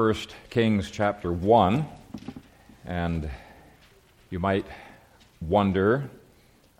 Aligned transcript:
First 0.00 0.34
Kings 0.48 0.90
chapter 0.90 1.30
1, 1.30 1.84
and 2.86 3.28
you 4.30 4.38
might 4.38 4.64
wonder 5.42 6.08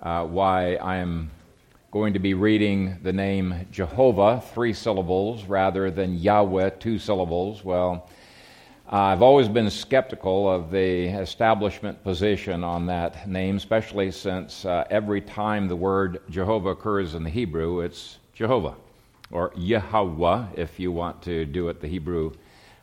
uh, 0.00 0.24
why 0.24 0.76
I 0.76 0.96
am 0.96 1.30
going 1.90 2.14
to 2.14 2.18
be 2.18 2.32
reading 2.32 2.96
the 3.02 3.12
name 3.12 3.66
Jehovah, 3.70 4.42
three 4.54 4.72
syllables, 4.72 5.44
rather 5.44 5.90
than 5.90 6.14
Yahweh, 6.14 6.70
two 6.78 6.98
syllables. 6.98 7.62
Well, 7.62 8.08
uh, 8.90 8.96
I've 8.96 9.20
always 9.20 9.48
been 9.48 9.68
skeptical 9.68 10.50
of 10.50 10.70
the 10.70 11.08
establishment 11.08 12.02
position 12.02 12.64
on 12.64 12.86
that 12.86 13.28
name, 13.28 13.58
especially 13.58 14.12
since 14.12 14.64
uh, 14.64 14.86
every 14.88 15.20
time 15.20 15.68
the 15.68 15.76
word 15.76 16.22
Jehovah 16.30 16.70
occurs 16.70 17.14
in 17.14 17.24
the 17.24 17.30
Hebrew, 17.30 17.80
it's 17.80 18.16
Jehovah, 18.32 18.76
or 19.30 19.52
Yahweh, 19.56 20.46
if 20.56 20.80
you 20.80 20.90
want 20.90 21.20
to 21.24 21.44
do 21.44 21.68
it 21.68 21.82
the 21.82 21.86
Hebrew 21.86 22.32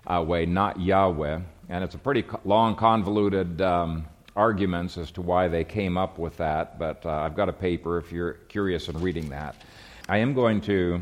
uh, 0.08 0.24
way, 0.26 0.46
not 0.46 0.80
Yahweh. 0.80 1.40
And 1.70 1.84
it's 1.84 1.96
a 1.96 2.00
pretty 2.00 2.24
long, 2.46 2.76
convoluted 2.76 3.62
um, 3.62 4.06
arguments 4.36 4.98
as 4.98 5.12
to 5.12 5.22
why 5.22 5.48
they 5.48 5.64
came 5.64 5.98
up 5.98 6.18
with 6.18 6.38
that, 6.38 6.80
but 6.80 7.06
uh, 7.06 7.10
I've 7.10 7.36
got 7.36 7.50
a 7.50 7.54
paper 7.54 7.98
if 7.98 8.12
you're 8.12 8.34
curious 8.34 8.88
in 8.88 9.00
reading 9.02 9.30
that. 9.30 9.56
I 10.08 10.20
am 10.20 10.34
going 10.34 10.62
to 10.62 11.02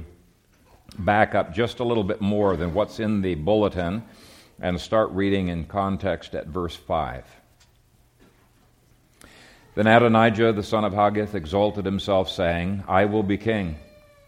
back 0.97 1.35
up 1.35 1.53
just 1.53 1.79
a 1.79 1.83
little 1.83 2.03
bit 2.03 2.21
more 2.21 2.55
than 2.55 2.73
what's 2.73 2.99
in 2.99 3.21
the 3.21 3.35
bulletin 3.35 4.03
and 4.59 4.79
start 4.79 5.11
reading 5.11 5.49
in 5.49 5.65
context 5.65 6.33
at 6.33 6.47
verse 6.47 6.75
5. 6.75 7.25
Then 9.75 9.87
Adonijah 9.87 10.53
the 10.53 10.63
son 10.63 10.85
of 10.85 10.93
Haggith 10.93 11.35
exalted 11.35 11.85
himself, 11.85 12.29
saying, 12.29 12.85
I 12.87 13.05
will 13.05 13.23
be 13.23 13.37
king. 13.37 13.75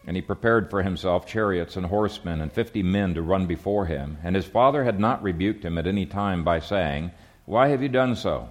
And 0.06 0.16
he 0.16 0.22
prepared 0.22 0.70
for 0.70 0.82
himself 0.82 1.26
chariots 1.26 1.76
and 1.76 1.86
horsemen 1.86 2.40
and 2.40 2.52
fifty 2.52 2.82
men 2.82 3.14
to 3.14 3.22
run 3.22 3.46
before 3.46 3.86
him. 3.86 4.18
And 4.22 4.34
his 4.34 4.46
father 4.46 4.84
had 4.84 4.98
not 4.98 5.22
rebuked 5.22 5.64
him 5.64 5.76
at 5.76 5.86
any 5.86 6.06
time 6.06 6.44
by 6.44 6.60
saying, 6.60 7.10
Why 7.44 7.68
have 7.68 7.82
you 7.82 7.88
done 7.88 8.16
so? 8.16 8.48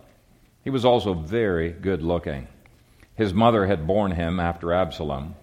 He 0.63 0.69
was 0.69 0.85
also 0.85 1.13
very 1.13 1.71
good 1.71 2.03
looking. 2.03 2.47
His 3.15 3.33
mother 3.33 3.65
had 3.65 3.87
borne 3.87 4.11
him 4.11 4.39
after 4.39 4.73
Absalom. 4.73 5.35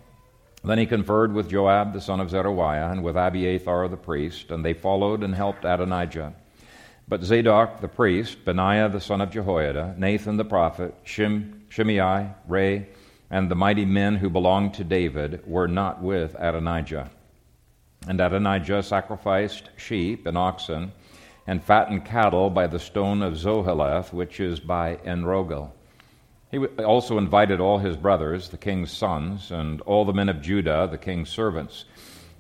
Then 0.63 0.79
he 0.79 0.87
conferred 0.87 1.35
with 1.35 1.51
Joab 1.51 1.93
the 1.93 2.01
son 2.01 2.21
of 2.21 2.31
Zeruiah 2.31 2.91
and 2.91 3.03
with 3.03 3.17
Abiathar 3.17 3.89
the 3.89 3.97
priest, 3.97 4.51
and 4.51 4.65
they 4.65 4.73
followed 4.73 5.23
and 5.23 5.35
helped 5.35 5.65
Adonijah. 5.65 6.35
But 7.07 7.23
Zadok 7.23 7.81
the 7.81 7.89
priest, 7.89 8.45
Benaiah 8.45 8.89
the 8.89 9.01
son 9.01 9.21
of 9.21 9.31
Jehoiada, 9.31 9.95
Nathan 9.99 10.39
the 10.39 10.45
prophet, 10.45 10.95
Shim, 11.05 11.61
Shimei, 11.69 12.31
Rei, 12.49 12.89
and 13.31 13.51
the 13.51 13.55
mighty 13.55 13.85
men 13.85 14.17
who 14.17 14.31
belonged 14.31 14.75
to 14.75 14.85
David 14.85 15.43
were 15.47 15.69
not 15.69 16.03
with 16.03 16.35
Adonijah. 16.39 17.11
And 18.07 18.21
Adonijah 18.21 18.83
sacrificed 18.83 19.71
sheep 19.77 20.27
and 20.27 20.37
oxen 20.37 20.93
and 21.47 21.63
fattened 21.63 22.05
cattle 22.05 22.51
by 22.51 22.67
the 22.67 22.79
stone 22.79 23.23
of 23.23 23.35
Zoheleth, 23.35 24.13
which 24.13 24.41
is 24.41 24.61
by 24.61 24.97
Enrogel. 25.05 25.71
He 26.51 26.59
also 26.85 27.19
invited 27.19 27.61
all 27.61 27.79
his 27.79 27.97
brothers, 27.97 28.49
the 28.49 28.57
king's 28.57 28.93
sons, 28.93 29.51
and 29.51 29.81
all 29.83 30.05
the 30.05 30.13
men 30.13 30.29
of 30.29 30.41
Judah, 30.41 30.87
the 30.89 30.99
king's 30.99 31.29
servants. 31.29 31.85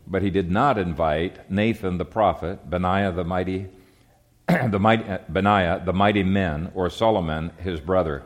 But 0.07 0.23
he 0.23 0.31
did 0.31 0.51
not 0.51 0.79
invite 0.79 1.51
Nathan 1.51 1.99
the 1.99 2.05
prophet, 2.05 2.71
Benaiah 2.71 3.13
the 3.13 3.25
mighty, 3.25 3.69
the 4.47 4.79
mighty 4.79 5.05
uh, 5.05 5.19
Benaiah 5.29 5.83
the 5.85 5.93
mighty 5.93 6.23
men, 6.23 6.71
or 6.75 6.91
Solomon 6.91 7.51
his 7.59 7.81
brother. 7.81 8.23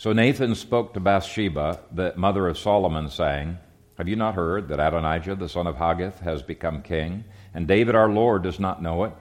So 0.00 0.14
Nathan 0.14 0.54
spoke 0.54 0.94
to 0.94 0.98
Bathsheba, 1.00 1.78
the 1.92 2.14
mother 2.16 2.48
of 2.48 2.56
Solomon, 2.56 3.10
saying, 3.10 3.58
Have 3.98 4.08
you 4.08 4.16
not 4.16 4.34
heard 4.34 4.66
that 4.68 4.80
Adonijah, 4.80 5.34
the 5.34 5.46
son 5.46 5.66
of 5.66 5.76
Haggith, 5.76 6.20
has 6.20 6.40
become 6.42 6.80
king, 6.80 7.24
and 7.52 7.68
David 7.68 7.94
our 7.94 8.08
Lord 8.08 8.42
does 8.42 8.58
not 8.58 8.82
know 8.82 9.04
it? 9.04 9.12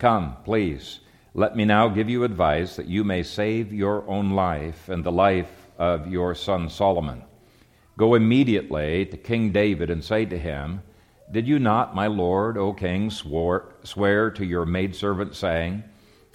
Come, 0.00 0.34
please, 0.42 0.98
let 1.34 1.54
me 1.54 1.64
now 1.64 1.86
give 1.86 2.10
you 2.10 2.24
advice 2.24 2.74
that 2.74 2.88
you 2.88 3.04
may 3.04 3.22
save 3.22 3.72
your 3.72 4.04
own 4.10 4.30
life 4.30 4.88
and 4.88 5.04
the 5.04 5.12
life 5.12 5.68
of 5.78 6.08
your 6.08 6.34
son 6.34 6.68
Solomon. 6.68 7.22
Go 7.96 8.16
immediately 8.16 9.06
to 9.06 9.16
King 9.16 9.52
David 9.52 9.88
and 9.88 10.02
say 10.02 10.24
to 10.24 10.36
him, 10.36 10.82
Did 11.30 11.46
you 11.46 11.60
not, 11.60 11.94
my 11.94 12.08
lord, 12.08 12.58
O 12.58 12.72
king, 12.72 13.10
swore, 13.10 13.72
swear 13.84 14.32
to 14.32 14.44
your 14.44 14.66
maidservant, 14.66 15.36
saying, 15.36 15.84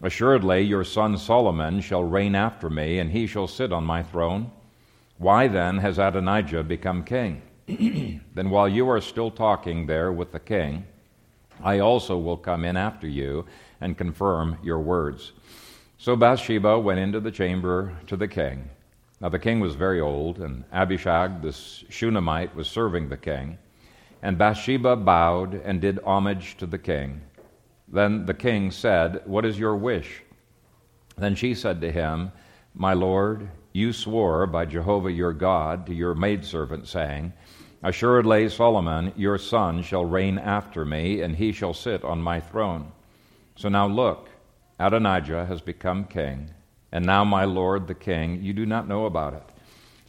Assuredly, 0.03 0.61
your 0.61 0.83
son 0.83 1.17
Solomon 1.17 1.79
shall 1.79 2.03
reign 2.03 2.35
after 2.35 2.69
me, 2.69 2.99
and 2.99 3.09
he 3.09 3.25
shall 3.25 3.47
sit 3.47 3.71
on 3.71 3.85
my 3.85 4.03
throne. 4.03 4.51
Why 5.17 5.47
then 5.47 5.77
has 5.77 5.97
Adonijah 5.97 6.63
become 6.63 7.05
king? 7.05 7.41
then 7.67 8.49
while 8.49 8.67
you 8.67 8.89
are 8.89 8.99
still 8.99 9.31
talking 9.31 9.87
there 9.87 10.11
with 10.11 10.33
the 10.33 10.41
king, 10.41 10.85
I 11.63 11.79
also 11.79 12.17
will 12.17 12.35
come 12.35 12.65
in 12.65 12.75
after 12.75 13.07
you 13.07 13.45
and 13.79 13.97
confirm 13.97 14.57
your 14.61 14.79
words. 14.79 15.31
So 15.97 16.17
Bathsheba 16.17 16.77
went 16.77 16.99
into 16.99 17.21
the 17.21 17.31
chamber 17.31 17.97
to 18.07 18.17
the 18.17 18.27
king. 18.27 18.69
Now 19.21 19.29
the 19.29 19.39
king 19.39 19.61
was 19.61 19.75
very 19.75 20.01
old, 20.01 20.39
and 20.39 20.65
Abishag 20.73 21.41
the 21.41 21.53
Shunammite 21.53 22.53
was 22.53 22.67
serving 22.67 23.07
the 23.07 23.15
king. 23.15 23.57
And 24.21 24.37
Bathsheba 24.37 24.97
bowed 24.97 25.53
and 25.53 25.79
did 25.79 25.99
homage 25.99 26.57
to 26.57 26.65
the 26.65 26.77
king. 26.77 27.21
Then 27.93 28.25
the 28.25 28.33
king 28.33 28.71
said, 28.71 29.21
What 29.25 29.45
is 29.45 29.59
your 29.59 29.75
wish? 29.75 30.23
Then 31.15 31.35
she 31.35 31.53
said 31.53 31.79
to 31.81 31.91
him, 31.91 32.31
My 32.73 32.93
lord, 32.93 33.51
you 33.71 33.93
swore 33.93 34.47
by 34.47 34.65
Jehovah 34.65 35.11
your 35.11 35.31
God 35.31 35.85
to 35.85 35.93
your 35.93 36.15
maidservant, 36.15 36.87
saying, 36.87 37.33
Assuredly, 37.83 38.49
Solomon, 38.49 39.13
your 39.15 39.37
son, 39.37 39.83
shall 39.83 40.05
reign 40.05 40.39
after 40.39 40.83
me, 40.83 41.21
and 41.21 41.35
he 41.35 41.51
shall 41.51 41.75
sit 41.75 42.03
on 42.03 42.19
my 42.19 42.39
throne. 42.39 42.91
So 43.57 43.69
now 43.69 43.85
look, 43.85 44.27
Adonijah 44.79 45.45
has 45.45 45.61
become 45.61 46.05
king, 46.05 46.49
and 46.91 47.05
now, 47.05 47.23
my 47.23 47.45
lord 47.45 47.85
the 47.85 47.93
king, 47.93 48.41
you 48.41 48.53
do 48.53 48.65
not 48.65 48.87
know 48.87 49.05
about 49.05 49.35
it. 49.35 49.43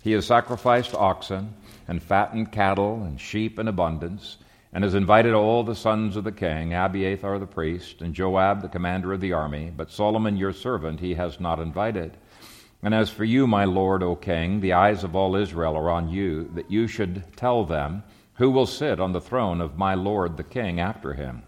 He 0.02 0.12
has 0.12 0.24
sacrificed 0.24 0.94
oxen, 0.94 1.52
and 1.86 2.02
fattened 2.02 2.50
cattle, 2.50 3.02
and 3.02 3.20
sheep 3.20 3.58
in 3.58 3.68
abundance 3.68 4.38
and 4.74 4.82
has 4.82 4.94
invited 4.94 5.32
all 5.32 5.62
the 5.62 5.74
sons 5.74 6.16
of 6.16 6.24
the 6.24 6.32
king, 6.32 6.74
Abiathar 6.74 7.38
the 7.38 7.46
priest, 7.46 8.02
and 8.02 8.12
Joab 8.12 8.60
the 8.60 8.68
commander 8.68 9.12
of 9.12 9.20
the 9.20 9.32
army, 9.32 9.72
but 9.74 9.88
Solomon 9.88 10.36
your 10.36 10.52
servant 10.52 10.98
he 10.98 11.14
has 11.14 11.38
not 11.38 11.60
invited. 11.60 12.16
And 12.82 12.92
as 12.92 13.08
for 13.08 13.24
you, 13.24 13.46
my 13.46 13.64
lord, 13.64 14.02
O 14.02 14.16
king, 14.16 14.60
the 14.60 14.72
eyes 14.72 15.04
of 15.04 15.14
all 15.14 15.36
Israel 15.36 15.76
are 15.76 15.90
on 15.90 16.08
you, 16.08 16.50
that 16.54 16.72
you 16.72 16.88
should 16.88 17.22
tell 17.36 17.64
them 17.64 18.02
who 18.34 18.50
will 18.50 18.66
sit 18.66 18.98
on 18.98 19.12
the 19.12 19.20
throne 19.20 19.60
of 19.60 19.78
my 19.78 19.94
lord 19.94 20.36
the 20.36 20.42
king 20.42 20.80
after 20.80 21.14
him. 21.14 21.44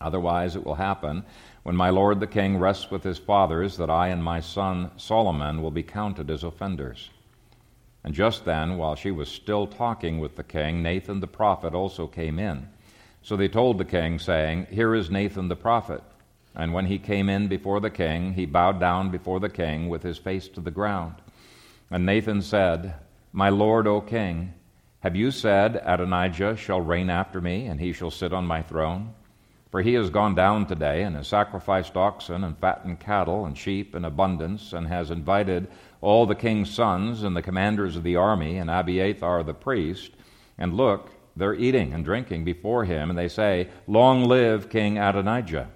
Otherwise 0.00 0.54
it 0.54 0.64
will 0.64 0.76
happen, 0.76 1.24
when 1.64 1.74
my 1.74 1.90
lord 1.90 2.20
the 2.20 2.28
king 2.28 2.58
rests 2.58 2.92
with 2.92 3.02
his 3.02 3.18
fathers, 3.18 3.76
that 3.76 3.90
I 3.90 4.08
and 4.08 4.22
my 4.22 4.38
son 4.38 4.92
Solomon 4.96 5.62
will 5.62 5.72
be 5.72 5.82
counted 5.82 6.30
as 6.30 6.44
offenders. 6.44 7.10
And 8.06 8.14
just 8.14 8.44
then, 8.44 8.78
while 8.78 8.94
she 8.94 9.10
was 9.10 9.28
still 9.28 9.66
talking 9.66 10.20
with 10.20 10.36
the 10.36 10.44
king, 10.44 10.80
Nathan 10.80 11.18
the 11.18 11.26
prophet 11.26 11.74
also 11.74 12.06
came 12.06 12.38
in. 12.38 12.68
So 13.20 13.36
they 13.36 13.48
told 13.48 13.78
the 13.78 13.84
king, 13.84 14.20
saying, 14.20 14.68
Here 14.70 14.94
is 14.94 15.10
Nathan 15.10 15.48
the 15.48 15.56
prophet. 15.56 16.04
And 16.54 16.72
when 16.72 16.86
he 16.86 16.98
came 16.98 17.28
in 17.28 17.48
before 17.48 17.80
the 17.80 17.90
king, 17.90 18.34
he 18.34 18.46
bowed 18.46 18.78
down 18.78 19.10
before 19.10 19.40
the 19.40 19.48
king 19.48 19.88
with 19.88 20.04
his 20.04 20.18
face 20.18 20.46
to 20.50 20.60
the 20.60 20.70
ground. 20.70 21.16
And 21.90 22.06
Nathan 22.06 22.42
said, 22.42 22.94
My 23.32 23.48
lord, 23.48 23.88
O 23.88 24.00
king, 24.00 24.54
have 25.00 25.16
you 25.16 25.32
said, 25.32 25.82
Adonijah 25.84 26.56
shall 26.56 26.80
reign 26.80 27.10
after 27.10 27.40
me, 27.40 27.66
and 27.66 27.80
he 27.80 27.92
shall 27.92 28.12
sit 28.12 28.32
on 28.32 28.46
my 28.46 28.62
throne? 28.62 29.14
For 29.72 29.82
he 29.82 29.94
has 29.94 30.10
gone 30.10 30.36
down 30.36 30.66
today, 30.66 31.02
and 31.02 31.16
has 31.16 31.26
sacrificed 31.26 31.96
oxen, 31.96 32.44
and 32.44 32.56
fattened 32.56 33.00
cattle, 33.00 33.46
and 33.46 33.58
sheep 33.58 33.96
in 33.96 34.04
abundance, 34.04 34.72
and 34.72 34.86
has 34.86 35.10
invited 35.10 35.66
all 36.00 36.26
the 36.26 36.34
king's 36.34 36.70
sons 36.70 37.22
and 37.22 37.36
the 37.36 37.42
commanders 37.42 37.96
of 37.96 38.02
the 38.02 38.16
army 38.16 38.58
and 38.58 38.70
Abiathar 38.70 39.42
the 39.42 39.54
priest, 39.54 40.12
and 40.58 40.74
look, 40.74 41.10
they're 41.36 41.54
eating 41.54 41.92
and 41.92 42.04
drinking 42.04 42.44
before 42.44 42.84
him, 42.84 43.10
and 43.10 43.18
they 43.18 43.28
say, 43.28 43.68
Long 43.86 44.24
live 44.24 44.70
King 44.70 44.98
Adonijah. 44.98 45.68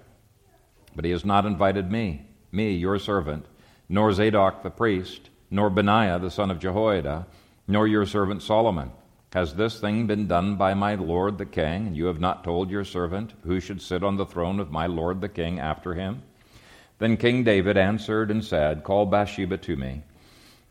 But 0.95 1.05
he 1.05 1.11
has 1.11 1.23
not 1.23 1.45
invited 1.45 1.91
me, 1.91 2.25
me, 2.51 2.73
your 2.73 2.97
servant, 2.97 3.45
nor 3.87 4.11
Zadok 4.11 4.63
the 4.63 4.69
priest, 4.71 5.29
nor 5.51 5.69
Benaiah 5.69 6.19
the 6.19 6.31
son 6.31 6.49
of 6.49 6.59
Jehoiada, 6.59 7.27
nor 7.67 7.87
your 7.87 8.05
servant 8.05 8.41
Solomon. 8.41 8.91
Has 9.33 9.55
this 9.55 9.79
thing 9.79 10.07
been 10.07 10.27
done 10.27 10.55
by 10.57 10.73
my 10.73 10.95
lord 10.95 11.37
the 11.37 11.45
king, 11.45 11.87
and 11.87 11.95
you 11.95 12.05
have 12.05 12.19
not 12.19 12.43
told 12.43 12.69
your 12.69 12.83
servant 12.83 13.33
who 13.43 13.59
should 13.59 13.81
sit 13.81 14.03
on 14.03 14.17
the 14.17 14.25
throne 14.25 14.59
of 14.59 14.71
my 14.71 14.87
lord 14.87 15.21
the 15.21 15.29
king 15.29 15.59
after 15.59 15.93
him? 15.93 16.23
Then 16.97 17.17
King 17.17 17.43
David 17.43 17.77
answered 17.77 18.29
and 18.29 18.43
said, 18.43 18.83
Call 18.83 19.05
Bathsheba 19.05 19.57
to 19.59 19.75
me. 19.75 20.03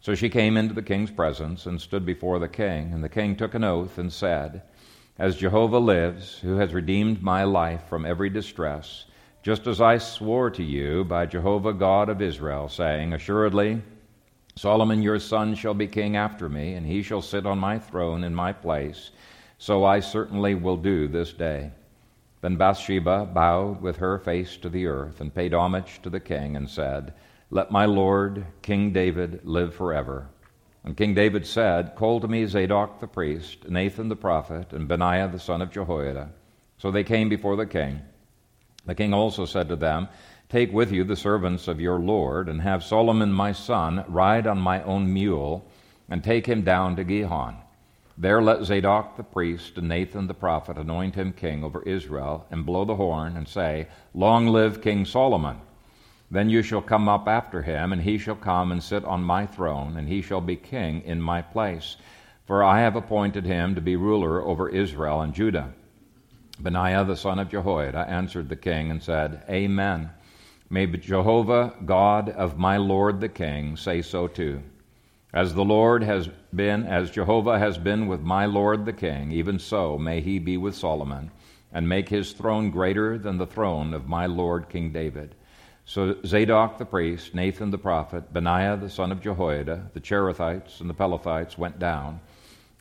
So 0.00 0.14
she 0.14 0.31
came 0.31 0.56
into 0.56 0.75
the 0.75 0.82
king's 0.82 1.11
presence 1.11 1.67
and 1.67 1.81
stood 1.81 2.06
before 2.06 2.38
the 2.38 2.49
king. 2.49 2.93
And 2.93 3.05
the 3.05 3.08
king 3.08 3.37
took 3.37 3.55
an 3.55 3.64
oath 3.64 3.99
and 3.99 4.11
said, 4.11 4.62
As 5.19 5.37
Jehovah 5.37 5.79
lives, 5.79 6.38
who 6.38 6.56
has 6.56 6.73
redeemed 6.73 7.23
my 7.23 7.44
life 7.44 7.85
from 7.88 8.06
every 8.06 8.31
distress, 8.31 9.05
just 9.43 9.67
as 9.67 9.81
I 9.81 9.99
swore 9.99 10.50
to 10.50 10.62
you 10.62 11.05
by 11.05 11.26
Jehovah 11.26 11.75
God 11.75 12.08
of 12.08 12.23
Israel, 12.23 12.69
saying, 12.69 13.12
Assuredly, 13.12 13.82
Solomon 14.56 15.02
your 15.02 15.19
son 15.19 15.55
shall 15.55 15.75
be 15.75 15.87
king 15.87 16.17
after 16.17 16.49
me, 16.49 16.75
and 16.75 16.87
he 16.87 17.02
shall 17.02 17.23
sit 17.23 17.47
on 17.47 17.58
my 17.58 17.79
throne 17.79 18.25
in 18.25 18.35
my 18.35 18.52
place, 18.52 19.11
so 19.58 19.85
I 19.85 20.00
certainly 20.00 20.55
will 20.55 20.76
do 20.76 21.08
this 21.08 21.32
day. 21.32 21.70
Then 22.41 22.56
Bathsheba 22.56 23.26
bowed 23.26 23.81
with 23.82 23.97
her 23.97 24.19
face 24.19 24.56
to 24.58 24.69
the 24.69 24.87
earth 24.87 25.20
and 25.20 25.35
paid 25.35 25.55
homage 25.55 26.00
to 26.02 26.11
the 26.11 26.20
king 26.20 26.56
and 26.56 26.69
said, 26.69 27.12
Let 27.52 27.73
my 27.73 27.85
lord, 27.85 28.47
King 28.62 28.93
David, 28.93 29.41
live 29.43 29.75
forever. 29.75 30.29
And 30.85 30.97
King 30.97 31.14
David 31.14 31.44
said, 31.44 31.97
Call 31.97 32.20
to 32.20 32.29
me 32.29 32.47
Zadok 32.47 33.00
the 33.00 33.08
priest, 33.08 33.69
Nathan 33.69 34.08
the 34.08 34.14
prophet, 34.14 34.73
and 34.73 34.87
Benaiah 34.87 35.26
the 35.26 35.41
son 35.41 35.61
of 35.61 35.73
Jehoiada. 35.73 36.31
So 36.79 36.93
they 36.93 37.02
came 37.02 37.29
before 37.29 37.56
the 37.56 37.67
king. 37.67 38.02
The 38.87 38.94
king 38.94 39.12
also 39.12 39.47
said 39.47 39.69
to 39.69 39.76
them, 39.76 40.08
Take 40.49 40.73
with 40.73 40.93
you 40.93 41.02
the 41.02 41.17
servants 41.17 41.67
of 41.67 41.81
your 41.81 41.99
Lord, 41.99 42.49
and 42.49 42.62
have 42.62 42.85
Solomon 42.85 43.32
my 43.32 43.50
son 43.50 44.05
ride 44.06 44.47
on 44.47 44.61
my 44.61 44.82
own 44.85 45.12
mule, 45.12 45.69
and 46.08 46.23
take 46.23 46.47
him 46.47 46.62
down 46.62 46.94
to 46.97 47.05
Gihon. 47.05 47.56
There 48.17 48.41
let 48.41 48.62
Zadok 48.62 49.17
the 49.17 49.25
priest 49.25 49.76
and 49.76 49.88
Nathan 49.88 50.29
the 50.29 50.35
prophet 50.35 50.79
anoint 50.79 51.17
him 51.17 51.32
king 51.32 51.64
over 51.64 51.82
Israel, 51.82 52.47
and 52.50 52.64
blow 52.64 52.85
the 52.85 52.97
horn, 52.97 53.37
and 53.37 53.49
say, 53.49 53.88
Long 54.14 54.47
live 54.47 54.81
King 54.81 55.05
Solomon! 55.05 55.61
Then 56.31 56.49
you 56.49 56.62
shall 56.62 56.82
come 56.82 57.09
up 57.09 57.27
after 57.27 57.62
him, 57.62 57.93
and 57.93 58.03
he 58.03 58.17
shall 58.17 58.37
come 58.37 58.71
and 58.71 58.82
sit 58.82 59.05
on 59.05 59.23
my 59.25 59.47
throne, 59.47 59.97
and 59.97 60.09
he 60.09 60.23
shall 60.23 60.41
be 60.41 60.56
king 60.56 61.03
in 61.03 61.21
my 61.21 61.43
place. 61.43 61.97
For 62.47 62.62
I 62.62 62.81
have 62.81 62.94
appointed 62.94 63.44
him 63.44 63.75
to 63.75 63.81
be 63.81 63.97
ruler 63.97 64.41
over 64.41 64.69
Israel 64.69 65.21
and 65.23 65.35
Judah. 65.35 65.73
Benaiah 66.61 67.05
the 67.05 67.17
son 67.17 67.38
of 67.38 67.49
Jehoiada 67.49 68.06
answered 68.09 68.49
the 68.49 68.56
king 68.56 68.91
and 68.91 69.03
said, 69.03 69.43
Amen. 69.49 70.11
May 70.69 70.87
Jehovah, 70.87 71.75
God 71.85 72.29
of 72.29 72.56
my 72.56 72.76
Lord 72.76 73.21
the 73.21 73.29
King, 73.29 73.76
say 73.76 74.03
so 74.03 74.29
too. 74.29 74.62
As 75.33 75.55
the 75.55 75.65
Lord 75.65 76.05
has 76.05 76.29
been, 76.55 76.87
as 76.87 77.11
Jehovah 77.11 77.59
has 77.59 77.76
been 77.76 78.06
with 78.06 78.21
my 78.21 78.47
Lord 78.47 78.85
the 78.85 78.93
King, 78.93 79.33
even 79.33 79.59
so 79.59 79.99
may 79.99 80.21
he 80.21 80.38
be 80.38 80.56
with 80.56 80.76
Solomon, 80.76 81.33
and 81.73 81.88
make 81.88 82.09
his 82.09 82.33
throne 82.33 82.71
greater 82.71 83.19
than 83.19 83.37
the 83.37 83.49
throne 83.49 83.93
of 83.93 84.09
my 84.09 84.26
Lord 84.26 84.69
King 84.69 84.93
David. 84.93 85.35
So 85.90 86.14
Zadok 86.25 86.78
the 86.78 86.84
priest, 86.84 87.34
Nathan 87.34 87.72
the 87.72 87.76
prophet, 87.76 88.32
Benaiah 88.32 88.76
the 88.76 88.88
son 88.88 89.10
of 89.10 89.20
Jehoiada, 89.20 89.90
the 89.92 89.98
Cherethites 89.98 90.81
and 90.81 90.88
the 90.88 90.94
Pelethites 90.94 91.58
went 91.58 91.81
down, 91.81 92.20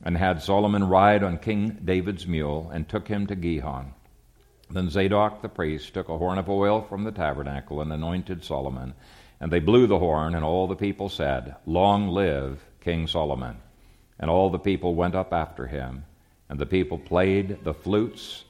and 0.04 0.16
had 0.16 0.44
Solomon 0.44 0.88
ride 0.88 1.24
on 1.24 1.40
King 1.40 1.80
David's 1.84 2.28
mule, 2.28 2.70
and 2.72 2.88
took 2.88 3.08
him 3.08 3.26
to 3.26 3.36
Gihon. 3.36 3.96
Then 4.70 4.92
Zadok 4.92 5.42
the 5.42 5.50
priest 5.50 5.92
took 5.92 6.08
a 6.08 6.20
horn 6.20 6.38
of 6.38 6.52
oil 6.52 6.84
from 6.84 7.04
the 7.04 7.12
tabernacle 7.12 7.82
and 7.82 7.92
anointed 7.92 8.44
Solomon. 8.44 8.94
And 9.40 9.52
they 9.52 9.60
blew 9.60 9.88
the 9.88 9.98
horn, 9.98 10.36
and 10.36 10.46
all 10.46 10.68
the 10.68 10.76
people 10.76 11.10
said, 11.10 11.56
Long 11.66 12.10
live 12.10 12.64
King 12.80 13.08
Solomon. 13.08 13.58
And 14.20 14.30
all 14.30 14.52
the 14.52 14.60
people 14.60 14.94
went 14.94 15.16
up 15.16 15.34
after 15.34 15.66
him. 15.66 16.06
And 16.48 16.60
the 16.60 16.68
people 16.68 17.00
played 17.00 17.64
the 17.64 17.74
flutes 17.74 18.44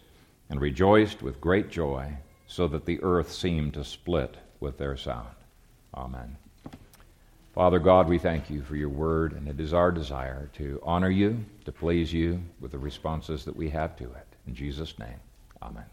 and 0.49 0.59
rejoiced 0.59 1.21
with 1.21 1.39
great 1.39 1.69
joy, 1.69 2.17
so 2.45 2.67
that 2.67 2.85
the 2.85 3.01
earth 3.03 3.31
seemed 3.31 3.75
to 3.75 3.85
split 3.85 4.35
with 4.59 4.77
their 4.77 4.97
sound. 4.97 5.27
Amen. 5.93 6.37
Father 7.53 7.79
God, 7.79 8.07
we 8.07 8.19
thank 8.19 8.49
you 8.49 8.61
for 8.61 8.75
your 8.75 8.89
word, 8.89 9.33
and 9.33 9.47
it 9.47 9.59
is 9.59 9.73
our 9.73 9.91
desire 9.91 10.49
to 10.53 10.79
honor 10.83 11.09
you, 11.09 11.43
to 11.65 11.71
please 11.71 12.13
you 12.13 12.41
with 12.59 12.71
the 12.71 12.77
responses 12.77 13.43
that 13.45 13.55
we 13.55 13.69
have 13.69 13.95
to 13.97 14.05
it. 14.05 14.27
In 14.47 14.55
Jesus' 14.55 14.97
name, 14.99 15.19
amen. 15.61 15.85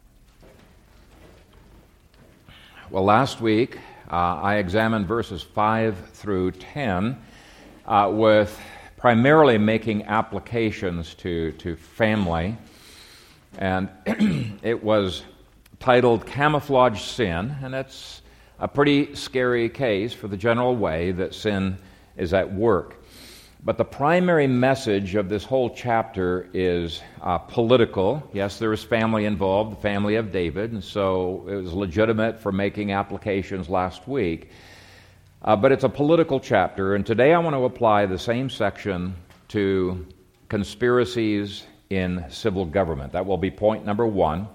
Well, 2.91 3.05
last 3.05 3.41
week 3.41 3.79
uh, 4.11 4.15
I 4.15 4.57
examined 4.57 5.09
verses 5.09 5.43
5 5.43 6.11
through 6.11 6.53
10 6.53 7.21
uh, 7.85 8.11
with 8.13 8.57
primarily 8.97 9.59
making 9.59 10.05
applications 10.05 11.15
to, 11.15 11.53
to 11.53 11.75
family. 11.77 12.57
And 13.59 13.89
it 14.63 14.85
was 14.85 15.23
titled 15.81 16.27
Camouflage 16.27 17.01
Sin, 17.01 17.57
and 17.63 17.75
it's 17.75 18.23
a 18.59 18.69
pretty 18.69 19.15
scary 19.15 19.69
case 19.69 20.13
for 20.13 20.29
the 20.29 20.37
general 20.37 20.77
way 20.77 21.13
that 21.13 21.35
sin 21.35 21.77
is 22.17 22.33
at 22.33 22.53
work. 22.53 23.03
But 23.65 23.79
the 23.79 23.85
primary 23.85 24.47
message 24.47 25.17
of 25.17 25.29
this 25.29 25.45
whole 25.45 25.71
chapter 25.71 26.49
is 26.55 27.03
uh, 27.21 27.39
political. 27.39 28.29
Yes, 28.33 28.59
there 28.59 28.73
is 28.73 28.85
family 28.85 29.25
involved, 29.25 29.73
the 29.73 29.81
family 29.81 30.15
of 30.17 30.31
David, 30.31 30.73
and 30.73 30.85
so 30.85 31.45
it 31.49 31.57
was 31.57 31.73
legitimate 31.73 32.39
for 32.39 32.53
making 32.53 32.93
applications 32.93 33.69
last 33.69 34.07
week. 34.07 34.51
Uh, 35.43 35.57
but 35.57 35.73
it's 35.73 35.85
a 35.85 35.89
political 35.89 36.39
chapter, 36.39 36.95
and 36.95 37.05
today 37.05 37.35
I 37.35 37.39
want 37.39 37.55
to 37.55 37.65
apply 37.65 38.07
the 38.07 38.19
same 38.19 38.49
section 38.49 39.15
to 39.49 40.07
conspiracies 40.49 41.65
in 41.91 42.25
civil 42.31 42.65
government. 42.65 43.13
That 43.13 43.27
will 43.27 43.39
be 43.39 43.51
point 43.51 43.85
number 43.85 44.07
one. 44.07 44.49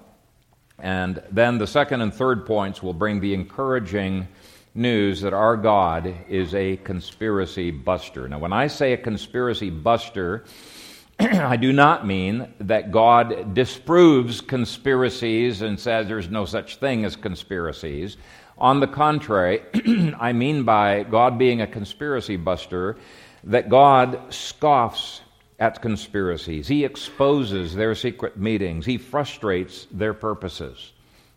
And 0.82 1.22
then 1.30 1.58
the 1.58 1.66
second 1.66 2.00
and 2.00 2.12
third 2.12 2.44
points 2.44 2.82
will 2.82 2.92
bring 2.92 3.20
the 3.20 3.34
encouraging 3.34 4.26
news 4.74 5.20
that 5.20 5.32
our 5.32 5.56
God 5.56 6.12
is 6.28 6.54
a 6.54 6.76
conspiracy 6.78 7.70
buster. 7.70 8.28
Now, 8.28 8.40
when 8.40 8.52
I 8.52 8.66
say 8.66 8.92
a 8.92 8.96
conspiracy 8.96 9.70
buster, 9.70 10.44
I 11.20 11.56
do 11.56 11.72
not 11.72 12.04
mean 12.04 12.52
that 12.58 12.90
God 12.90 13.54
disproves 13.54 14.40
conspiracies 14.40 15.62
and 15.62 15.78
says 15.78 16.08
there's 16.08 16.30
no 16.30 16.46
such 16.46 16.76
thing 16.76 17.04
as 17.04 17.14
conspiracies. 17.14 18.16
On 18.58 18.80
the 18.80 18.88
contrary, 18.88 19.62
I 20.18 20.32
mean 20.32 20.64
by 20.64 21.04
God 21.04 21.38
being 21.38 21.60
a 21.60 21.66
conspiracy 21.66 22.36
buster 22.36 22.96
that 23.44 23.68
God 23.68 24.32
scoffs 24.32 25.20
at 25.62 25.80
conspiracies. 25.80 26.66
He 26.66 26.84
exposes 26.84 27.72
their 27.72 27.94
secret 27.94 28.36
meetings. 28.36 28.84
He 28.84 28.98
frustrates 28.98 29.86
their 29.92 30.12
purposes. 30.12 30.90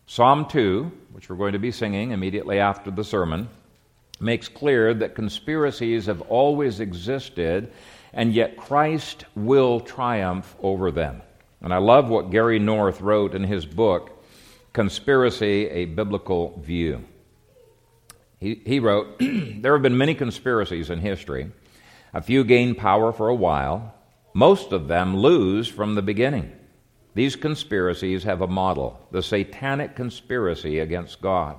Psalm 0.08 0.46
2, 0.46 0.90
which 1.12 1.30
we're 1.30 1.36
going 1.36 1.52
to 1.52 1.60
be 1.60 1.70
singing 1.70 2.10
immediately 2.10 2.58
after 2.58 2.90
the 2.90 3.04
sermon, 3.04 3.48
makes 4.18 4.48
clear 4.48 4.92
that 4.94 5.14
conspiracies 5.14 6.06
have 6.06 6.22
always 6.22 6.80
existed, 6.80 7.72
and 8.12 8.34
yet 8.34 8.56
Christ 8.56 9.26
will 9.36 9.78
triumph 9.78 10.56
over 10.60 10.90
them. 10.90 11.22
And 11.60 11.72
I 11.72 11.78
love 11.78 12.08
what 12.08 12.32
Gary 12.32 12.58
North 12.58 13.00
wrote 13.00 13.32
in 13.32 13.44
his 13.44 13.64
book, 13.64 14.24
Conspiracy 14.72 15.68
A 15.68 15.84
Biblical 15.84 16.58
View. 16.58 17.04
He, 18.40 18.60
he 18.66 18.80
wrote 18.80 19.18
There 19.20 19.72
have 19.72 19.82
been 19.82 19.96
many 19.96 20.16
conspiracies 20.16 20.90
in 20.90 20.98
history. 20.98 21.52
A 22.12 22.20
few 22.20 22.42
gain 22.42 22.74
power 22.74 23.12
for 23.12 23.28
a 23.28 23.34
while, 23.34 23.92
most 24.36 24.70
of 24.70 24.86
them 24.86 25.16
lose 25.16 25.66
from 25.66 25.94
the 25.94 26.02
beginning. 26.02 26.52
These 27.14 27.36
conspiracies 27.36 28.24
have 28.24 28.42
a 28.42 28.46
model 28.46 29.00
the 29.10 29.22
satanic 29.22 29.96
conspiracy 29.96 30.78
against 30.78 31.22
God. 31.22 31.56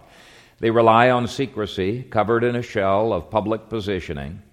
They 0.59 0.69
rely 0.69 1.09
on 1.09 1.27
secrecy, 1.27 2.03
covered 2.03 2.43
in 2.43 2.55
a 2.55 2.61
shell 2.61 3.13
of 3.13 3.31
public 3.31 3.67
positioning. 3.67 4.43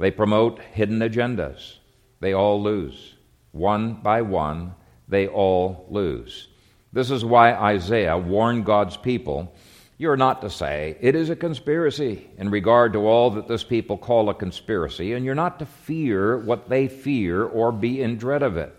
They 0.00 0.10
promote 0.10 0.58
hidden 0.58 0.98
agendas. 0.98 1.76
They 2.18 2.32
all 2.32 2.60
lose. 2.60 3.14
One 3.52 3.94
by 3.94 4.22
one, 4.22 4.74
they 5.06 5.28
all 5.28 5.86
lose. 5.88 6.48
This 6.92 7.12
is 7.12 7.24
why 7.24 7.52
Isaiah 7.54 8.18
warned 8.18 8.66
God's 8.66 8.96
people 8.96 9.54
you're 10.02 10.16
not 10.16 10.40
to 10.40 10.50
say, 10.50 10.96
it 11.00 11.14
is 11.14 11.30
a 11.30 11.36
conspiracy 11.36 12.28
in 12.36 12.50
regard 12.50 12.92
to 12.92 13.06
all 13.06 13.30
that 13.30 13.46
this 13.46 13.62
people 13.62 13.96
call 13.96 14.28
a 14.28 14.34
conspiracy, 14.34 15.12
and 15.12 15.24
you're 15.24 15.32
not 15.32 15.60
to 15.60 15.64
fear 15.64 16.36
what 16.38 16.68
they 16.68 16.88
fear 16.88 17.44
or 17.44 17.70
be 17.70 18.02
in 18.02 18.18
dread 18.18 18.42
of 18.42 18.56
it. 18.56 18.74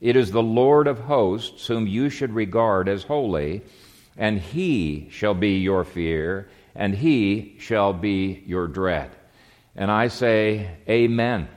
It 0.00 0.16
is 0.16 0.30
the 0.30 0.42
Lord 0.42 0.86
of 0.86 0.98
hosts 1.00 1.66
whom 1.66 1.86
you 1.86 2.08
should 2.08 2.32
regard 2.32 2.88
as 2.88 3.02
holy, 3.02 3.60
and 4.16 4.40
he 4.40 5.08
shall 5.10 5.34
be 5.34 5.58
your 5.58 5.84
fear, 5.84 6.48
and 6.74 6.94
he 6.94 7.54
shall 7.58 7.92
be 7.92 8.42
your 8.46 8.66
dread. 8.66 9.10
And 9.76 9.90
I 9.90 10.08
say, 10.08 10.70
Amen. 10.88 11.48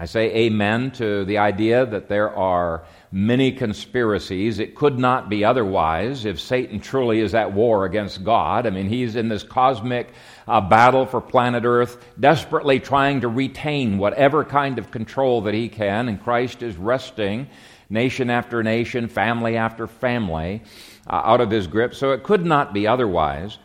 I 0.00 0.04
say 0.04 0.32
amen 0.46 0.92
to 0.92 1.24
the 1.24 1.38
idea 1.38 1.84
that 1.84 2.08
there 2.08 2.30
are 2.30 2.84
many 3.10 3.52
conspiracies. 3.52 4.58
It 4.58 4.74
could 4.74 4.98
not 4.98 5.28
be 5.28 5.44
otherwise 5.44 6.24
if 6.24 6.38
Satan 6.38 6.80
truly 6.80 7.20
is 7.20 7.34
at 7.34 7.52
war 7.52 7.84
against 7.84 8.24
God. 8.24 8.66
I 8.66 8.70
mean, 8.70 8.88
he's 8.88 9.16
in 9.16 9.28
this 9.28 9.42
cosmic 9.42 10.12
uh, 10.46 10.60
battle 10.60 11.06
for 11.06 11.20
planet 11.20 11.64
Earth, 11.64 12.04
desperately 12.20 12.80
trying 12.80 13.22
to 13.22 13.28
retain 13.28 13.98
whatever 13.98 14.44
kind 14.44 14.78
of 14.78 14.90
control 14.90 15.40
that 15.42 15.54
he 15.54 15.68
can, 15.68 16.08
and 16.08 16.22
Christ 16.22 16.62
is 16.62 16.76
wresting 16.76 17.48
nation 17.90 18.28
after 18.28 18.62
nation, 18.62 19.08
family 19.08 19.56
after 19.56 19.86
family 19.86 20.62
uh, 21.08 21.22
out 21.24 21.40
of 21.40 21.50
his 21.50 21.66
grip. 21.66 21.94
So 21.94 22.12
it 22.12 22.22
could 22.22 22.44
not 22.44 22.74
be 22.74 22.86
otherwise. 22.86 23.58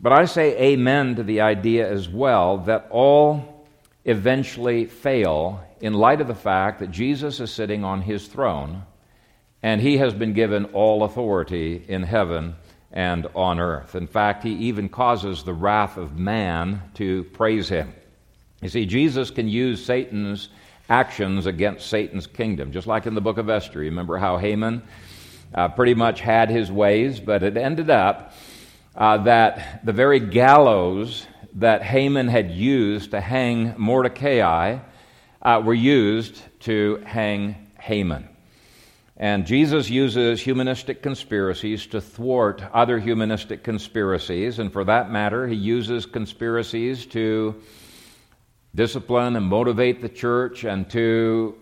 But 0.00 0.12
I 0.12 0.24
say 0.26 0.56
amen 0.58 1.16
to 1.16 1.22
the 1.22 1.40
idea 1.40 1.90
as 1.90 2.08
well 2.08 2.58
that 2.58 2.86
all 2.90 3.57
eventually 4.04 4.86
fail 4.86 5.62
in 5.80 5.92
light 5.94 6.20
of 6.20 6.28
the 6.28 6.34
fact 6.34 6.80
that 6.80 6.90
Jesus 6.90 7.40
is 7.40 7.50
sitting 7.50 7.84
on 7.84 8.02
his 8.02 8.26
throne 8.26 8.82
and 9.62 9.80
he 9.80 9.98
has 9.98 10.14
been 10.14 10.32
given 10.32 10.66
all 10.66 11.02
authority 11.02 11.84
in 11.88 12.02
heaven 12.02 12.54
and 12.92 13.26
on 13.34 13.58
earth. 13.60 13.94
In 13.94 14.06
fact, 14.06 14.44
he 14.44 14.52
even 14.52 14.88
causes 14.88 15.42
the 15.42 15.52
wrath 15.52 15.96
of 15.96 16.18
man 16.18 16.82
to 16.94 17.24
praise 17.24 17.68
him. 17.68 17.92
You 18.62 18.68
see, 18.68 18.86
Jesus 18.86 19.30
can 19.30 19.48
use 19.48 19.84
Satan's 19.84 20.48
actions 20.88 21.46
against 21.46 21.88
Satan's 21.88 22.26
kingdom, 22.26 22.72
just 22.72 22.86
like 22.86 23.06
in 23.06 23.14
the 23.14 23.20
book 23.20 23.38
of 23.38 23.50
Esther. 23.50 23.80
Remember 23.80 24.16
how 24.16 24.38
Haman 24.38 24.82
uh, 25.54 25.68
pretty 25.68 25.94
much 25.94 26.20
had 26.20 26.50
his 26.50 26.72
ways, 26.72 27.20
but 27.20 27.42
it 27.42 27.56
ended 27.56 27.90
up 27.90 28.32
uh, 28.96 29.18
that 29.18 29.84
the 29.84 29.92
very 29.92 30.18
gallows 30.18 31.26
that 31.58 31.82
Haman 31.82 32.28
had 32.28 32.52
used 32.52 33.10
to 33.10 33.20
hang 33.20 33.74
Mordecai 33.76 34.78
uh, 35.42 35.62
were 35.64 35.74
used 35.74 36.40
to 36.60 37.02
hang 37.04 37.56
Haman. 37.80 38.28
And 39.16 39.44
Jesus 39.44 39.90
uses 39.90 40.40
humanistic 40.40 41.02
conspiracies 41.02 41.86
to 41.88 42.00
thwart 42.00 42.62
other 42.72 43.00
humanistic 43.00 43.64
conspiracies, 43.64 44.60
and 44.60 44.72
for 44.72 44.84
that 44.84 45.10
matter, 45.10 45.48
he 45.48 45.56
uses 45.56 46.06
conspiracies 46.06 47.04
to 47.06 47.60
discipline 48.72 49.34
and 49.34 49.46
motivate 49.46 50.00
the 50.00 50.08
church 50.08 50.62
and 50.62 50.88
to 50.90 51.56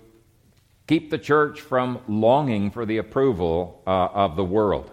keep 0.86 1.10
the 1.10 1.18
church 1.18 1.62
from 1.62 2.00
longing 2.06 2.70
for 2.70 2.84
the 2.84 2.98
approval 2.98 3.82
uh, 3.86 4.08
of 4.12 4.36
the 4.36 4.44
world. 4.44 4.90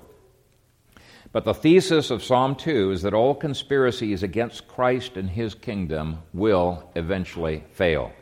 But 1.34 1.46
the 1.46 1.54
thesis 1.56 2.12
of 2.12 2.24
Psalm 2.24 2.56
2 2.56 2.92
is 2.92 3.02
that 3.02 3.16
all 3.16 3.34
conspiracies 3.34 4.22
against 4.22 4.68
Christ 4.68 5.18
and 5.18 5.28
his 5.28 5.56
kingdom 5.56 6.20
will 6.32 6.88
eventually 6.96 7.63
fail. 7.72 8.13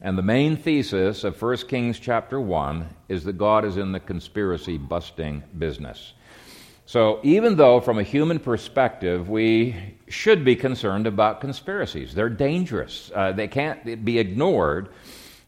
And 0.00 0.16
the 0.16 0.22
main 0.22 0.56
thesis 0.56 1.24
of 1.24 1.40
1 1.40 1.56
Kings 1.68 1.98
chapter 1.98 2.40
1 2.40 2.88
is 3.08 3.24
that 3.24 3.38
God 3.38 3.64
is 3.64 3.76
in 3.76 3.90
the 3.90 3.98
conspiracy 3.98 4.78
busting 4.78 5.42
business. 5.58 6.12
So, 6.86 7.18
even 7.24 7.56
though 7.56 7.80
from 7.80 7.98
a 7.98 8.04
human 8.04 8.38
perspective 8.38 9.28
we 9.28 9.96
should 10.06 10.44
be 10.44 10.54
concerned 10.54 11.08
about 11.08 11.40
conspiracies, 11.40 12.14
they're 12.14 12.28
dangerous, 12.28 13.10
uh, 13.16 13.32
they 13.32 13.48
can't 13.48 14.04
be 14.04 14.18
ignored, 14.20 14.90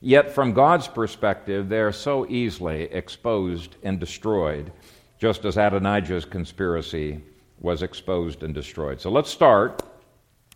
yet 0.00 0.32
from 0.32 0.54
God's 0.54 0.88
perspective, 0.88 1.68
they're 1.68 1.92
so 1.92 2.26
easily 2.28 2.84
exposed 2.84 3.76
and 3.84 4.00
destroyed, 4.00 4.72
just 5.18 5.44
as 5.44 5.56
Adonijah's 5.56 6.24
conspiracy 6.24 7.20
was 7.60 7.82
exposed 7.82 8.42
and 8.42 8.54
destroyed. 8.54 9.00
So, 9.00 9.10
let's 9.10 9.30
start 9.30 9.82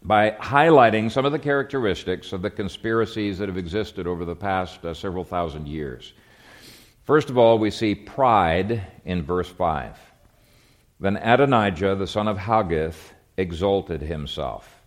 by 0.03 0.31
highlighting 0.33 1.11
some 1.11 1.25
of 1.25 1.33
the 1.33 1.39
characteristics 1.39 2.33
of 2.33 2.43
the 2.43 2.51
conspiracies 2.51 3.39
that 3.39 3.49
have 3.49 3.59
existed 3.59 4.07
over 4.07 4.25
the 4.25 4.37
past 4.37 4.85
uh, 4.85 4.95
several 4.95 5.25
thousand 5.25 5.69
years. 5.69 6.15
First 7.05 7.29
of 7.29 7.37
all, 7.37 7.59
we 7.59 7.71
see 7.71 7.95
pride 7.95 8.83
in 9.05 9.23
verse 9.23 9.49
5. 9.49 9.99
Then 11.01 11.17
Adonijah, 11.17 11.97
the 11.97 12.07
son 12.07 12.29
of 12.29 12.39
Haggith, 12.39 13.15
exalted 13.37 14.03
himself. 14.03 14.81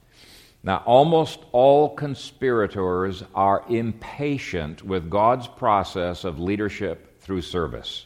Now, 0.63 0.77
almost 0.85 1.39
all 1.51 1.93
conspirators 1.95 3.23
are 3.35 3.65
impatient 3.67 4.83
with 4.83 5.09
God's 5.09 5.47
process 5.47 6.23
of 6.23 6.39
leadership 6.39 7.19
through 7.19 7.41
service, 7.41 8.05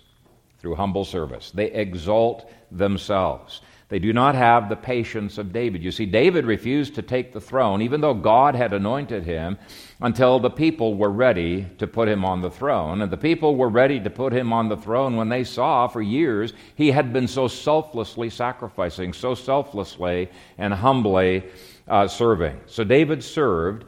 through 0.68 0.76
humble 0.76 1.06
service. 1.06 1.50
They 1.52 1.72
exalt 1.72 2.52
themselves. 2.72 3.62
They 3.88 4.00
do 4.00 4.12
not 4.12 4.36
have 4.36 4.68
the 4.68 4.76
patience 4.76 5.38
of 5.38 5.54
David. 5.54 5.82
You 5.82 5.92
see, 5.92 6.06
David 6.06 6.46
refused 6.46 6.96
to 6.96 7.02
take 7.02 7.32
the 7.32 7.40
throne, 7.40 7.82
even 7.82 8.02
though 8.02 8.14
God 8.14 8.54
had 8.54 8.74
anointed 8.74 9.24
him, 9.24 9.58
until 10.02 10.40
the 10.40 10.50
people 10.50 10.96
were 10.96 11.10
ready 11.10 11.68
to 11.78 11.88
put 11.88 12.10
him 12.10 12.26
on 12.26 12.42
the 12.42 12.52
throne. 12.52 13.02
And 13.02 13.10
the 13.10 13.16
people 13.16 13.56
were 13.56 13.70
ready 13.70 13.98
to 14.02 14.10
put 14.10 14.34
him 14.34 14.52
on 14.52 14.68
the 14.68 14.76
throne 14.76 15.16
when 15.16 15.30
they 15.30 15.46
saw 15.46 15.88
for 15.88 16.02
years 16.02 16.52
he 16.76 16.92
had 16.92 17.14
been 17.14 17.30
so 17.30 17.48
selflessly 17.48 18.30
sacrificing, 18.30 19.14
so 19.14 19.36
selflessly 19.36 20.30
and 20.58 20.74
humbly 20.74 21.46
uh, 21.88 22.10
serving. 22.10 22.60
So 22.66 22.84
David 22.84 23.24
served. 23.24 23.86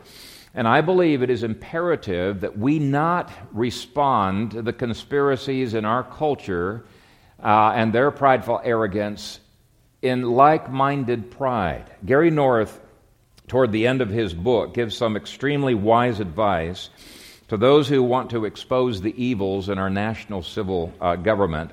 And 0.54 0.68
I 0.68 0.82
believe 0.82 1.22
it 1.22 1.30
is 1.30 1.44
imperative 1.44 2.42
that 2.42 2.58
we 2.58 2.80
not 2.80 3.32
respond 3.52 4.52
to 4.52 4.62
the 4.62 4.74
conspiracies 4.74 5.74
in 5.74 5.86
our 5.86 6.04
culture 6.04 6.86
uh, 7.42 7.74
and 7.76 7.94
their 7.94 8.12
prideful 8.12 8.60
arrogance 8.64 9.40
in 10.02 10.24
like 10.24 10.72
minded 10.72 11.30
pride. 11.32 11.86
Gary 12.06 12.32
North, 12.32 12.80
toward 13.48 13.72
the 13.72 13.86
end 13.86 14.02
of 14.02 14.10
his 14.10 14.34
book, 14.34 14.74
gives 14.74 14.98
some 14.98 15.16
extremely 15.16 15.76
wise 15.76 16.20
advice 16.20 16.90
to 17.50 17.58
those 17.58 17.88
who 17.88 18.02
want 18.02 18.30
to 18.32 18.46
expose 18.46 19.02
the 19.02 19.24
evils 19.24 19.70
in 19.70 19.78
our 19.78 19.90
national 19.90 20.42
civil 20.44 20.94
uh, 21.02 21.16
government. 21.16 21.72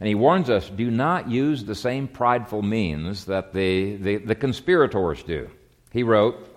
And 0.00 0.08
he 0.08 0.14
warns 0.14 0.50
us 0.50 0.68
do 0.68 0.90
not 0.90 1.30
use 1.30 1.64
the 1.64 1.74
same 1.74 2.08
prideful 2.08 2.62
means 2.62 3.24
that 3.26 3.52
the, 3.52 3.96
the, 3.96 4.16
the 4.16 4.34
conspirators 4.34 5.22
do. 5.22 5.48
He 5.92 6.02
wrote, 6.02 6.51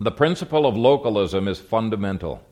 The 0.00 0.10
principle 0.10 0.66
of 0.66 0.76
localism 0.76 1.46
is 1.46 1.60
fundamental. 1.60 2.42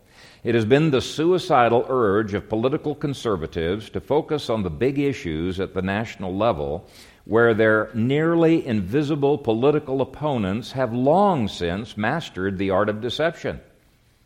It 0.44 0.54
has 0.54 0.64
been 0.64 0.90
the 0.90 1.00
suicidal 1.00 1.84
urge 1.88 2.34
of 2.34 2.48
political 2.48 2.94
conservatives 2.94 3.90
to 3.90 4.00
focus 4.00 4.48
on 4.48 4.62
the 4.62 4.70
big 4.70 4.98
issues 5.00 5.58
at 5.58 5.74
the 5.74 5.82
national 5.82 6.36
level 6.36 6.86
where 7.24 7.52
their 7.52 7.90
nearly 7.94 8.64
invisible 8.64 9.38
political 9.38 10.00
opponents 10.00 10.72
have 10.72 10.92
long 10.92 11.48
since 11.48 11.96
mastered 11.96 12.58
the 12.58 12.70
art 12.70 12.88
of 12.88 13.00
deception. 13.00 13.60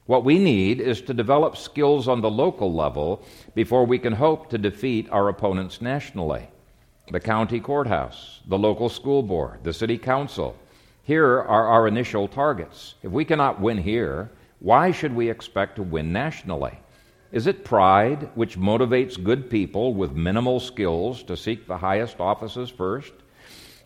What 0.05 0.25
we 0.25 0.39
need 0.39 0.81
is 0.81 1.01
to 1.03 1.15
develop 1.15 1.57
skills 1.57 2.09
on 2.09 2.21
the 2.21 2.31
local 2.31 2.73
level 2.73 3.23
before 3.55 3.85
we 3.85 3.99
can 3.99 4.13
hope 4.13 4.51
to 4.51 4.59
defeat 4.59 5.09
our 5.11 5.29
opponents 5.29 5.81
nationally. 5.81 6.49
The 7.11 7.21
county 7.21 7.61
courthouse, 7.61 8.41
the 8.47 8.59
local 8.59 8.89
school 8.89 9.23
board, 9.23 9.65
the 9.65 9.73
city 9.73 9.99
council. 9.99 10.57
Here 11.07 11.37
are 11.39 11.69
our 11.69 11.87
initial 11.87 12.27
targets. 12.27 12.97
If 13.01 13.13
we 13.13 13.25
cannot 13.25 13.61
win 13.61 13.79
here, 13.79 14.29
why 14.59 14.91
should 14.91 15.15
we 15.15 15.31
expect 15.31 15.77
to 15.77 15.85
win 15.85 16.13
nationally? 16.13 16.81
Is 17.31 17.47
it 17.47 17.65
pride 17.65 18.29
which 18.35 18.59
motivates 18.59 19.23
good 19.23 19.49
people 19.49 19.95
with 19.95 20.17
minimal 20.17 20.59
skills 20.59 21.23
to 21.23 21.37
seek 21.37 21.69
the 21.69 21.77
highest 21.77 22.19
offices 22.19 22.71
first? 22.71 23.13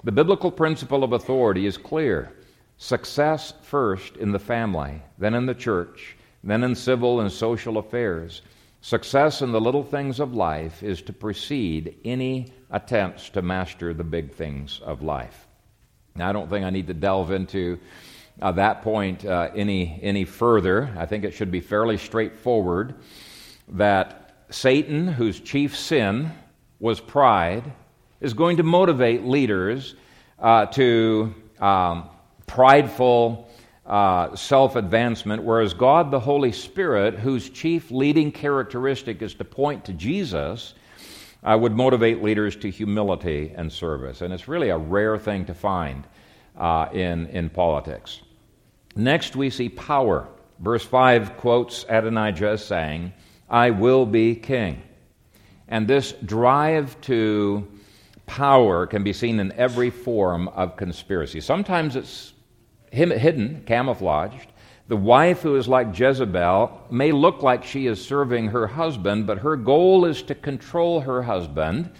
The 0.03 0.13
biblical 0.13 0.51
principle 0.51 1.05
of 1.05 1.13
authority 1.13 1.67
is 1.67 1.77
clear 1.77 2.33
success 2.79 3.53
first 3.65 4.17
in 4.17 4.33
the 4.33 4.39
family, 4.39 5.03
then 5.19 5.35
in 5.35 5.45
the 5.45 5.55
church, 5.55 6.17
then 6.43 6.65
in 6.65 6.75
civil 6.75 7.21
and 7.21 7.31
social 7.31 7.77
affairs. 7.77 8.41
Success 8.81 9.43
in 9.43 9.53
the 9.53 9.61
little 9.61 9.85
things 9.85 10.21
of 10.21 10.33
life 10.33 10.83
is 10.83 11.03
to 11.03 11.13
precede 11.13 11.99
any 12.03 12.47
attempts 12.71 13.29
to 13.29 13.43
master 13.43 13.93
the 13.93 14.05
big 14.05 14.33
things 14.33 14.81
of 14.83 15.03
life. 15.03 15.47
Now, 16.15 16.29
I 16.29 16.33
don't 16.33 16.49
think 16.51 16.65
I 16.65 16.71
need 16.71 16.87
to 16.89 16.95
delve 16.95 17.31
into 17.31 17.79
uh, 18.43 18.53
that 18.53 18.83
point 18.83 19.25
uh, 19.25 19.51
any, 19.55 19.99
any 20.03 20.25
further. 20.25 20.93
I 20.97 21.07
think 21.07 21.25
it 21.25 21.33
should 21.33 21.51
be 21.51 21.61
fairly 21.61 21.97
straightforward 21.97 22.95
that 23.69 24.45
Satan, 24.51 25.07
whose 25.07 25.41
chief 25.41 25.77
sin 25.77 26.33
was 26.81 27.01
pride, 27.01 27.73
is 28.21 28.35
going 28.35 28.57
to 28.57 28.63
motivate 28.63 29.25
leaders 29.25 29.95
uh, 30.39 30.67
to 30.67 31.35
um, 31.61 32.09
prideful 32.47 33.49
uh, 33.87 34.35
self 34.37 34.77
advancement, 34.77 35.43
whereas 35.43 35.75
God, 35.75 36.11
the 36.11 36.21
Holy 36.21 36.53
Spirit, 36.53 37.19
whose 37.19 37.51
chief 37.51 37.91
leading 37.91 38.31
characteristic 38.33 39.23
is 39.23 39.35
to 39.35 39.45
point 39.45 39.85
to 39.85 39.93
Jesus, 39.93 40.75
uh, 41.43 41.57
would 41.61 41.75
motivate 41.75 42.23
leaders 42.23 42.57
to 42.57 42.71
humility 42.71 43.53
and 43.57 43.73
service. 43.73 44.21
And 44.21 44.33
it's 44.33 44.49
really 44.49 44.69
a 44.69 44.79
rare 44.79 45.19
thing 45.19 45.47
to 45.47 45.55
find 45.55 46.07
uh, 46.57 46.89
in, 46.93 47.27
in 47.29 47.49
politics. 47.49 48.21
Next, 48.97 49.37
we 49.37 49.51
see 49.51 49.69
power. 49.69 50.29
Verse 50.59 50.85
5 50.85 51.37
quotes 51.39 51.85
Adonijah 51.89 52.51
as 52.51 52.65
saying, 52.65 53.13
I 53.49 53.71
will 53.71 54.07
be 54.07 54.35
king. 54.35 54.83
And 55.69 55.89
this 55.89 56.13
drive 56.25 57.01
to 57.03 57.67
power 58.27 58.87
can 58.87 59.03
be 59.03 59.13
seen 59.13 59.41
in 59.41 59.53
every 59.53 59.91
form 59.91 60.49
of 60.49 60.77
conspiracy. 60.77 61.41
Sometimes 61.41 61.97
it's 61.97 62.33
hidden, 62.93 63.63
camouflaged. 63.67 64.50
The 64.91 64.97
wife 64.97 65.43
who 65.43 65.55
is 65.55 65.69
like 65.69 65.97
Jezebel 65.97 66.89
may 66.91 67.13
look 67.13 67.45
like 67.45 67.63
she 67.63 67.87
is 67.87 68.05
serving 68.05 68.49
her 68.49 68.67
husband, 68.67 69.25
but 69.25 69.39
her 69.39 69.55
goal 69.55 70.05
is 70.05 70.21
to 70.23 70.35
control 70.35 71.03
her 71.03 71.23
husband 71.23 71.93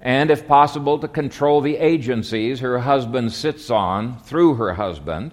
and, 0.00 0.28
if 0.28 0.48
possible, 0.48 0.98
to 0.98 1.06
control 1.06 1.60
the 1.60 1.76
agencies 1.76 2.58
her 2.58 2.80
husband 2.80 3.32
sits 3.32 3.70
on 3.70 4.18
through 4.22 4.54
her 4.54 4.74
husband. 4.74 5.32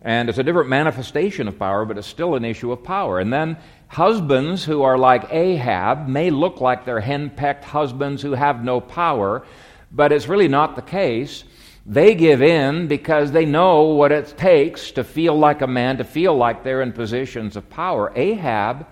And 0.00 0.30
it's 0.30 0.38
a 0.38 0.42
different 0.42 0.70
manifestation 0.70 1.46
of 1.46 1.58
power, 1.58 1.84
but 1.84 1.98
it's 1.98 2.06
still 2.06 2.36
an 2.36 2.44
issue 2.46 2.72
of 2.72 2.82
power. 2.82 3.20
And 3.20 3.30
then 3.30 3.58
husbands 3.88 4.64
who 4.64 4.80
are 4.80 4.96
like 4.96 5.30
Ahab 5.30 6.08
may 6.08 6.30
look 6.30 6.62
like 6.62 6.86
they're 6.86 7.02
henpecked 7.02 7.64
husbands 7.64 8.22
who 8.22 8.32
have 8.32 8.64
no 8.64 8.80
power, 8.80 9.44
but 9.90 10.10
it's 10.10 10.26
really 10.26 10.48
not 10.48 10.74
the 10.74 10.80
case. 10.80 11.44
They 11.84 12.14
give 12.14 12.42
in 12.42 12.86
because 12.86 13.32
they 13.32 13.44
know 13.44 13.82
what 13.82 14.12
it 14.12 14.34
takes 14.36 14.92
to 14.92 15.04
feel 15.04 15.36
like 15.36 15.62
a 15.62 15.66
man, 15.66 15.96
to 15.98 16.04
feel 16.04 16.36
like 16.36 16.62
they're 16.62 16.82
in 16.82 16.92
positions 16.92 17.56
of 17.56 17.68
power. 17.68 18.12
Ahab 18.14 18.86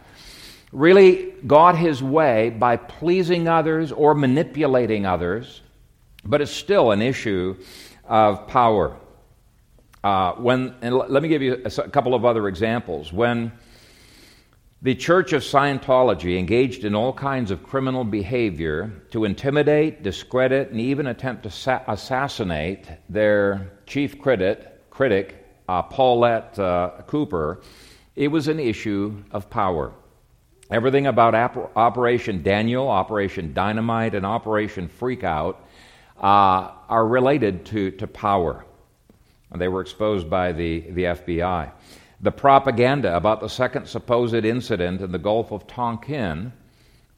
really 0.72 1.32
got 1.46 1.76
his 1.76 2.02
way 2.02 2.50
by 2.50 2.76
pleasing 2.76 3.46
others 3.48 3.92
or 3.92 4.14
manipulating 4.14 5.06
others, 5.06 5.60
but 6.24 6.40
it's 6.40 6.50
still 6.50 6.90
an 6.90 7.00
issue 7.00 7.56
of 8.06 8.48
power. 8.48 8.96
Uh, 10.02 10.32
when, 10.32 10.74
and 10.82 10.94
let 10.94 11.22
me 11.22 11.28
give 11.28 11.42
you 11.42 11.62
a, 11.64 11.70
couple 11.70 12.14
of 12.14 12.24
other 12.24 12.48
examples. 12.48 13.12
When 13.12 13.52
The 14.82 14.94
Church 14.94 15.34
of 15.34 15.42
Scientology 15.42 16.38
engaged 16.38 16.86
in 16.86 16.94
all 16.94 17.12
kinds 17.12 17.50
of 17.50 17.62
criminal 17.62 18.02
behavior 18.02 18.90
to 19.10 19.26
intimidate, 19.26 20.02
discredit, 20.02 20.70
and 20.70 20.80
even 20.80 21.06
attempt 21.06 21.42
to 21.42 21.50
sa- 21.50 21.82
assassinate 21.86 22.88
their 23.06 23.72
chief 23.86 24.18
critic, 24.18 24.88
critic 24.88 25.46
uh, 25.68 25.82
Paulette 25.82 26.58
uh, 26.58 26.92
Cooper. 27.06 27.60
It 28.16 28.28
was 28.28 28.48
an 28.48 28.58
issue 28.58 29.22
of 29.32 29.50
power. 29.50 29.92
Everything 30.70 31.08
about 31.08 31.34
Operation 31.76 32.42
Daniel, 32.42 32.88
Operation 32.88 33.52
Dynamite, 33.52 34.14
and 34.14 34.24
Operation 34.24 34.88
Freakout 34.88 35.56
uh, 36.16 36.70
are 36.88 37.06
related 37.06 37.66
to, 37.66 37.90
to 37.90 38.06
power. 38.06 38.64
They 39.54 39.68
were 39.68 39.82
exposed 39.82 40.30
by 40.30 40.52
the, 40.52 40.80
the 40.80 41.02
FBI. 41.02 41.70
The 42.22 42.32
propaganda 42.32 43.16
about 43.16 43.40
the 43.40 43.48
second 43.48 43.86
supposed 43.86 44.34
incident 44.34 45.00
in 45.00 45.10
the 45.10 45.18
Gulf 45.18 45.52
of 45.52 45.66
Tonkin 45.66 46.52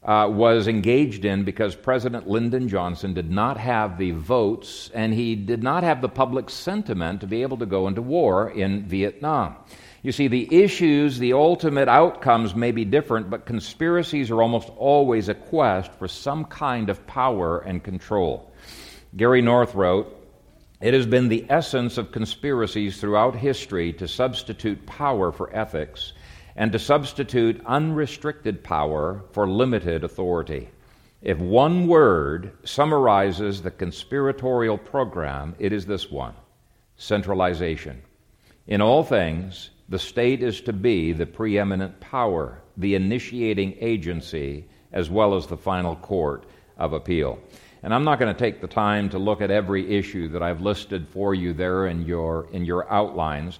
uh, 0.04 0.28
was 0.30 0.68
engaged 0.68 1.24
in 1.24 1.42
because 1.42 1.74
President 1.74 2.28
Lyndon 2.28 2.68
Johnson 2.68 3.12
did 3.12 3.28
not 3.28 3.56
have 3.56 3.98
the 3.98 4.12
votes 4.12 4.90
and 4.94 5.12
he 5.12 5.34
did 5.34 5.62
not 5.62 5.82
have 5.82 6.02
the 6.02 6.08
public 6.08 6.50
sentiment 6.50 7.20
to 7.20 7.26
be 7.26 7.42
able 7.42 7.56
to 7.58 7.66
go 7.66 7.88
into 7.88 8.00
war 8.00 8.50
in 8.50 8.84
Vietnam. 8.84 9.56
You 10.02 10.12
see, 10.12 10.28
the 10.28 10.52
issues, 10.54 11.18
the 11.18 11.32
ultimate 11.32 11.88
outcomes 11.88 12.54
may 12.54 12.70
be 12.70 12.84
different, 12.84 13.28
but 13.28 13.46
conspiracies 13.46 14.30
are 14.30 14.42
almost 14.42 14.70
always 14.76 15.28
a 15.28 15.34
quest 15.34 15.92
for 15.94 16.06
some 16.06 16.44
kind 16.44 16.90
of 16.90 17.04
power 17.08 17.60
and 17.60 17.82
control. 17.82 18.52
Gary 19.16 19.42
North 19.42 19.74
wrote, 19.74 20.21
it 20.82 20.92
has 20.92 21.06
been 21.06 21.28
the 21.28 21.46
essence 21.48 21.96
of 21.96 22.10
conspiracies 22.10 23.00
throughout 23.00 23.36
history 23.36 23.92
to 23.92 24.08
substitute 24.08 24.84
power 24.84 25.30
for 25.30 25.54
ethics 25.54 26.12
and 26.56 26.72
to 26.72 26.78
substitute 26.78 27.62
unrestricted 27.66 28.64
power 28.64 29.22
for 29.30 29.48
limited 29.48 30.02
authority. 30.02 30.68
If 31.22 31.38
one 31.38 31.86
word 31.86 32.52
summarizes 32.64 33.62
the 33.62 33.70
conspiratorial 33.70 34.76
program, 34.76 35.54
it 35.60 35.72
is 35.72 35.86
this 35.86 36.10
one 36.10 36.34
centralization. 36.96 38.02
In 38.66 38.80
all 38.80 39.04
things, 39.04 39.70
the 39.88 39.98
state 39.98 40.42
is 40.42 40.60
to 40.62 40.72
be 40.72 41.12
the 41.12 41.26
preeminent 41.26 42.00
power, 42.00 42.60
the 42.76 42.96
initiating 42.96 43.76
agency, 43.80 44.64
as 44.92 45.10
well 45.10 45.36
as 45.36 45.46
the 45.46 45.56
final 45.56 45.94
court 45.96 46.44
of 46.76 46.92
appeal. 46.92 47.38
And 47.82 47.92
I'm 47.92 48.04
not 48.04 48.20
going 48.20 48.32
to 48.32 48.38
take 48.38 48.60
the 48.60 48.68
time 48.68 49.08
to 49.10 49.18
look 49.18 49.40
at 49.40 49.50
every 49.50 49.96
issue 49.96 50.28
that 50.28 50.42
I've 50.42 50.60
listed 50.60 51.08
for 51.08 51.34
you 51.34 51.52
there 51.52 51.86
in 51.86 52.02
your, 52.06 52.48
in 52.52 52.64
your 52.64 52.90
outlines. 52.90 53.58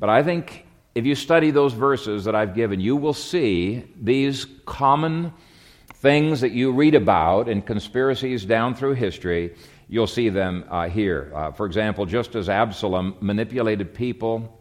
But 0.00 0.08
I 0.08 0.22
think 0.22 0.66
if 0.94 1.04
you 1.04 1.14
study 1.14 1.50
those 1.50 1.74
verses 1.74 2.24
that 2.24 2.34
I've 2.34 2.54
given, 2.54 2.80
you 2.80 2.96
will 2.96 3.12
see 3.12 3.84
these 4.00 4.46
common 4.64 5.34
things 5.96 6.40
that 6.40 6.52
you 6.52 6.72
read 6.72 6.94
about 6.94 7.48
in 7.48 7.60
conspiracies 7.60 8.46
down 8.46 8.74
through 8.74 8.94
history. 8.94 9.54
You'll 9.86 10.06
see 10.06 10.30
them 10.30 10.64
uh, 10.70 10.88
here. 10.88 11.30
Uh, 11.34 11.52
for 11.52 11.66
example, 11.66 12.06
just 12.06 12.36
as 12.36 12.48
Absalom 12.48 13.16
manipulated 13.20 13.92
people 13.92 14.58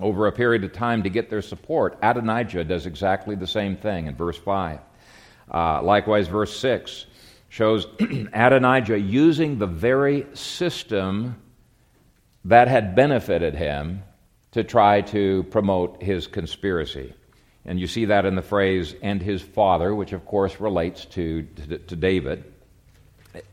over 0.00 0.28
a 0.28 0.32
period 0.32 0.64
of 0.64 0.72
time 0.72 1.02
to 1.02 1.10
get 1.10 1.28
their 1.28 1.42
support, 1.42 1.98
Adonijah 2.02 2.64
does 2.64 2.86
exactly 2.86 3.34
the 3.34 3.46
same 3.46 3.76
thing 3.76 4.06
in 4.06 4.14
verse 4.14 4.38
5. 4.38 4.78
Uh, 5.52 5.82
likewise, 5.82 6.26
verse 6.26 6.58
6 6.58 7.06
shows 7.50 7.86
Adonijah 8.32 8.98
using 8.98 9.58
the 9.58 9.66
very 9.66 10.26
system 10.32 11.36
that 12.46 12.68
had 12.68 12.94
benefited 12.94 13.54
him 13.54 14.02
to 14.52 14.64
try 14.64 15.02
to 15.02 15.42
promote 15.50 16.02
his 16.02 16.26
conspiracy. 16.26 17.12
And 17.66 17.78
you 17.78 17.86
see 17.86 18.06
that 18.06 18.24
in 18.24 18.36
the 18.36 18.42
phrase, 18.42 18.94
and 19.02 19.20
his 19.20 19.42
father, 19.42 19.94
which 19.94 20.12
of 20.12 20.24
course 20.24 20.58
relates 20.60 21.04
to, 21.06 21.42
to, 21.42 21.78
to 21.78 21.96
David. 21.96 22.44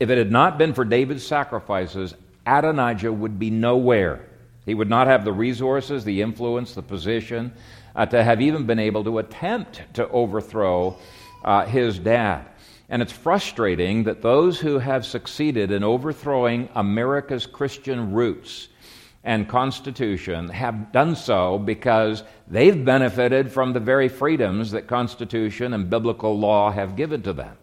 If 0.00 0.08
it 0.10 0.16
had 0.16 0.32
not 0.32 0.58
been 0.58 0.72
for 0.72 0.84
David's 0.84 1.26
sacrifices, 1.26 2.14
Adonijah 2.46 3.12
would 3.12 3.38
be 3.38 3.50
nowhere. 3.50 4.26
He 4.64 4.74
would 4.74 4.88
not 4.88 5.08
have 5.08 5.24
the 5.24 5.32
resources, 5.32 6.04
the 6.04 6.22
influence, 6.22 6.74
the 6.74 6.82
position 6.82 7.52
uh, 7.94 8.06
to 8.06 8.22
have 8.22 8.40
even 8.40 8.64
been 8.64 8.78
able 8.78 9.04
to 9.04 9.18
attempt 9.18 9.82
to 9.94 10.08
overthrow 10.08 10.96
uh, 11.44 11.66
his 11.66 11.98
dad. 11.98 12.46
And 12.88 13.02
it's 13.02 13.12
frustrating 13.12 14.04
that 14.04 14.22
those 14.22 14.58
who 14.58 14.78
have 14.78 15.04
succeeded 15.04 15.70
in 15.70 15.84
overthrowing 15.84 16.68
America's 16.74 17.46
Christian 17.46 18.12
roots 18.12 18.68
and 19.24 19.48
Constitution 19.48 20.48
have 20.48 20.90
done 20.90 21.14
so 21.14 21.58
because 21.58 22.22
they've 22.46 22.84
benefited 22.84 23.52
from 23.52 23.72
the 23.72 23.80
very 23.80 24.08
freedoms 24.08 24.70
that 24.70 24.86
Constitution 24.86 25.74
and 25.74 25.90
biblical 25.90 26.38
law 26.38 26.70
have 26.70 26.96
given 26.96 27.22
to 27.22 27.32
them. 27.34 27.56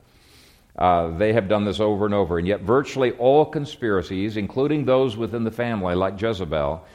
Uh, 0.78 1.18
they 1.18 1.34
have 1.34 1.48
done 1.48 1.64
this 1.64 1.80
over 1.80 2.06
and 2.06 2.14
over, 2.14 2.38
and 2.38 2.48
yet 2.48 2.62
virtually 2.62 3.12
all 3.14 3.46
conspiracies, 3.46 4.36
including 4.36 4.84
those 4.86 5.16
within 5.16 5.46
the 5.46 5.52
family, 5.52 5.96
like 5.96 6.22
Jezebel, 6.22 6.86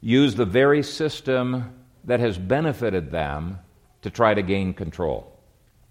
use 0.00 0.34
the 0.34 0.44
very 0.44 0.82
system 0.82 1.72
that 2.04 2.20
has 2.20 2.36
benefited 2.36 3.10
them 3.12 3.60
to 4.02 4.10
try 4.10 4.34
to 4.34 4.42
gain 4.42 4.74
control. 4.74 5.32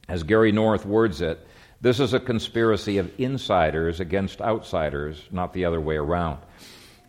As 0.10 0.24
Gary 0.24 0.52
North 0.52 0.86
words 0.86 1.22
it, 1.22 1.47
this 1.80 2.00
is 2.00 2.14
a 2.14 2.20
conspiracy 2.20 2.98
of 2.98 3.12
insiders 3.20 4.00
against 4.00 4.42
outsiders, 4.42 5.22
not 5.32 5.54
the 5.54 5.66
other 5.66 5.80
way 5.80 5.96
around. 5.96 6.40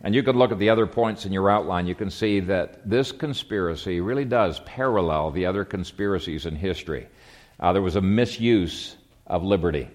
And 0.01 0.15
you 0.15 0.23
could 0.23 0.35
look 0.35 0.51
at 0.51 0.59
the 0.59 0.69
other 0.69 0.87
points 0.87 1.25
in 1.25 1.33
your 1.33 1.49
outline. 1.49 1.87
You 1.87 1.95
can 1.95 2.09
see 2.09 2.39
that 2.41 2.87
this 2.89 3.11
conspiracy 3.11 3.99
really 3.99 4.25
does 4.25 4.59
parallel 4.61 5.31
the 5.31 5.45
other 5.45 5.65
conspiracies 5.65 6.45
in 6.45 6.55
history. 6.55 7.07
Uh, 7.59 7.73
there 7.73 7.81
was 7.81 7.95
a 7.97 8.01
misuse 8.01 8.95
of 9.27 9.43
liberty. 9.43 9.89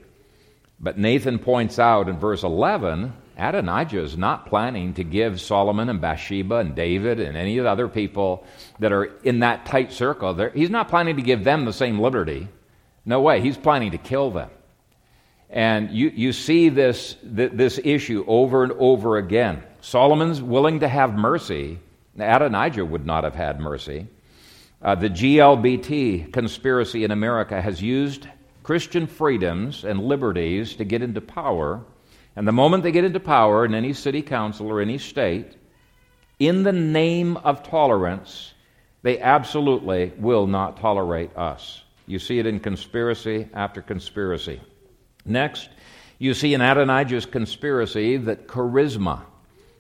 But 0.81 0.99
Nathan 0.99 1.39
points 1.39 1.79
out 1.79 2.09
in 2.09 2.19
verse 2.19 2.43
11 2.43 3.13
Adonijah 3.37 4.01
is 4.01 4.17
not 4.17 4.47
planning 4.47 4.95
to 4.95 5.05
give 5.05 5.41
Solomon 5.41 5.89
and 5.89 6.01
Bathsheba 6.01 6.57
and 6.57 6.75
David 6.75 7.19
and 7.19 7.37
any 7.37 7.59
of 7.59 7.65
the 7.65 7.71
other 7.71 7.89
people 7.89 8.45
that 8.79 8.93
are 8.93 9.05
in 9.23 9.41
that 9.41 9.67
tight 9.67 9.93
circle, 9.93 10.51
he's 10.55 10.71
not 10.71 10.89
planning 10.89 11.17
to 11.17 11.23
give 11.23 11.43
them 11.43 11.65
the 11.65 11.73
same 11.73 11.99
liberty. 11.99 12.49
No 13.05 13.21
way. 13.21 13.41
He's 13.41 13.57
planning 13.57 13.91
to 13.91 13.99
kill 13.99 14.31
them. 14.31 14.51
And 15.55 15.93
you, 15.93 16.09
you 16.09 16.33
see 16.33 16.69
this, 16.69 17.17
this 17.23 17.79
issue 17.85 18.25
over 18.27 18.65
and 18.65 18.73
over 18.73 19.19
again. 19.19 19.63
Solomon's 19.81 20.43
willing 20.43 20.81
to 20.81 20.89
have 20.89 21.15
mercy. 21.15 21.79
Adonijah 22.19 22.85
would 22.85 23.07
not 23.07 23.23
have 23.23 23.37
had 23.37 23.61
mercy. 23.61 24.09
Uh, 24.83 24.97
the 24.97 25.09
GLBT 25.09 26.33
conspiracy 26.33 27.05
in 27.05 27.13
America 27.13 27.63
has 27.63 27.81
used 27.81 28.27
Christian 28.65 29.07
freedoms 29.07 29.85
and 29.85 30.01
liberties 30.01 30.75
to 30.75 30.85
get 30.85 31.03
into 31.03 31.21
power. 31.21 31.85
And 32.35 32.49
the 32.49 32.53
moment 32.53 32.83
they 32.83 32.91
get 32.91 33.05
into 33.05 33.21
power 33.21 33.65
in 33.65 33.75
any 33.75 33.93
city 33.93 34.23
council 34.23 34.69
or 34.69 34.81
any 34.81 34.99
state, 34.99 35.57
in 36.41 36.65
the 36.65 36.73
name 36.73 37.37
of 37.37 37.63
tolerance, 37.63 38.53
they 39.03 39.21
absolutely 39.21 40.13
will 40.19 40.49
not 40.49 40.81
tolerate 40.81 41.37
us. 41.37 41.81
You 42.09 42.19
see 42.19 42.41
it 42.41 42.47
in 42.47 42.59
conspiracy 42.59 43.49
after 43.55 43.81
conspiracy. 43.81 44.61
Next, 45.25 45.69
you 46.19 46.35
see 46.35 46.55
in 46.55 46.61
Adonijah's 46.61 47.27
conspiracy 47.27 48.17
that 48.19 48.47
charisma, 48.47 49.23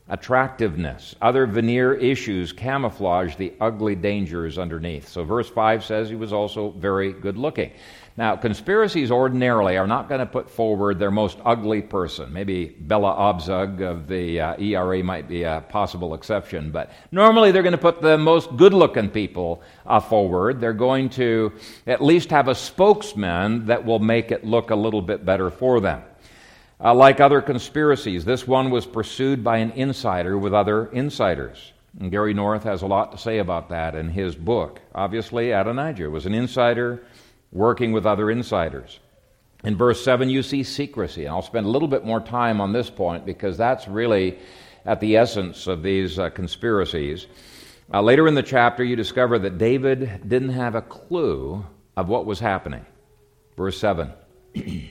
attractiveness, 0.08 1.14
other 1.22 1.46
veneer 1.46 1.94
issues 1.94 2.52
camouflage 2.52 3.36
the 3.36 3.52
ugly 3.60 3.94
dangers 3.94 4.58
underneath. 4.58 5.08
So, 5.08 5.24
verse 5.24 5.48
5 5.48 5.84
says 5.84 6.08
he 6.08 6.16
was 6.16 6.32
also 6.32 6.70
very 6.70 7.12
good 7.12 7.38
looking. 7.38 7.72
Now, 8.16 8.36
conspiracies 8.36 9.10
ordinarily 9.10 9.76
are 9.76 9.88
not 9.88 10.08
going 10.08 10.20
to 10.20 10.26
put 10.26 10.48
forward 10.48 11.00
their 11.00 11.10
most 11.10 11.36
ugly 11.44 11.82
person. 11.82 12.32
Maybe 12.32 12.66
Bella 12.66 13.12
Abzug 13.12 13.80
of 13.80 14.06
the 14.06 14.40
uh, 14.40 14.56
ERA 14.56 15.02
might 15.02 15.26
be 15.28 15.42
a 15.42 15.64
possible 15.68 16.14
exception, 16.14 16.70
but 16.70 16.92
normally 17.10 17.50
they're 17.50 17.64
going 17.64 17.72
to 17.72 17.78
put 17.78 18.00
the 18.00 18.16
most 18.16 18.56
good 18.56 18.72
looking 18.72 19.10
people 19.10 19.62
uh, 19.84 19.98
forward. 19.98 20.60
They're 20.60 20.72
going 20.72 21.08
to 21.10 21.54
at 21.88 22.00
least 22.00 22.30
have 22.30 22.46
a 22.46 22.54
spokesman 22.54 23.66
that 23.66 23.84
will 23.84 23.98
make 23.98 24.30
it 24.30 24.44
look 24.44 24.70
a 24.70 24.76
little 24.76 25.02
bit 25.02 25.24
better 25.24 25.50
for 25.50 25.80
them. 25.80 26.04
Uh, 26.80 26.94
like 26.94 27.18
other 27.18 27.42
conspiracies, 27.42 28.24
this 28.24 28.46
one 28.46 28.70
was 28.70 28.86
pursued 28.86 29.42
by 29.42 29.56
an 29.56 29.72
insider 29.72 30.38
with 30.38 30.54
other 30.54 30.86
insiders. 30.86 31.72
And 31.98 32.12
Gary 32.12 32.34
North 32.34 32.62
has 32.62 32.82
a 32.82 32.86
lot 32.86 33.10
to 33.10 33.18
say 33.18 33.38
about 33.38 33.70
that 33.70 33.96
in 33.96 34.08
his 34.08 34.36
book. 34.36 34.80
Obviously, 34.94 35.50
Adonijah 35.50 36.10
was 36.10 36.26
an 36.26 36.34
insider 36.34 37.04
working 37.54 37.92
with 37.92 38.04
other 38.04 38.30
insiders. 38.30 38.98
In 39.62 39.76
verse 39.76 40.04
7, 40.04 40.28
you 40.28 40.42
see 40.42 40.62
secrecy. 40.62 41.24
And 41.24 41.34
I'll 41.34 41.40
spend 41.40 41.64
a 41.64 41.70
little 41.70 41.88
bit 41.88 42.04
more 42.04 42.20
time 42.20 42.60
on 42.60 42.72
this 42.72 42.90
point 42.90 43.24
because 43.24 43.56
that's 43.56 43.88
really 43.88 44.38
at 44.84 45.00
the 45.00 45.16
essence 45.16 45.66
of 45.66 45.82
these 45.82 46.18
uh, 46.18 46.28
conspiracies. 46.28 47.26
Uh, 47.92 48.02
later 48.02 48.28
in 48.28 48.34
the 48.34 48.42
chapter, 48.42 48.84
you 48.84 48.96
discover 48.96 49.38
that 49.38 49.56
David 49.56 50.28
didn't 50.28 50.50
have 50.50 50.74
a 50.74 50.82
clue 50.82 51.64
of 51.96 52.08
what 52.08 52.26
was 52.26 52.40
happening. 52.40 52.84
Verse 53.56 53.78
7. 53.78 54.12
then 54.54 54.90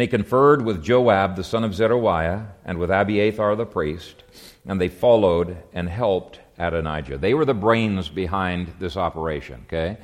he 0.00 0.06
conferred 0.06 0.62
with 0.62 0.82
Joab, 0.82 1.36
the 1.36 1.44
son 1.44 1.64
of 1.64 1.74
Zeruiah, 1.74 2.48
and 2.64 2.78
with 2.78 2.90
Abiathar 2.90 3.56
the 3.56 3.64
priest, 3.64 4.24
and 4.66 4.78
they 4.80 4.88
followed 4.88 5.56
and 5.72 5.88
helped 5.88 6.40
Adonijah. 6.58 7.18
They 7.18 7.34
were 7.34 7.44
the 7.44 7.54
brains 7.54 8.08
behind 8.08 8.74
this 8.78 8.96
operation, 8.96 9.64
okay? 9.66 9.98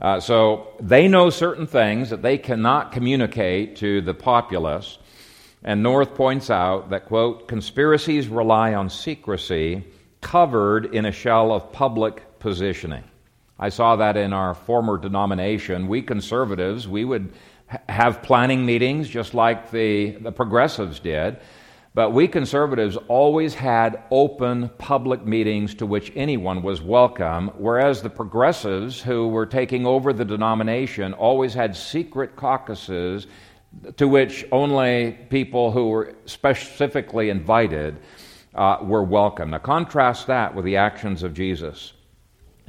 Uh, 0.00 0.20
so 0.20 0.68
they 0.80 1.08
know 1.08 1.28
certain 1.28 1.66
things 1.66 2.10
that 2.10 2.22
they 2.22 2.38
cannot 2.38 2.92
communicate 2.92 3.76
to 3.76 4.00
the 4.00 4.14
populace. 4.14 4.98
And 5.64 5.82
North 5.82 6.14
points 6.14 6.50
out 6.50 6.90
that, 6.90 7.06
quote, 7.06 7.48
conspiracies 7.48 8.28
rely 8.28 8.74
on 8.74 8.90
secrecy 8.90 9.84
covered 10.20 10.94
in 10.94 11.04
a 11.04 11.12
shell 11.12 11.52
of 11.52 11.72
public 11.72 12.38
positioning. 12.38 13.04
I 13.58 13.70
saw 13.70 13.96
that 13.96 14.16
in 14.16 14.32
our 14.32 14.54
former 14.54 14.98
denomination. 14.98 15.88
We 15.88 16.02
conservatives, 16.02 16.86
we 16.86 17.04
would 17.04 17.32
have 17.88 18.22
planning 18.22 18.64
meetings 18.64 19.08
just 19.08 19.34
like 19.34 19.72
the, 19.72 20.10
the 20.10 20.32
progressives 20.32 21.00
did. 21.00 21.38
But 21.94 22.12
we 22.12 22.28
conservatives 22.28 22.96
always 23.08 23.54
had 23.54 24.02
open 24.10 24.68
public 24.78 25.24
meetings 25.24 25.74
to 25.76 25.86
which 25.86 26.12
anyone 26.14 26.62
was 26.62 26.80
welcome, 26.80 27.48
whereas 27.56 28.02
the 28.02 28.10
progressives 28.10 29.00
who 29.00 29.28
were 29.28 29.46
taking 29.46 29.86
over 29.86 30.12
the 30.12 30.24
denomination 30.24 31.14
always 31.14 31.54
had 31.54 31.74
secret 31.74 32.36
caucuses 32.36 33.26
to 33.96 34.06
which 34.08 34.44
only 34.52 35.18
people 35.30 35.72
who 35.72 35.88
were 35.88 36.14
specifically 36.26 37.30
invited 37.30 37.98
uh, 38.54 38.78
were 38.82 39.04
welcome. 39.04 39.50
Now, 39.50 39.58
contrast 39.58 40.26
that 40.26 40.54
with 40.54 40.64
the 40.64 40.76
actions 40.76 41.22
of 41.22 41.34
Jesus. 41.34 41.92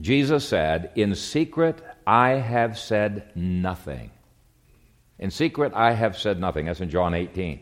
Jesus 0.01 0.47
said, 0.47 0.91
In 0.95 1.15
secret, 1.15 1.81
I 2.05 2.29
have 2.31 2.77
said 2.77 3.31
nothing. 3.35 4.11
In 5.17 5.31
secret, 5.31 5.73
I 5.75 5.91
have 5.91 6.17
said 6.17 6.39
nothing. 6.39 6.65
That's 6.65 6.81
in 6.81 6.89
John 6.89 7.13
18. 7.13 7.59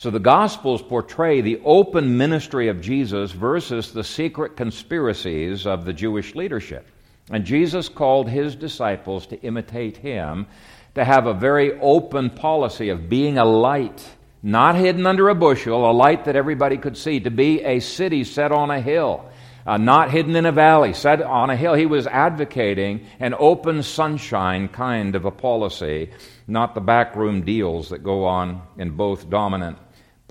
So 0.00 0.08
the 0.10 0.18
Gospels 0.18 0.80
portray 0.80 1.42
the 1.42 1.60
open 1.62 2.16
ministry 2.16 2.68
of 2.68 2.80
Jesus 2.80 3.32
versus 3.32 3.92
the 3.92 4.02
secret 4.02 4.56
conspiracies 4.56 5.66
of 5.66 5.84
the 5.84 5.92
Jewish 5.92 6.34
leadership. 6.34 6.86
And 7.30 7.44
Jesus 7.44 7.90
called 7.90 8.26
his 8.26 8.56
disciples 8.56 9.26
to 9.26 9.38
imitate 9.42 9.98
him, 9.98 10.46
to 10.94 11.04
have 11.04 11.26
a 11.26 11.34
very 11.34 11.78
open 11.80 12.30
policy 12.30 12.88
of 12.88 13.10
being 13.10 13.36
a 13.36 13.44
light, 13.44 14.02
not 14.42 14.74
hidden 14.74 15.06
under 15.06 15.28
a 15.28 15.34
bushel, 15.34 15.90
a 15.90 15.92
light 15.92 16.24
that 16.24 16.34
everybody 16.34 16.78
could 16.78 16.96
see, 16.96 17.20
to 17.20 17.30
be 17.30 17.60
a 17.60 17.80
city 17.80 18.24
set 18.24 18.52
on 18.52 18.70
a 18.70 18.80
hill. 18.80 19.26
Uh, 19.66 19.76
not 19.76 20.10
hidden 20.10 20.34
in 20.34 20.46
a 20.46 20.52
valley, 20.52 20.94
set 20.94 21.20
on 21.20 21.50
a 21.50 21.56
hill. 21.56 21.74
He 21.74 21.84
was 21.84 22.06
advocating 22.06 23.06
an 23.20 23.34
open 23.38 23.82
sunshine 23.82 24.68
kind 24.68 25.14
of 25.14 25.26
a 25.26 25.30
policy, 25.30 26.08
not 26.48 26.74
the 26.74 26.80
backroom 26.80 27.42
deals 27.42 27.90
that 27.90 28.02
go 28.02 28.24
on 28.24 28.62
in 28.78 28.92
both 28.96 29.28
dominant 29.28 29.76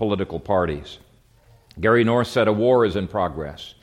political 0.00 0.40
parties. 0.40 0.98
Gary 1.78 2.04
North 2.04 2.26
said 2.26 2.48
a 2.48 2.52
war 2.54 2.86
is 2.86 2.96
in 2.96 3.06
progress. 3.06 3.74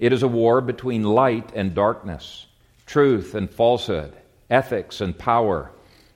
It 0.00 0.12
is 0.12 0.24
a 0.24 0.34
war 0.42 0.60
between 0.60 1.04
light 1.04 1.52
and 1.54 1.76
darkness, 1.76 2.48
truth 2.86 3.36
and 3.36 3.48
falsehood, 3.48 4.12
ethics 4.50 5.00
and 5.00 5.16
power. 5.16 5.70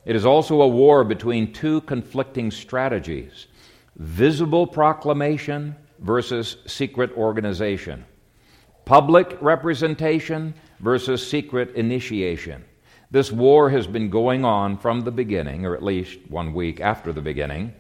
It 0.05 0.17
is 0.17 0.27
also 0.27 0.61
a 0.61 0.67
war 0.67 1.05
between 1.05 1.53
two 1.53 1.83
conflicting 1.83 2.51
strategies 2.51 3.47
visible 3.95 4.67
proclamation 4.67 5.77
versus 6.01 6.57
secret 6.67 7.12
organization, 7.17 8.05
public 8.85 9.38
representation 9.40 10.53
versus 10.81 11.25
secret 11.25 11.73
initiation. 11.77 12.64
This 13.12 13.31
war 13.31 13.71
has 13.71 13.87
been 13.87 14.11
going 14.11 14.45
on 14.45 14.79
from 14.79 15.03
the 15.03 15.12
beginning, 15.12 15.64
or 15.64 15.77
at 15.77 15.85
least 15.85 16.19
one 16.29 16.53
week 16.55 16.81
after 16.81 17.12
the 17.12 17.23
beginning. 17.23 17.73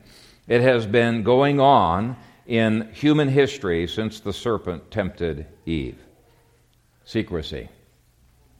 It 0.46 0.60
has 0.60 0.84
been 0.84 1.22
going 1.22 1.58
on 1.58 2.16
in 2.46 2.90
human 2.92 3.28
history 3.28 3.86
since 3.86 4.20
the 4.20 4.32
serpent 4.32 4.90
tempted 4.90 5.46
Eve. 5.64 5.98
Secrecy. 7.04 7.70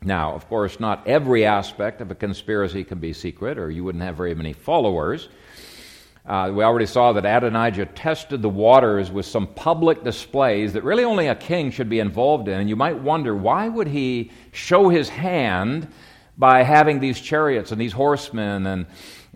Now, 0.02 0.34
of 0.34 0.48
course, 0.48 0.80
not 0.80 1.06
every 1.06 1.44
aspect 1.44 2.00
of 2.00 2.10
a 2.10 2.14
conspiracy 2.14 2.84
can 2.84 2.98
be 2.98 3.12
secret, 3.12 3.58
or 3.58 3.70
you 3.70 3.84
wouldn't 3.84 4.04
have 4.04 4.16
very 4.16 4.34
many 4.34 4.52
followers. 4.52 5.28
Uh, 6.26 6.50
we 6.54 6.64
already 6.64 6.86
saw 6.86 7.12
that 7.12 7.26
Adonijah 7.26 7.86
tested 7.86 8.40
the 8.40 8.48
waters 8.48 9.10
with 9.10 9.26
some 9.26 9.46
public 9.46 10.02
displays 10.02 10.72
that 10.72 10.84
really 10.84 11.04
only 11.04 11.26
a 11.26 11.34
king 11.34 11.70
should 11.70 11.90
be 11.90 12.00
involved 12.00 12.48
in. 12.48 12.60
And 12.60 12.68
you 12.68 12.76
might 12.76 12.98
wonder 12.98 13.34
why 13.36 13.68
would 13.68 13.88
he 13.88 14.30
show 14.52 14.88
his 14.88 15.10
hand 15.10 15.88
by 16.38 16.62
having 16.62 16.98
these 17.00 17.20
chariots 17.20 17.72
and 17.72 17.80
these 17.80 17.92
horsemen 17.92 18.66
and 18.66 18.86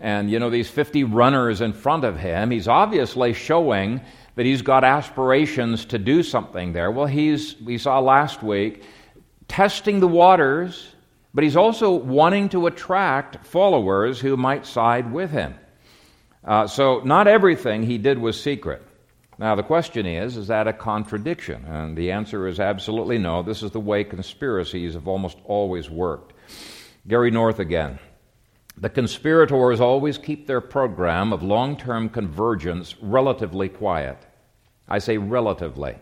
and 0.01 0.29
you 0.29 0.39
know 0.39 0.49
these 0.49 0.69
50 0.69 1.03
runners 1.03 1.61
in 1.61 1.73
front 1.73 2.03
of 2.03 2.17
him 2.17 2.51
he's 2.51 2.67
obviously 2.67 3.33
showing 3.33 4.01
that 4.35 4.45
he's 4.45 4.61
got 4.61 4.83
aspirations 4.83 5.85
to 5.85 5.97
do 5.97 6.23
something 6.23 6.73
there. 6.73 6.91
Well 6.91 7.05
he's 7.05 7.59
we 7.61 7.77
saw 7.77 7.99
last 7.99 8.41
week 8.43 8.83
testing 9.47 9.99
the 9.99 10.07
waters 10.07 10.95
but 11.33 11.43
he's 11.43 11.55
also 11.55 11.91
wanting 11.91 12.49
to 12.49 12.67
attract 12.67 13.45
followers 13.45 14.19
who 14.19 14.35
might 14.35 14.65
side 14.65 15.11
with 15.11 15.29
him. 15.29 15.53
Uh, 16.43 16.65
so 16.65 17.01
not 17.03 17.27
everything 17.27 17.83
he 17.83 17.97
did 17.97 18.17
was 18.17 18.41
secret. 18.41 18.81
Now 19.37 19.55
the 19.55 19.63
question 19.63 20.05
is 20.05 20.37
is 20.37 20.47
that 20.47 20.67
a 20.67 20.73
contradiction? 20.73 21.65
And 21.65 21.97
the 21.97 22.11
answer 22.11 22.47
is 22.47 22.59
absolutely 22.59 23.17
no. 23.17 23.43
This 23.43 23.63
is 23.63 23.71
the 23.71 23.79
way 23.79 24.03
conspiracies 24.03 24.95
have 24.95 25.07
almost 25.07 25.37
always 25.45 25.89
worked. 25.89 26.33
Gary 27.07 27.31
North 27.31 27.59
again 27.59 27.99
the 28.81 28.89
conspirators 28.89 29.81
always 29.81 30.17
keep 30.17 30.47
their 30.47 30.61
program 30.61 31.33
of 31.33 31.43
long 31.43 31.75
term 31.75 32.07
convergence 32.07 32.95
relatively 33.01 33.67
quiet. 33.67 34.17
I 34.87 34.99
say 34.99 35.17
relatively. 35.17 35.95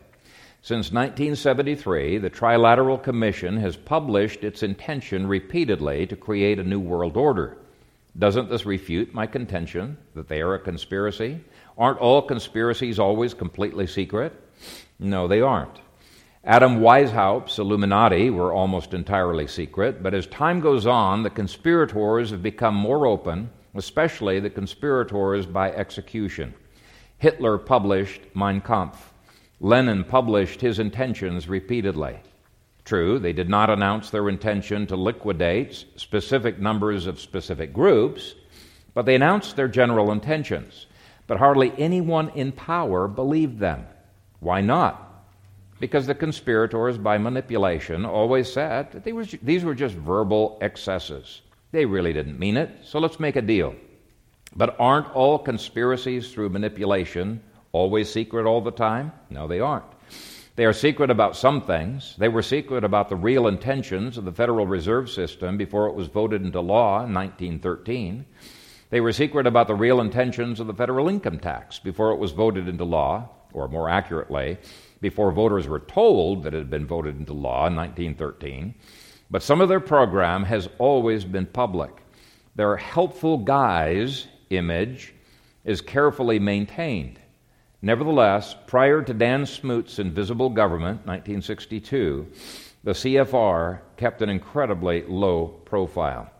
Since 0.61 0.91
1973, 0.91 2.19
the 2.19 2.29
Trilateral 2.29 3.01
Commission 3.01 3.57
has 3.57 3.75
published 3.75 4.43
its 4.43 4.63
intention 4.63 5.25
repeatedly 5.25 6.05
to 6.07 6.15
create 6.15 6.59
a 6.59 6.63
new 6.63 6.79
world 6.79 7.17
order. 7.17 7.57
Doesn't 8.19 8.49
this 8.49 8.65
refute 8.65 9.13
my 9.13 9.25
contention 9.25 9.97
that 10.13 10.27
they 10.27 10.41
are 10.41 10.55
a 10.55 10.59
conspiracy? 10.59 11.39
Aren't 11.77 11.99
all 11.99 12.21
conspiracies 12.21 12.99
always 12.99 13.33
completely 13.33 13.87
secret? 13.87 14.33
No, 14.99 15.27
they 15.27 15.41
aren't. 15.41 15.79
Adam 16.47 16.79
Weishaupt's 16.79 17.59
Illuminati 17.59 18.29
were 18.29 18.53
almost 18.53 18.93
entirely 18.93 19.45
secret, 19.45 20.01
but 20.01 20.13
as 20.13 20.25
time 20.27 20.61
goes 20.61 20.87
on, 20.87 21.21
the 21.21 21.29
conspirators 21.29 22.29
have 22.29 22.41
become 22.41 22.73
more 22.73 23.05
open, 23.05 23.49
especially 23.75 24.39
the 24.39 24.49
conspirators 24.49 25.45
by 25.45 25.69
execution. 25.73 26.53
Hitler 27.17 27.57
published 27.57 28.21
Mein 28.33 28.61
Kampf. 28.61 29.11
Lenin 29.59 30.05
published 30.05 30.61
his 30.61 30.79
intentions 30.79 31.49
repeatedly. 31.49 32.15
True, 32.85 33.19
they 33.19 33.33
did 33.33 33.49
not 33.49 33.69
announce 33.69 34.09
their 34.09 34.29
intention 34.29 34.87
to 34.87 34.95
liquidate 34.95 35.83
specific 35.97 36.59
numbers 36.59 37.07
of 37.07 37.19
specific 37.19 37.73
groups, 37.73 38.35
but 38.93 39.05
they 39.05 39.15
announced 39.15 39.57
their 39.57 39.67
general 39.67 40.13
intentions. 40.13 40.85
But 41.27 41.39
hardly 41.39 41.73
anyone 41.77 42.29
in 42.29 42.53
power 42.53 43.09
believed 43.09 43.59
them. 43.59 43.85
Why 44.39 44.61
not? 44.61 45.06
Because 45.79 46.07
the 46.07 46.15
conspirators, 46.15 46.97
by 46.97 47.17
manipulation, 47.17 48.05
always 48.05 48.51
said 48.51 48.91
that 48.91 49.13
were, 49.13 49.25
these 49.43 49.63
were 49.63 49.75
just 49.75 49.95
verbal 49.95 50.57
excesses. 50.61 51.41
They 51.71 51.85
really 51.85 52.13
didn't 52.13 52.39
mean 52.39 52.57
it, 52.57 52.69
so 52.83 52.99
let's 52.99 53.19
make 53.19 53.35
a 53.35 53.41
deal. 53.41 53.75
But 54.55 54.75
aren't 54.79 55.13
all 55.13 55.37
conspiracies 55.37 56.31
through 56.31 56.49
manipulation 56.49 57.41
always 57.71 58.11
secret 58.11 58.45
all 58.45 58.61
the 58.61 58.71
time? 58.71 59.11
No, 59.29 59.47
they 59.47 59.59
aren't. 59.59 59.85
They 60.55 60.65
are 60.65 60.73
secret 60.73 61.11
about 61.11 61.37
some 61.37 61.61
things. 61.61 62.15
They 62.17 62.29
were 62.29 62.41
secret 62.41 62.83
about 62.83 63.09
the 63.09 63.15
real 63.15 63.47
intentions 63.47 64.17
of 64.17 64.25
the 64.25 64.31
Federal 64.31 64.65
Reserve 64.65 65.07
System 65.09 65.55
before 65.55 65.87
it 65.87 65.93
was 65.93 66.07
voted 66.07 66.41
into 66.41 66.61
law 66.61 67.03
in 67.03 67.13
1913. 67.13 68.25
They 68.89 68.99
were 68.99 69.11
secret 69.11 69.45
about 69.45 69.67
the 69.67 69.75
real 69.75 70.01
intentions 70.01 70.59
of 70.59 70.65
the 70.65 70.73
federal 70.73 71.09
income 71.09 71.37
tax 71.37 71.77
before 71.77 72.11
it 72.11 72.17
was 72.17 72.31
voted 72.31 72.67
into 72.67 72.85
law, 72.85 73.29
or 73.53 73.67
more 73.67 73.87
accurately, 73.87 74.57
before 75.01 75.31
voters 75.31 75.67
were 75.67 75.79
told 75.79 76.43
that 76.43 76.53
it 76.53 76.57
had 76.57 76.69
been 76.69 76.87
voted 76.87 77.17
into 77.17 77.33
law 77.33 77.67
in 77.67 77.75
1913, 77.75 78.73
but 79.29 79.43
some 79.43 79.61
of 79.61 79.69
their 79.69 79.79
program 79.79 80.43
has 80.43 80.69
always 80.79 81.23
been 81.23 81.45
public. 81.45 81.91
Their 82.55 82.77
helpful 82.77 83.37
guys 83.37 84.27
image 84.49 85.13
is 85.63 85.81
carefully 85.81 86.39
maintained. 86.39 87.19
Nevertheless, 87.81 88.55
prior 88.65 89.01
to 89.03 89.13
Dan 89.13 89.45
Smoot's 89.45 89.99
Invisible 89.99 90.49
Government, 90.49 91.05
1962, 91.05 92.25
the 92.83 92.91
CFR 92.91 93.79
kept 93.97 94.21
an 94.21 94.29
incredibly 94.29 95.03
low 95.03 95.47
profile. 95.65 96.31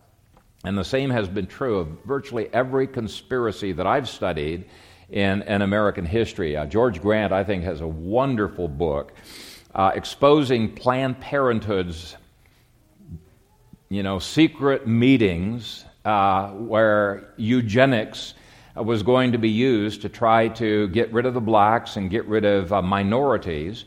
And 0.63 0.77
the 0.77 0.83
same 0.83 1.09
has 1.11 1.27
been 1.27 1.45
true 1.45 1.77
of 1.77 1.87
virtually 2.05 2.49
every 2.53 2.87
conspiracy 2.87 3.73
that 3.73 3.85
I've 3.85 4.09
studied 4.09 4.65
in, 5.09 5.41
in 5.43 5.61
American 5.61 6.05
history. 6.05 6.57
Uh, 6.57 6.65
George 6.65 7.01
Grant, 7.01 7.31
I 7.31 7.43
think, 7.43 7.63
has 7.63 7.81
a 7.81 7.87
wonderful 7.87 8.67
book 8.67 9.13
uh, 9.73 9.91
exposing 9.95 10.73
Planned 10.73 11.19
Parenthood's 11.19 12.17
you 13.89 14.03
know, 14.03 14.19
secret 14.19 14.85
meetings 14.85 15.85
uh, 16.03 16.49
where 16.49 17.33
eugenics 17.37 18.33
was 18.75 19.01
going 19.01 19.31
to 19.31 19.37
be 19.37 19.49
used 19.49 20.01
to 20.01 20.09
try 20.09 20.49
to 20.49 20.87
get 20.89 21.11
rid 21.13 21.25
of 21.25 21.33
the 21.33 21.41
blacks 21.41 21.95
and 21.95 22.09
get 22.09 22.25
rid 22.25 22.45
of 22.45 22.73
uh, 22.73 22.81
minorities. 22.81 23.85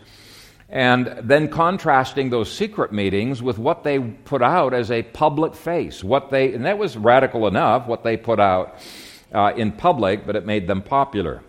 and 0.69 1.07
then 1.23 1.49
contrasting 1.49 2.31
those 2.31 2.51
secret 2.51 2.93
meetings 2.93 3.43
with 3.43 3.59
what 3.59 3.83
they 3.83 3.99
put 3.99 4.41
out 4.41 4.73
as 4.73 4.91
a 4.91 5.03
public 5.03 5.55
face. 5.55 6.05
What 6.05 6.31
they, 6.31 6.55
and 6.55 6.65
that 6.65 6.79
was 6.79 6.97
radical 6.97 7.49
enough, 7.49 7.87
what 7.89 8.05
they 8.05 8.17
put 8.17 8.39
out 8.39 8.79
uh, 9.33 9.53
in 9.57 9.73
public, 9.73 10.27
but 10.27 10.37
it 10.37 10.47
made 10.47 10.67
them 10.67 10.83
popular. 10.83 11.43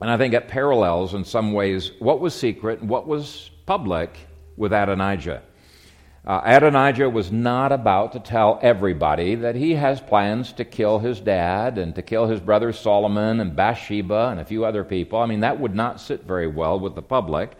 And 0.00 0.10
I 0.10 0.16
think 0.16 0.32
it 0.34 0.48
parallels 0.48 1.14
in 1.14 1.24
some 1.24 1.52
ways 1.52 1.92
what 1.98 2.20
was 2.20 2.34
secret 2.34 2.80
and 2.80 2.88
what 2.88 3.06
was 3.06 3.50
public 3.66 4.16
with 4.56 4.72
Adonijah. 4.72 5.42
Uh, 6.26 6.40
Adonijah 6.44 7.08
was 7.08 7.32
not 7.32 7.72
about 7.72 8.12
to 8.12 8.20
tell 8.20 8.58
everybody 8.62 9.34
that 9.36 9.56
he 9.56 9.74
has 9.74 10.00
plans 10.00 10.52
to 10.52 10.64
kill 10.64 10.98
his 10.98 11.18
dad 11.18 11.78
and 11.78 11.94
to 11.94 12.02
kill 12.02 12.26
his 12.26 12.40
brother 12.40 12.72
Solomon 12.72 13.40
and 13.40 13.56
Bathsheba 13.56 14.28
and 14.30 14.40
a 14.40 14.44
few 14.44 14.64
other 14.64 14.84
people. 14.84 15.18
I 15.18 15.26
mean, 15.26 15.40
that 15.40 15.58
would 15.58 15.74
not 15.74 16.00
sit 16.00 16.24
very 16.24 16.46
well 16.46 16.78
with 16.78 16.94
the 16.94 17.02
public. 17.02 17.52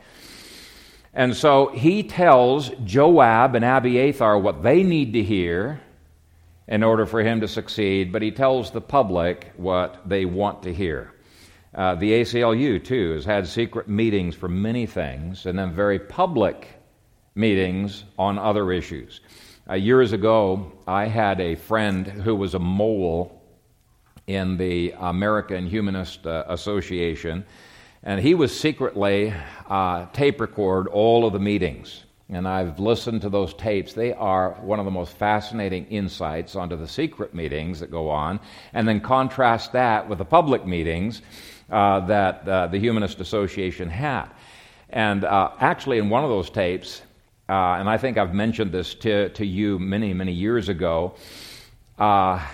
And 1.14 1.34
so 1.34 1.68
he 1.68 2.02
tells 2.02 2.68
Joab 2.84 3.54
and 3.54 3.64
Abiathar 3.64 4.38
what 4.38 4.62
they 4.62 4.82
need 4.82 5.14
to 5.14 5.22
hear 5.22 5.80
in 6.68 6.82
order 6.82 7.06
for 7.06 7.22
him 7.22 7.40
to 7.40 7.48
succeed, 7.48 8.12
but 8.12 8.22
he 8.22 8.30
tells 8.30 8.70
the 8.70 8.80
public 8.80 9.52
what 9.56 10.08
they 10.08 10.24
want 10.24 10.62
to 10.62 10.72
hear. 10.72 11.12
Uh, 11.74 11.94
the 11.94 12.12
ACLU, 12.12 12.82
too, 12.82 13.12
has 13.12 13.24
had 13.24 13.46
secret 13.46 13.88
meetings 13.88 14.34
for 14.34 14.48
many 14.48 14.86
things 14.86 15.46
and 15.46 15.58
then 15.58 15.72
very 15.72 15.98
public 15.98 16.68
meetings 17.34 18.04
on 18.18 18.38
other 18.38 18.72
issues. 18.72 19.20
Uh, 19.68 19.74
years 19.74 20.12
ago, 20.12 20.72
I 20.86 21.06
had 21.06 21.40
a 21.40 21.54
friend 21.54 22.06
who 22.06 22.34
was 22.34 22.54
a 22.54 22.58
mole 22.58 23.40
in 24.26 24.56
the 24.56 24.94
American 24.98 25.66
Humanist 25.66 26.26
uh, 26.26 26.44
Association 26.48 27.44
and 28.02 28.20
he 28.20 28.34
was 28.34 28.58
secretly 28.58 29.34
uh, 29.68 30.06
tape 30.12 30.40
record 30.40 30.88
all 30.88 31.26
of 31.26 31.32
the 31.32 31.38
meetings. 31.38 32.04
And 32.32 32.46
I've 32.46 32.78
listened 32.78 33.22
to 33.22 33.28
those 33.28 33.52
tapes. 33.54 33.92
They 33.92 34.12
are 34.12 34.52
one 34.60 34.78
of 34.78 34.84
the 34.84 34.90
most 34.90 35.12
fascinating 35.12 35.86
insights 35.86 36.54
onto 36.54 36.76
the 36.76 36.86
secret 36.86 37.34
meetings 37.34 37.80
that 37.80 37.90
go 37.90 38.08
on. 38.08 38.38
And 38.72 38.86
then 38.86 39.00
contrast 39.00 39.72
that 39.72 40.08
with 40.08 40.18
the 40.18 40.24
public 40.24 40.64
meetings 40.64 41.22
uh, 41.70 42.00
that 42.06 42.48
uh, 42.48 42.66
the 42.68 42.78
Humanist 42.78 43.20
Association 43.20 43.88
had. 43.88 44.26
And 44.90 45.24
uh, 45.24 45.50
actually, 45.58 45.98
in 45.98 46.08
one 46.08 46.24
of 46.24 46.30
those 46.30 46.50
tapes, 46.50 47.02
uh, 47.48 47.52
and 47.52 47.88
I 47.88 47.96
think 47.96 48.16
I've 48.16 48.34
mentioned 48.34 48.72
this 48.72 48.94
to, 48.96 49.28
to 49.30 49.44
you 49.44 49.78
many, 49.78 50.14
many 50.14 50.32
years 50.32 50.68
ago, 50.68 51.14
uh, 51.98 52.44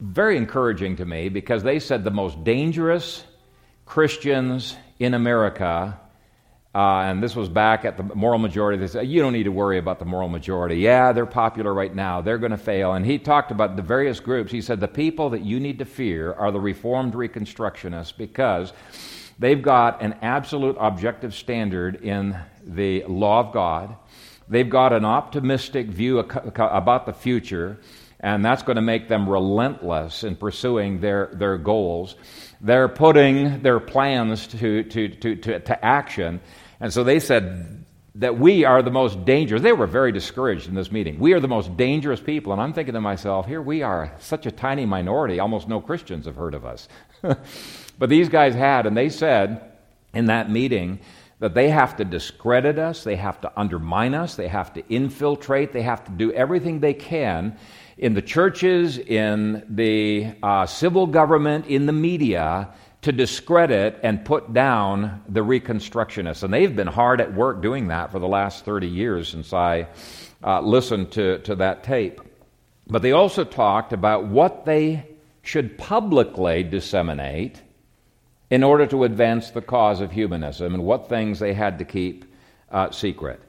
very 0.00 0.36
encouraging 0.36 0.96
to 0.96 1.04
me 1.04 1.28
because 1.28 1.62
they 1.62 1.78
said 1.78 2.04
the 2.04 2.10
most 2.10 2.42
dangerous 2.42 3.24
Christians 3.84 4.76
in 4.98 5.14
America, 5.14 5.99
uh, 6.72 7.00
and 7.00 7.20
this 7.20 7.34
was 7.34 7.48
back 7.48 7.84
at 7.84 7.96
the 7.96 8.04
moral 8.14 8.38
majority, 8.38 8.78
they 8.78 8.86
said, 8.86 9.08
You 9.08 9.20
don't 9.20 9.32
need 9.32 9.44
to 9.44 9.52
worry 9.52 9.78
about 9.78 9.98
the 9.98 10.04
moral 10.04 10.28
majority. 10.28 10.76
Yeah, 10.76 11.12
they're 11.12 11.26
popular 11.26 11.74
right 11.74 11.92
now. 11.92 12.20
They're 12.20 12.38
going 12.38 12.52
to 12.52 12.58
fail. 12.58 12.92
And 12.92 13.04
he 13.04 13.18
talked 13.18 13.50
about 13.50 13.74
the 13.74 13.82
various 13.82 14.20
groups. 14.20 14.52
He 14.52 14.62
said, 14.62 14.78
The 14.78 14.86
people 14.86 15.30
that 15.30 15.42
you 15.42 15.58
need 15.58 15.80
to 15.80 15.84
fear 15.84 16.32
are 16.32 16.52
the 16.52 16.60
Reformed 16.60 17.14
Reconstructionists 17.14 18.16
because 18.16 18.72
they've 19.40 19.60
got 19.60 20.00
an 20.00 20.14
absolute 20.22 20.76
objective 20.78 21.34
standard 21.34 22.04
in 22.04 22.36
the 22.64 23.02
law 23.04 23.40
of 23.40 23.52
God. 23.52 23.96
They've 24.48 24.70
got 24.70 24.92
an 24.92 25.04
optimistic 25.04 25.88
view 25.88 26.20
about 26.20 27.06
the 27.06 27.12
future, 27.12 27.78
and 28.20 28.44
that's 28.44 28.62
going 28.62 28.76
to 28.76 28.82
make 28.82 29.08
them 29.08 29.28
relentless 29.28 30.22
in 30.22 30.36
pursuing 30.36 31.00
their, 31.00 31.30
their 31.32 31.56
goals. 31.56 32.14
They're 32.60 32.88
putting 32.88 33.62
their 33.62 33.80
plans 33.80 34.46
to, 34.48 34.82
to, 34.82 35.08
to, 35.08 35.36
to, 35.36 35.60
to 35.60 35.84
action. 35.84 36.40
And 36.80 36.92
so 36.92 37.04
they 37.04 37.20
said 37.20 37.84
that 38.16 38.38
we 38.38 38.64
are 38.64 38.82
the 38.82 38.90
most 38.90 39.24
dangerous. 39.24 39.62
They 39.62 39.72
were 39.72 39.86
very 39.86 40.12
discouraged 40.12 40.68
in 40.68 40.74
this 40.74 40.90
meeting. 40.90 41.18
We 41.18 41.32
are 41.32 41.40
the 41.40 41.48
most 41.48 41.76
dangerous 41.76 42.20
people. 42.20 42.52
And 42.52 42.60
I'm 42.60 42.72
thinking 42.72 42.94
to 42.94 43.00
myself, 43.00 43.46
here 43.46 43.62
we 43.62 43.82
are, 43.82 44.12
such 44.18 44.46
a 44.46 44.50
tiny 44.50 44.86
minority. 44.86 45.38
Almost 45.38 45.68
no 45.68 45.80
Christians 45.80 46.26
have 46.26 46.36
heard 46.36 46.54
of 46.54 46.64
us. 46.64 46.88
but 47.22 48.08
these 48.08 48.28
guys 48.28 48.54
had, 48.54 48.86
and 48.86 48.96
they 48.96 49.10
said 49.10 49.72
in 50.12 50.26
that 50.26 50.50
meeting, 50.50 51.00
that 51.38 51.54
they 51.54 51.70
have 51.70 51.96
to 51.96 52.04
discredit 52.04 52.78
us, 52.78 53.02
they 53.04 53.16
have 53.16 53.40
to 53.40 53.52
undermine 53.58 54.14
us, 54.14 54.34
they 54.34 54.48
have 54.48 54.74
to 54.74 54.86
infiltrate, 54.88 55.72
they 55.72 55.82
have 55.82 56.04
to 56.04 56.10
do 56.10 56.32
everything 56.32 56.80
they 56.80 56.92
can 56.92 57.56
in 57.96 58.12
the 58.12 58.22
churches, 58.22 58.98
in 58.98 59.64
the 59.68 60.32
uh, 60.42 60.66
civil 60.66 61.06
government, 61.06 61.66
in 61.66 61.86
the 61.86 61.92
media 61.92 62.68
to 63.02 63.12
discredit 63.12 63.98
and 64.02 64.24
put 64.24 64.52
down 64.52 65.22
the 65.28 65.40
Reconstructionists. 65.40 66.42
And 66.42 66.52
they've 66.52 66.74
been 66.74 66.86
hard 66.86 67.20
at 67.20 67.32
work 67.32 67.62
doing 67.62 67.88
that 67.88 68.12
for 68.12 68.18
the 68.18 68.28
last 68.28 68.64
30 68.64 68.88
years 68.88 69.28
since 69.28 69.52
I 69.52 69.88
uh, 70.44 70.60
listened 70.60 71.12
to, 71.12 71.38
to 71.40 71.54
that 71.56 71.82
tape. 71.82 72.20
But 72.86 73.02
they 73.02 73.12
also 73.12 73.44
talked 73.44 73.92
about 73.92 74.26
what 74.26 74.64
they 74.64 75.06
should 75.42 75.78
publicly 75.78 76.62
disseminate 76.62 77.62
in 78.50 78.64
order 78.64 78.86
to 78.88 79.04
advance 79.04 79.50
the 79.50 79.62
cause 79.62 80.00
of 80.00 80.10
humanism 80.10 80.74
and 80.74 80.84
what 80.84 81.08
things 81.08 81.38
they 81.38 81.54
had 81.54 81.78
to 81.78 81.84
keep 81.84 82.24
uh, 82.70 82.90
secret. 82.90 83.40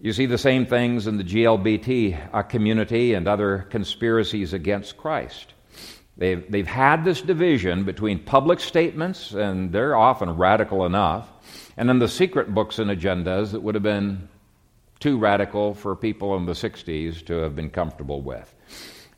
You 0.00 0.12
see 0.12 0.26
the 0.26 0.38
same 0.38 0.66
things 0.66 1.06
in 1.06 1.16
the 1.16 1.24
GLBT 1.24 2.28
uh, 2.32 2.42
community 2.42 3.14
and 3.14 3.28
other 3.28 3.66
conspiracies 3.70 4.52
against 4.52 4.96
Christ. 4.96 5.54
They've, 6.20 6.44
they've 6.52 6.66
had 6.66 7.02
this 7.02 7.22
division 7.22 7.84
between 7.84 8.18
public 8.18 8.60
statements, 8.60 9.32
and 9.32 9.72
they're 9.72 9.96
often 9.96 10.36
radical 10.36 10.84
enough, 10.84 11.26
and 11.78 11.88
then 11.88 11.98
the 11.98 12.08
secret 12.08 12.52
books 12.52 12.78
and 12.78 12.90
agendas 12.90 13.52
that 13.52 13.62
would 13.62 13.74
have 13.74 13.82
been 13.82 14.28
too 14.98 15.16
radical 15.16 15.72
for 15.72 15.96
people 15.96 16.36
in 16.36 16.44
the 16.44 16.52
60s 16.52 17.24
to 17.24 17.38
have 17.38 17.56
been 17.56 17.70
comfortable 17.70 18.20
with. 18.20 18.54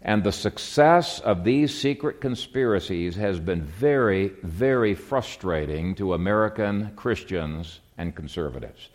And 0.00 0.22
the 0.22 0.30
success 0.30 1.18
of 1.18 1.42
these 1.42 1.76
secret 1.76 2.20
conspiracies 2.20 3.16
has 3.16 3.40
been 3.40 3.62
very, 3.62 4.28
very 4.44 4.94
frustrating 4.94 5.96
to 5.96 6.14
American 6.14 6.92
Christians 6.94 7.80
and 7.98 8.14
conservatives. 8.14 8.90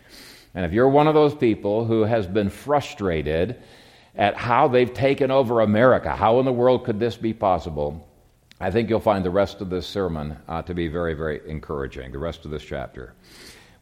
And 0.54 0.64
if 0.64 0.72
you're 0.72 0.88
one 0.88 1.08
of 1.08 1.14
those 1.14 1.34
people 1.34 1.84
who 1.84 2.04
has 2.04 2.26
been 2.26 2.48
frustrated 2.48 3.60
at 4.18 4.36
how 4.36 4.66
they've 4.66 4.92
taken 4.92 5.30
over 5.30 5.60
America, 5.60 6.14
how 6.14 6.40
in 6.40 6.44
the 6.44 6.52
world 6.52 6.84
could 6.84 6.98
this 6.98 7.16
be 7.16 7.32
possible? 7.32 8.06
I 8.60 8.72
think 8.72 8.90
you'll 8.90 8.98
find 8.98 9.24
the 9.24 9.30
rest 9.30 9.60
of 9.60 9.70
this 9.70 9.86
sermon 9.86 10.36
uh, 10.48 10.62
to 10.62 10.74
be 10.74 10.88
very, 10.88 11.14
very 11.14 11.40
encouraging, 11.48 12.10
the 12.10 12.18
rest 12.18 12.44
of 12.44 12.50
this 12.50 12.64
chapter. 12.64 13.14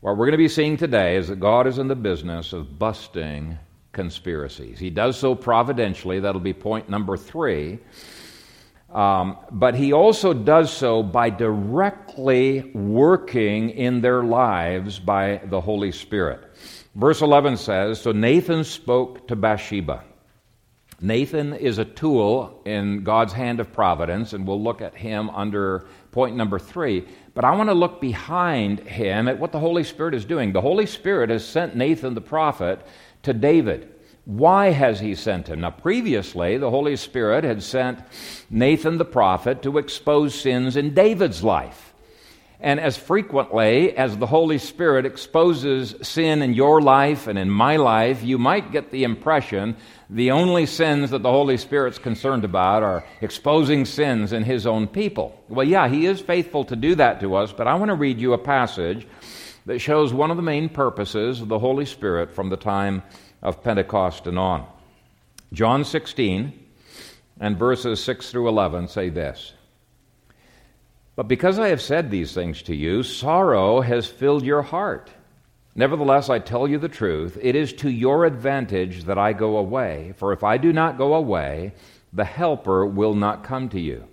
What 0.00 0.18
we're 0.18 0.26
going 0.26 0.32
to 0.32 0.38
be 0.38 0.48
seeing 0.48 0.76
today 0.76 1.16
is 1.16 1.28
that 1.28 1.40
God 1.40 1.66
is 1.66 1.78
in 1.78 1.88
the 1.88 1.96
business 1.96 2.52
of 2.52 2.78
busting 2.78 3.58
conspiracies. 3.92 4.78
He 4.78 4.90
does 4.90 5.18
so 5.18 5.34
providentially. 5.34 6.20
That'll 6.20 6.40
be 6.42 6.52
point 6.52 6.90
number 6.90 7.16
three. 7.16 7.78
Um, 8.90 9.38
but 9.50 9.74
he 9.74 9.94
also 9.94 10.34
does 10.34 10.70
so 10.70 11.02
by 11.02 11.30
directly 11.30 12.70
working 12.74 13.70
in 13.70 14.02
their 14.02 14.22
lives 14.22 14.98
by 14.98 15.40
the 15.46 15.60
Holy 15.60 15.92
Spirit. 15.92 16.44
Verse 16.94 17.22
11 17.22 17.56
says 17.56 18.00
So 18.00 18.12
Nathan 18.12 18.64
spoke 18.64 19.26
to 19.28 19.36
Bathsheba. 19.36 20.04
Nathan 21.00 21.52
is 21.52 21.76
a 21.76 21.84
tool 21.84 22.62
in 22.64 23.04
God's 23.04 23.34
hand 23.34 23.60
of 23.60 23.72
providence, 23.72 24.32
and 24.32 24.46
we'll 24.46 24.62
look 24.62 24.80
at 24.80 24.94
him 24.94 25.28
under 25.30 25.86
point 26.10 26.36
number 26.36 26.58
three. 26.58 27.06
But 27.34 27.44
I 27.44 27.54
want 27.54 27.68
to 27.68 27.74
look 27.74 28.00
behind 28.00 28.80
him 28.80 29.28
at 29.28 29.38
what 29.38 29.52
the 29.52 29.60
Holy 29.60 29.84
Spirit 29.84 30.14
is 30.14 30.24
doing. 30.24 30.52
The 30.52 30.62
Holy 30.62 30.86
Spirit 30.86 31.28
has 31.28 31.46
sent 31.46 31.76
Nathan 31.76 32.14
the 32.14 32.22
prophet 32.22 32.80
to 33.24 33.34
David. 33.34 33.92
Why 34.24 34.70
has 34.70 34.98
he 34.98 35.14
sent 35.14 35.48
him? 35.48 35.60
Now, 35.60 35.70
previously, 35.70 36.56
the 36.56 36.70
Holy 36.70 36.96
Spirit 36.96 37.44
had 37.44 37.62
sent 37.62 38.00
Nathan 38.48 38.96
the 38.96 39.04
prophet 39.04 39.62
to 39.62 39.78
expose 39.78 40.34
sins 40.34 40.76
in 40.76 40.94
David's 40.94 41.44
life. 41.44 41.92
And 42.60 42.80
as 42.80 42.96
frequently 42.96 43.96
as 43.96 44.16
the 44.16 44.26
Holy 44.26 44.58
Spirit 44.58 45.04
exposes 45.04 45.94
sin 46.00 46.40
in 46.40 46.54
your 46.54 46.80
life 46.80 47.26
and 47.26 47.38
in 47.38 47.50
my 47.50 47.76
life, 47.76 48.22
you 48.22 48.38
might 48.38 48.72
get 48.72 48.90
the 48.90 49.04
impression 49.04 49.76
the 50.08 50.30
only 50.30 50.64
sins 50.66 51.10
that 51.10 51.22
the 51.22 51.30
Holy 51.30 51.56
Spirit's 51.58 51.98
concerned 51.98 52.44
about 52.44 52.82
are 52.82 53.04
exposing 53.20 53.84
sins 53.84 54.32
in 54.32 54.44
His 54.44 54.66
own 54.66 54.86
people. 54.86 55.38
Well, 55.48 55.66
yeah, 55.66 55.88
He 55.88 56.06
is 56.06 56.20
faithful 56.20 56.64
to 56.64 56.76
do 56.76 56.94
that 56.94 57.20
to 57.20 57.34
us, 57.34 57.52
but 57.52 57.66
I 57.66 57.74
want 57.74 57.90
to 57.90 57.94
read 57.94 58.20
you 58.20 58.32
a 58.32 58.38
passage 58.38 59.06
that 59.66 59.80
shows 59.80 60.14
one 60.14 60.30
of 60.30 60.36
the 60.36 60.42
main 60.42 60.68
purposes 60.68 61.40
of 61.40 61.48
the 61.48 61.58
Holy 61.58 61.84
Spirit 61.84 62.32
from 62.32 62.48
the 62.48 62.56
time 62.56 63.02
of 63.42 63.62
Pentecost 63.62 64.26
and 64.26 64.38
on. 64.38 64.66
John 65.52 65.84
16 65.84 66.66
and 67.40 67.58
verses 67.58 68.02
6 68.02 68.30
through 68.30 68.48
11 68.48 68.88
say 68.88 69.10
this 69.10 69.52
But 71.16 71.28
because 71.28 71.58
I 71.58 71.68
have 71.68 71.80
said 71.80 72.10
these 72.10 72.34
things 72.34 72.62
to 72.62 72.76
you, 72.76 73.02
sorrow 73.02 73.80
has 73.80 74.06
filled 74.06 74.44
your 74.44 74.60
heart. 74.60 75.10
Nevertheless, 75.74 76.28
I 76.28 76.38
tell 76.38 76.68
you 76.68 76.78
the 76.78 76.88
truth, 76.88 77.38
it 77.40 77.56
is 77.56 77.72
to 77.74 77.90
your 77.90 78.26
advantage 78.26 79.04
that 79.04 79.18
I 79.18 79.32
go 79.32 79.56
away. 79.56 80.14
For 80.18 80.32
if 80.32 80.44
I 80.44 80.58
do 80.58 80.72
not 80.72 80.98
go 80.98 81.14
away, 81.14 81.72
the 82.12 82.24
Helper 82.24 82.86
will 82.86 83.14
not 83.14 83.44
come 83.44 83.70
to 83.70 83.80
you. 83.80 84.04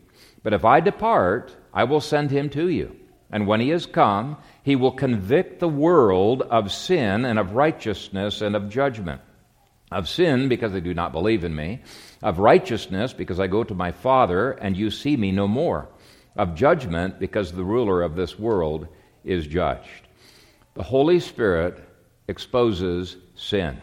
But 0.44 0.54
if 0.54 0.66
I 0.66 0.80
depart, 0.80 1.56
I 1.74 1.84
will 1.84 2.02
send 2.02 2.32
him 2.32 2.50
to 2.52 2.68
you. 2.70 2.96
And 3.32 3.48
when 3.48 3.60
he 3.60 3.70
has 3.70 3.86
come, 3.86 4.38
he 4.62 4.76
will 4.76 4.92
convict 4.92 5.60
the 5.60 5.68
world 5.68 6.42
of 6.42 6.72
sin 6.72 7.26
and 7.26 7.40
of 7.40 7.54
righteousness 7.54 8.42
and 8.42 8.56
of 8.56 8.70
judgment. 8.70 9.22
Of 9.92 10.08
sin, 10.08 10.50
because 10.50 10.72
they 10.72 10.82
do 10.82 10.94
not 10.94 11.12
believe 11.12 11.44
in 11.44 11.56
me. 11.56 11.82
Of 12.22 12.40
righteousness, 12.40 13.14
because 13.14 13.40
I 13.40 13.48
go 13.48 13.64
to 13.64 13.76
my 13.76 13.92
Father, 13.92 14.52
and 14.52 14.76
you 14.78 14.90
see 14.90 15.18
me 15.18 15.32
no 15.32 15.48
more. 15.48 15.88
Of 16.36 16.56
judgment, 16.56 17.20
because 17.20 17.52
the 17.52 17.64
ruler 17.64 18.02
of 18.02 18.16
this 18.16 18.40
world 18.40 18.88
is 19.24 19.46
judged. 19.46 20.08
The 20.74 20.84
Holy 20.84 21.20
Spirit 21.20 21.84
exposes 22.28 23.18
sin. 23.36 23.80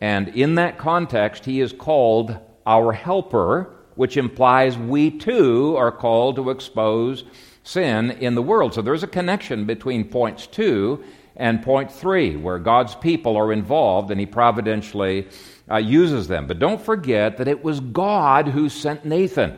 And 0.00 0.28
in 0.28 0.56
that 0.56 0.76
context, 0.76 1.44
he 1.44 1.60
is 1.60 1.72
called 1.72 2.36
our 2.66 2.92
helper, 2.92 3.70
which 3.94 4.16
implies 4.16 4.76
we 4.76 5.10
too 5.10 5.74
are 5.76 5.92
called 5.92 6.36
to 6.36 6.50
expose 6.50 7.24
sin 7.62 8.10
in 8.10 8.34
the 8.34 8.42
world. 8.42 8.74
So 8.74 8.82
there's 8.82 9.02
a 9.02 9.08
connection 9.08 9.64
between 9.64 10.04
points 10.04 10.46
two 10.46 11.02
and 11.36 11.62
point 11.62 11.90
three, 11.90 12.36
where 12.36 12.58
God's 12.58 12.94
people 12.94 13.36
are 13.36 13.52
involved 13.52 14.10
and 14.10 14.20
he 14.20 14.26
providentially 14.26 15.28
uh, 15.70 15.76
uses 15.76 16.28
them. 16.28 16.46
But 16.46 16.58
don't 16.58 16.80
forget 16.80 17.38
that 17.38 17.48
it 17.48 17.64
was 17.64 17.80
God 17.80 18.48
who 18.48 18.68
sent 18.68 19.06
Nathan. 19.06 19.56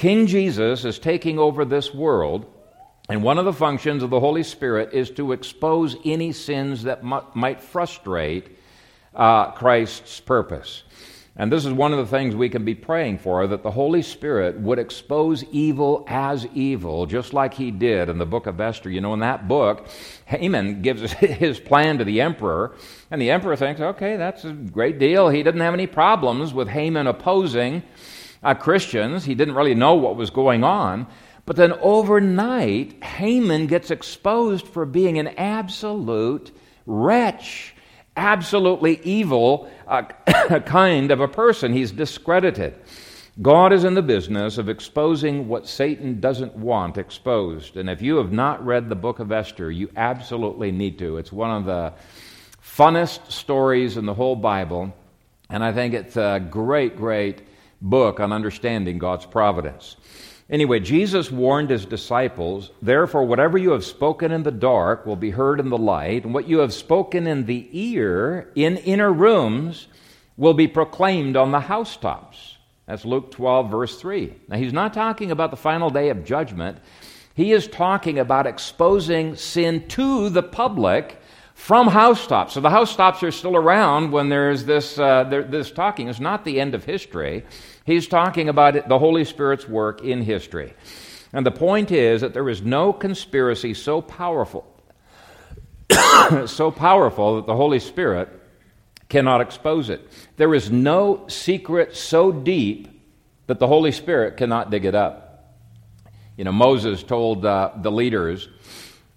King 0.00 0.26
Jesus 0.26 0.86
is 0.86 0.98
taking 0.98 1.38
over 1.38 1.66
this 1.66 1.92
world, 1.92 2.46
and 3.10 3.22
one 3.22 3.36
of 3.36 3.44
the 3.44 3.52
functions 3.52 4.02
of 4.02 4.08
the 4.08 4.18
Holy 4.18 4.42
Spirit 4.42 4.94
is 4.94 5.10
to 5.10 5.32
expose 5.32 5.94
any 6.06 6.32
sins 6.32 6.84
that 6.84 7.00
m- 7.00 7.20
might 7.34 7.60
frustrate 7.60 8.56
uh, 9.14 9.50
Christ's 9.50 10.18
purpose. 10.18 10.84
And 11.36 11.52
this 11.52 11.66
is 11.66 11.74
one 11.74 11.92
of 11.92 11.98
the 11.98 12.06
things 12.06 12.34
we 12.34 12.48
can 12.48 12.64
be 12.64 12.74
praying 12.74 13.18
for 13.18 13.46
that 13.46 13.62
the 13.62 13.70
Holy 13.70 14.00
Spirit 14.00 14.58
would 14.60 14.78
expose 14.78 15.44
evil 15.52 16.06
as 16.08 16.46
evil, 16.54 17.04
just 17.04 17.34
like 17.34 17.52
he 17.52 17.70
did 17.70 18.08
in 18.08 18.16
the 18.16 18.24
book 18.24 18.46
of 18.46 18.58
Esther. 18.58 18.88
You 18.88 19.02
know, 19.02 19.12
in 19.12 19.20
that 19.20 19.48
book, 19.48 19.86
Haman 20.24 20.80
gives 20.80 21.12
his 21.12 21.60
plan 21.60 21.98
to 21.98 22.04
the 22.04 22.22
emperor, 22.22 22.74
and 23.10 23.20
the 23.20 23.30
emperor 23.30 23.54
thinks, 23.54 23.82
okay, 23.82 24.16
that's 24.16 24.46
a 24.46 24.52
great 24.54 24.98
deal. 24.98 25.28
He 25.28 25.42
didn't 25.42 25.60
have 25.60 25.74
any 25.74 25.86
problems 25.86 26.54
with 26.54 26.68
Haman 26.68 27.06
opposing 27.06 27.82
uh, 28.42 28.54
Christians, 28.54 29.24
he 29.24 29.34
didn't 29.34 29.54
really 29.54 29.74
know 29.74 29.94
what 29.94 30.16
was 30.16 30.30
going 30.30 30.64
on. 30.64 31.06
But 31.46 31.56
then 31.56 31.72
overnight, 31.80 33.02
Haman 33.02 33.66
gets 33.66 33.90
exposed 33.90 34.66
for 34.66 34.86
being 34.86 35.18
an 35.18 35.28
absolute 35.28 36.52
wretch 36.86 37.74
absolutely 38.16 39.00
evil 39.02 39.70
uh, 39.86 40.02
kind 40.66 41.10
of 41.10 41.20
a 41.20 41.28
person. 41.28 41.72
He's 41.72 41.90
discredited. 41.90 42.74
God 43.40 43.72
is 43.72 43.84
in 43.84 43.94
the 43.94 44.02
business 44.02 44.58
of 44.58 44.68
exposing 44.68 45.48
what 45.48 45.66
Satan 45.66 46.20
doesn't 46.20 46.54
want 46.56 46.98
exposed. 46.98 47.76
And 47.76 47.88
if 47.88 48.02
you 48.02 48.16
have 48.16 48.32
not 48.32 48.64
read 48.64 48.88
the 48.88 48.96
book 48.96 49.18
of 49.18 49.32
Esther, 49.32 49.70
you 49.70 49.88
absolutely 49.96 50.72
need 50.72 50.98
to. 50.98 51.16
It's 51.16 51.32
one 51.32 51.50
of 51.50 51.64
the 51.64 51.94
funnest 52.62 53.30
stories 53.30 53.96
in 53.96 54.04
the 54.04 54.12
whole 54.12 54.36
Bible. 54.36 54.94
And 55.48 55.64
I 55.64 55.72
think 55.72 55.94
it's 55.94 56.16
a 56.16 56.46
great, 56.50 56.96
great 56.96 57.42
book 57.80 58.20
on 58.20 58.32
understanding 58.32 58.98
God's 58.98 59.26
providence. 59.26 59.96
Anyway, 60.50 60.80
Jesus 60.80 61.30
warned 61.30 61.70
his 61.70 61.86
disciples, 61.86 62.70
Therefore, 62.82 63.24
whatever 63.24 63.56
you 63.56 63.70
have 63.70 63.84
spoken 63.84 64.32
in 64.32 64.42
the 64.42 64.50
dark 64.50 65.06
will 65.06 65.16
be 65.16 65.30
heard 65.30 65.60
in 65.60 65.70
the 65.70 65.78
light, 65.78 66.24
and 66.24 66.34
what 66.34 66.48
you 66.48 66.58
have 66.58 66.72
spoken 66.72 67.26
in 67.26 67.46
the 67.46 67.68
ear 67.70 68.50
in 68.56 68.76
inner 68.78 69.12
rooms 69.12 69.86
will 70.36 70.54
be 70.54 70.66
proclaimed 70.66 71.36
on 71.36 71.52
the 71.52 71.60
housetops. 71.60 72.56
That's 72.86 73.04
Luke 73.04 73.30
12, 73.30 73.70
verse 73.70 74.00
3. 74.00 74.34
Now, 74.48 74.56
he's 74.56 74.72
not 74.72 74.92
talking 74.92 75.30
about 75.30 75.52
the 75.52 75.56
final 75.56 75.90
day 75.90 76.08
of 76.08 76.24
judgment. 76.24 76.78
He 77.34 77.52
is 77.52 77.68
talking 77.68 78.18
about 78.18 78.48
exposing 78.48 79.36
sin 79.36 79.86
to 79.88 80.28
the 80.30 80.42
public 80.42 81.20
from 81.54 81.86
housetops. 81.86 82.54
So 82.54 82.60
the 82.60 82.70
housetops 82.70 83.22
are 83.22 83.30
still 83.30 83.54
around 83.54 84.10
when 84.10 84.30
there's 84.30 84.64
this, 84.64 84.98
uh, 84.98 85.24
there, 85.24 85.44
this 85.44 85.70
talking. 85.70 86.08
It's 86.08 86.18
not 86.18 86.44
the 86.44 86.58
end 86.58 86.74
of 86.74 86.84
history. 86.84 87.44
He's 87.84 88.06
talking 88.06 88.48
about 88.48 88.88
the 88.88 88.98
Holy 88.98 89.24
Spirit's 89.24 89.68
work 89.68 90.02
in 90.02 90.22
history. 90.22 90.74
And 91.32 91.46
the 91.46 91.50
point 91.50 91.90
is 91.90 92.20
that 92.20 92.34
there 92.34 92.48
is 92.48 92.62
no 92.62 92.92
conspiracy 92.92 93.74
so 93.74 94.02
powerful, 94.02 94.66
so 96.46 96.70
powerful 96.70 97.36
that 97.36 97.46
the 97.46 97.56
Holy 97.56 97.78
Spirit 97.78 98.28
cannot 99.08 99.40
expose 99.40 99.90
it. 99.90 100.08
There 100.36 100.54
is 100.54 100.70
no 100.70 101.26
secret 101.28 101.96
so 101.96 102.32
deep 102.32 102.88
that 103.46 103.58
the 103.58 103.66
Holy 103.66 103.92
Spirit 103.92 104.36
cannot 104.36 104.70
dig 104.70 104.84
it 104.84 104.94
up. 104.94 105.56
You 106.36 106.44
know, 106.44 106.52
Moses 106.52 107.02
told 107.02 107.44
uh, 107.44 107.72
the 107.82 107.90
leaders 107.90 108.48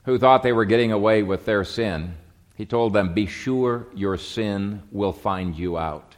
who 0.05 0.19
thought 0.19 0.43
they 0.43 0.51
were 0.51 0.65
getting 0.65 0.91
away 0.91 1.23
with 1.23 1.45
their 1.45 1.63
sin, 1.63 2.15
he 2.55 2.65
told 2.65 2.93
them, 2.93 3.13
Be 3.13 3.25
sure 3.25 3.87
your 3.95 4.17
sin 4.17 4.83
will 4.91 5.13
find 5.13 5.55
you 5.55 5.77
out. 5.77 6.15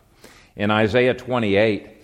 In 0.56 0.72
Isaiah 0.72 1.14
28, 1.14 1.95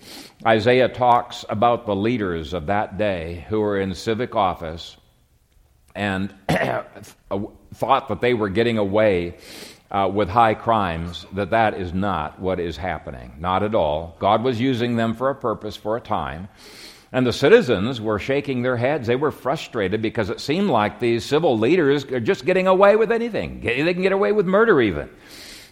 Isaiah 0.46 0.88
talks 0.88 1.44
about 1.48 1.86
the 1.86 1.94
leaders 1.94 2.52
of 2.52 2.66
that 2.66 2.98
day 2.98 3.44
who 3.48 3.60
were 3.60 3.80
in 3.80 3.94
civic 3.94 4.34
office 4.34 4.96
and 5.94 6.34
thought 7.74 8.08
that 8.08 8.20
they 8.20 8.34
were 8.34 8.48
getting 8.48 8.78
away 8.78 9.36
uh, 9.90 10.10
with 10.12 10.28
high 10.28 10.54
crimes, 10.54 11.26
that 11.34 11.50
that 11.50 11.74
is 11.74 11.92
not 11.92 12.40
what 12.40 12.58
is 12.58 12.76
happening. 12.76 13.34
Not 13.38 13.62
at 13.62 13.74
all. 13.74 14.16
God 14.18 14.42
was 14.42 14.58
using 14.58 14.96
them 14.96 15.14
for 15.14 15.28
a 15.28 15.34
purpose, 15.34 15.76
for 15.76 15.96
a 15.96 16.00
time. 16.00 16.48
And 17.12 17.26
the 17.26 17.32
citizens 17.32 18.00
were 18.00 18.18
shaking 18.18 18.62
their 18.62 18.78
heads. 18.78 19.06
They 19.06 19.16
were 19.16 19.30
frustrated 19.30 20.00
because 20.00 20.30
it 20.30 20.40
seemed 20.40 20.70
like 20.70 20.98
these 20.98 21.26
civil 21.26 21.58
leaders 21.58 22.06
are 22.06 22.20
just 22.20 22.46
getting 22.46 22.66
away 22.66 22.96
with 22.96 23.12
anything. 23.12 23.60
They 23.60 23.92
can 23.92 24.02
get 24.02 24.12
away 24.12 24.32
with 24.32 24.46
murder, 24.46 24.80
even. 24.80 25.10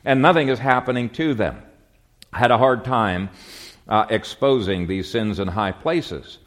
And 0.05 0.21
nothing 0.21 0.49
is 0.49 0.59
happening 0.59 1.09
to 1.11 1.33
them. 1.33 1.63
I 2.31 2.39
had 2.39 2.51
a 2.51 2.59
hard 2.59 2.85
time 2.85 3.31
uh, 3.91 4.07
exposing 4.09 4.87
these 4.87 5.11
sins 5.11 5.41
in 5.41 5.49
high 5.49 5.73
places. 5.73 6.39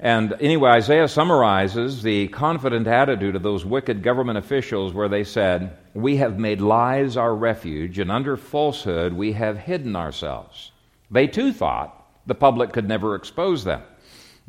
And 0.00 0.34
anyway, 0.40 0.70
Isaiah 0.70 1.06
summarizes 1.06 2.02
the 2.02 2.26
confident 2.28 2.88
attitude 2.88 3.36
of 3.36 3.44
those 3.44 3.64
wicked 3.64 4.02
government 4.02 4.38
officials 4.38 4.92
where 4.92 5.08
they 5.08 5.22
said, 5.22 5.78
We 5.94 6.16
have 6.16 6.38
made 6.38 6.60
lies 6.60 7.16
our 7.16 7.34
refuge, 7.34 8.00
and 8.00 8.10
under 8.10 8.36
falsehood 8.36 9.12
we 9.12 9.32
have 9.32 9.56
hidden 9.56 9.94
ourselves. 9.94 10.72
They 11.12 11.28
too 11.28 11.52
thought 11.52 12.04
the 12.26 12.34
public 12.34 12.72
could 12.72 12.88
never 12.88 13.14
expose 13.14 13.62
them. 13.62 13.82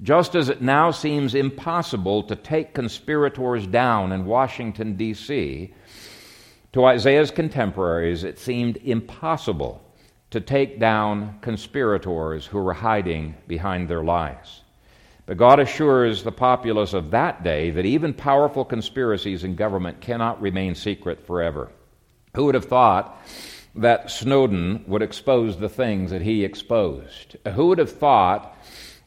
Just 0.01 0.35
as 0.35 0.49
it 0.49 0.61
now 0.61 0.91
seems 0.91 1.35
impossible 1.35 2.23
to 2.23 2.35
take 2.35 2.73
conspirators 2.73 3.67
down 3.67 4.11
in 4.11 4.25
Washington, 4.25 4.97
D.C., 4.97 5.73
to 6.73 6.85
Isaiah's 6.85 7.31
contemporaries, 7.31 8.25
it 8.25 8.38
seemed 8.38 8.75
impossible 8.77 9.85
to 10.31 10.41
take 10.41 10.79
down 10.79 11.39
conspirators 11.41 12.45
who 12.45 12.59
were 12.59 12.73
hiding 12.73 13.35
behind 13.47 13.88
their 13.88 14.03
lies. 14.03 14.61
But 15.25 15.38
God 15.38 15.59
assures 15.59 16.23
the 16.23 16.31
populace 16.31 16.93
of 16.93 17.11
that 17.11 17.43
day 17.43 17.71
that 17.71 17.85
even 17.85 18.13
powerful 18.13 18.63
conspiracies 18.63 19.43
in 19.43 19.55
government 19.55 20.01
cannot 20.01 20.41
remain 20.41 20.75
secret 20.75 21.25
forever. 21.25 21.71
Who 22.35 22.45
would 22.45 22.55
have 22.55 22.65
thought 22.65 23.19
that 23.75 24.11
Snowden 24.11 24.83
would 24.88 25.01
expose 25.01 25.57
the 25.57 25.69
things 25.69 26.11
that 26.11 26.21
he 26.21 26.43
exposed? 26.43 27.38
Who 27.53 27.67
would 27.67 27.79
have 27.79 27.91
thought 27.91 28.57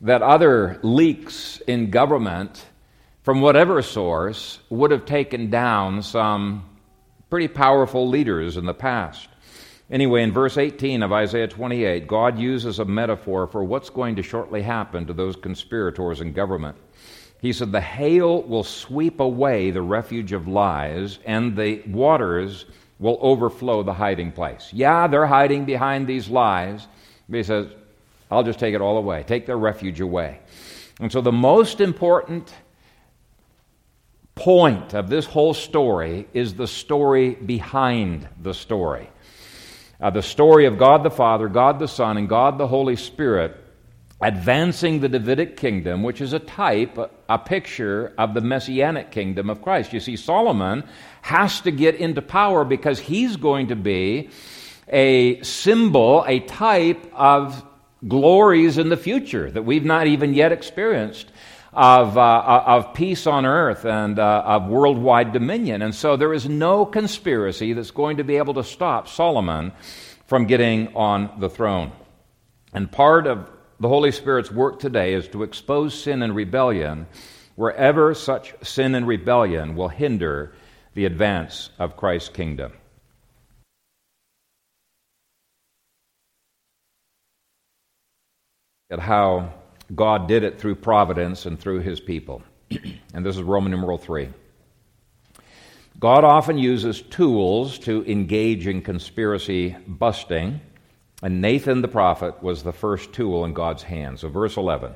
that 0.01 0.23
other 0.23 0.79
leaks 0.83 1.61
in 1.67 1.91
government 1.91 2.65
from 3.23 3.41
whatever 3.41 3.83
source 3.83 4.59
would 4.71 4.91
have 4.91 5.05
taken 5.05 5.51
down 5.51 6.03
some 6.03 6.65
pretty 7.31 7.49
powerful 7.49 8.09
leaders 8.09 8.57
in 8.57 8.67
the 8.67 8.75
past? 8.75 9.29
Anyway, 9.91 10.23
in 10.23 10.33
verse 10.33 10.59
18 10.59 11.03
of 11.03 11.13
Isaiah 11.13 11.49
28, 11.49 12.07
God 12.07 12.39
uses 12.39 12.79
a 12.79 12.85
metaphor 12.85 13.47
for 13.47 13.65
what's 13.65 13.89
going 13.89 14.17
to 14.17 14.23
shortly 14.23 14.61
happen 14.61 15.07
to 15.07 15.15
those 15.15 15.35
conspirators 15.35 16.21
in 16.21 16.35
government. 16.35 16.77
He 17.41 17.55
said, 17.55 17.73
The 17.73 17.81
hail 17.81 18.43
will 18.43 18.65
sweep 18.65 19.21
away 19.21 19.71
the 19.71 19.81
refuge 19.81 20.33
of 20.33 20.47
lies, 20.47 21.21
and 21.25 21.57
the 21.57 21.83
waters 21.87 22.67
will 22.99 23.19
overflow 23.23 23.83
the 23.83 23.95
hiding 23.95 24.31
place. 24.31 24.71
Yeah, 24.75 25.07
they're 25.07 25.27
hiding 25.27 25.65
behind 25.65 26.07
these 26.07 26.29
lies. 26.29 26.87
But 27.29 27.37
he 27.39 27.43
says, 27.43 27.69
I'll 28.31 28.43
just 28.43 28.59
take 28.59 28.75
it 28.75 28.83
all 28.83 28.99
away, 28.99 29.25
take 29.27 29.47
their 29.47 29.57
refuge 29.57 30.01
away. 30.01 30.41
And 31.01 31.11
so, 31.11 31.23
the 31.23 31.33
most 31.33 31.81
important 31.81 32.53
point 34.35 34.95
of 34.95 35.09
this 35.09 35.25
whole 35.25 35.55
story 35.55 36.29
is 36.35 36.55
the 36.55 36.67
story 36.67 37.31
behind 37.37 38.29
the 38.43 38.53
story 38.53 39.09
uh, 40.01 40.11
the 40.11 40.23
story 40.23 40.67
of 40.67 40.79
God 40.79 41.03
the 41.03 41.11
Father, 41.11 41.49
God 41.49 41.79
the 41.79 41.89
Son, 41.89 42.17
and 42.17 42.29
God 42.29 42.59
the 42.59 42.67
Holy 42.67 42.97
Spirit 42.97 43.57
advancing 44.21 45.01
the 45.01 45.09
Davidic 45.09 45.57
kingdom, 45.57 46.03
which 46.03 46.21
is 46.21 46.33
a 46.33 46.39
type, 46.41 46.99
a 47.29 47.39
picture 47.39 48.13
of 48.19 48.35
the 48.35 48.41
messianic 48.41 49.13
kingdom 49.13 49.49
of 49.49 49.63
Christ. 49.63 49.93
You 49.93 50.01
see, 50.01 50.17
Solomon 50.17 50.85
has 51.23 51.61
to 51.61 51.71
get 51.71 51.95
into 51.95 52.21
power 52.21 52.65
because 52.65 52.99
he's 52.99 53.37
going 53.37 53.69
to 53.69 53.77
be 53.77 54.31
a 54.89 55.41
symbol, 55.43 56.25
a 56.27 56.41
type 56.41 57.11
of 57.15 57.65
glories 58.07 58.79
in 58.79 58.89
the 58.89 58.97
future 58.97 59.51
that 59.51 59.63
we've 59.63 59.85
not 59.85 60.07
even 60.07 60.35
yet 60.35 60.51
experienced. 60.51 61.31
Uh, 61.79 62.01
of, 62.01 62.19
uh, 62.19 62.63
of 62.67 62.93
peace 62.93 63.25
on 63.25 63.47
earth 63.47 63.85
and 63.85 64.19
uh, 64.19 64.43
of 64.45 64.67
worldwide 64.67 65.33
dominion. 65.33 65.81
And 65.81 65.95
so 65.95 66.17
there 66.17 66.35
is 66.35 66.49
no 66.49 66.85
conspiracy 66.85 67.73
that's 67.73 67.93
going 67.93 68.17
to 68.17 68.25
be 68.25 68.39
able 68.39 68.55
to 68.55 68.65
stop 68.65 69.07
Solomon 69.07 69.71
from 70.27 70.47
getting 70.47 70.97
on 70.97 71.39
the 71.39 71.49
throne. 71.49 71.93
And 72.73 72.91
part 72.91 73.29
of 73.29 73.49
the 73.79 73.87
Holy 73.87 74.11
Spirit's 74.11 74.51
work 74.51 74.81
today 74.81 75.15
is 75.15 75.29
to 75.29 75.45
expose 75.45 75.95
sin 76.03 76.23
and 76.23 76.35
rebellion 76.35 77.07
wherever 77.55 78.13
such 78.13 78.57
sin 78.61 78.97
and 78.97 79.07
rebellion 79.07 79.77
will 79.77 79.87
hinder 79.87 80.55
the 80.95 81.05
advance 81.05 81.71
of 81.79 81.97
Christ's 81.97 82.31
kingdom. 82.31 82.73
At 88.91 88.99
how 88.99 89.53
God 89.95 90.29
did 90.29 90.45
it 90.45 90.61
through 90.61 90.77
providence 90.77 91.47
and 91.47 91.59
through 91.59 91.81
his 91.81 92.01
people. 92.01 92.43
and 93.15 93.25
this 93.25 93.37
is 93.37 93.43
Roman 93.43 93.71
numeral 93.71 93.99
3. 93.99 94.29
God 95.99 96.25
often 96.25 96.59
uses 96.59 97.03
tools 97.03 97.79
to 97.81 98.05
engage 98.05 98.67
in 98.67 98.83
conspiracy 98.83 99.77
busting, 99.87 100.61
and 101.23 101.41
Nathan 101.41 101.83
the 101.83 101.89
prophet 101.89 102.43
was 102.43 102.63
the 102.63 102.73
first 102.73 103.13
tool 103.13 103.45
in 103.45 103.53
God's 103.53 103.83
hands. 103.83 104.21
So, 104.21 104.29
verse 104.29 104.57
11. 104.57 104.93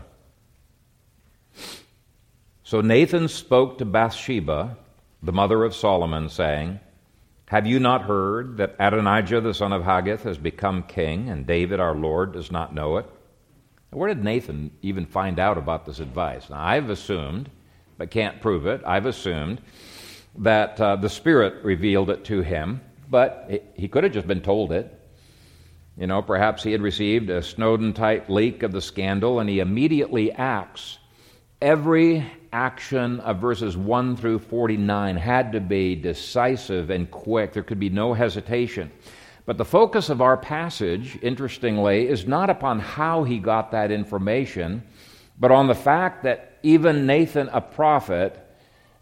So 2.73 2.81
Nathan 2.81 3.29
spoke 3.29 3.79
to 3.79 3.85
Bathsheba, 3.85 4.79
the 5.23 5.33
mother 5.33 5.63
of 5.65 5.75
Solomon, 5.75 6.29
saying, 6.29 6.81
Have 7.47 7.67
you 7.67 7.79
not 7.79 8.03
heard 8.03 8.57
that 8.57 8.77
Adonijah 8.79 9.43
the 9.43 9.53
son 9.53 9.73
of 9.73 9.85
Haggith 9.85 10.23
has 10.23 10.39
become 10.39 10.85
king, 10.85 11.29
and 11.29 11.47
David 11.47 11.81
our 11.81 11.95
Lord 11.95 12.33
does 12.33 12.51
not 12.51 12.75
know 12.75 12.97
it? 12.97 13.07
Where 13.93 14.09
did 14.09 14.25
Nathan 14.25 14.71
even 14.81 15.05
find 15.05 15.39
out 15.39 15.59
about 15.59 15.85
this 15.85 16.01
advice? 16.01 16.49
Now, 16.49 16.65
I've 16.65 16.89
assumed, 16.89 17.51
but 17.99 18.11
can't 18.11 18.41
prove 18.41 18.67
it, 18.67 18.81
I've 18.87 19.05
assumed 19.05 19.61
that 20.39 20.81
uh, 20.81 20.97
the 20.97 21.11
Spirit 21.11 21.63
revealed 21.63 22.09
it 22.09 22.25
to 22.25 22.41
him, 22.41 22.81
but 23.11 23.51
he 23.75 23.89
could 23.89 24.05
have 24.05 24.15
just 24.15 24.27
been 24.27 24.41
told 24.41 24.73
it. 24.73 24.99
You 25.99 26.07
know, 26.07 26.23
perhaps 26.23 26.63
he 26.63 26.73
had 26.73 26.81
received 26.81 27.29
a 27.29 27.43
Snowden 27.43 27.93
type 27.93 28.31
leak 28.31 28.63
of 28.63 28.73
the 28.73 28.81
scandal 28.81 29.41
and 29.41 29.51
he 29.51 29.61
immediately 29.61 30.33
acts. 30.33 30.99
Every 31.61 32.25
action 32.51 33.21
of 33.21 33.39
verses 33.41 33.77
1 33.77 34.17
through 34.17 34.39
49 34.39 35.17
had 35.17 35.53
to 35.53 35.61
be 35.61 35.95
decisive 35.97 36.89
and 36.89 37.11
quick. 37.11 37.53
There 37.53 37.63
could 37.63 37.79
be 37.79 37.91
no 37.91 38.15
hesitation. 38.15 38.91
But 39.45 39.59
the 39.59 39.65
focus 39.65 40.09
of 40.09 40.21
our 40.21 40.37
passage, 40.37 41.19
interestingly, 41.21 42.07
is 42.07 42.27
not 42.27 42.49
upon 42.49 42.79
how 42.79 43.25
he 43.25 43.39
got 43.39 43.73
that 43.73 43.91
information, 43.91 44.85
but 45.39 45.51
on 45.51 45.67
the 45.67 45.75
fact 45.75 46.23
that 46.23 46.59
even 46.63 47.07
Nathan, 47.07 47.49
a 47.53 47.61
prophet, 47.61 48.39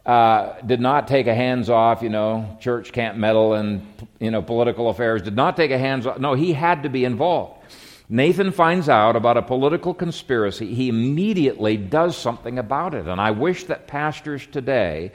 uh, 0.06 0.58
did 0.62 0.80
not 0.80 1.06
take 1.08 1.26
a 1.26 1.34
hands 1.34 1.68
off, 1.68 2.02
you 2.02 2.08
know, 2.08 2.56
church 2.60 2.90
can't 2.92 3.18
meddle 3.18 3.54
in, 3.54 3.86
you 4.18 4.30
know, 4.30 4.40
political 4.40 4.88
affairs, 4.88 5.20
did 5.20 5.36
not 5.36 5.56
take 5.56 5.70
a 5.70 5.78
hands 5.78 6.06
off. 6.06 6.18
No, 6.18 6.32
he 6.32 6.54
had 6.54 6.84
to 6.84 6.88
be 6.88 7.04
involved. 7.04 7.62
Nathan 8.08 8.50
finds 8.50 8.88
out 8.88 9.14
about 9.14 9.36
a 9.36 9.42
political 9.42 9.94
conspiracy. 9.94 10.74
He 10.74 10.88
immediately 10.88 11.76
does 11.76 12.16
something 12.16 12.58
about 12.58 12.94
it. 12.94 13.06
And 13.06 13.20
I 13.20 13.30
wish 13.30 13.64
that 13.64 13.86
pastors 13.86 14.46
today 14.46 15.12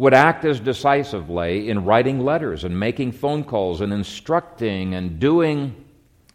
would 0.00 0.14
act 0.14 0.46
as 0.46 0.58
decisively 0.60 1.68
in 1.68 1.84
writing 1.84 2.20
letters 2.20 2.64
and 2.64 2.80
making 2.80 3.12
phone 3.12 3.44
calls 3.44 3.82
and 3.82 3.92
instructing 3.92 4.94
and 4.94 5.20
doing 5.20 5.74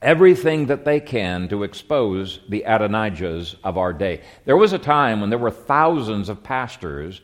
everything 0.03 0.67
that 0.67 0.85
they 0.85 0.99
can 0.99 1.47
to 1.47 1.63
expose 1.63 2.41
the 2.47 2.63
Adonijahs 2.63 3.55
of 3.63 3.75
our 3.75 3.91
day. 3.91 4.21
There 4.45 4.55
was 4.55 4.73
a 4.73 4.77
time 4.77 5.19
when 5.19 5.31
there 5.31 5.39
were 5.39 5.49
thousands 5.49 6.29
of 6.29 6.43
pastors 6.43 7.21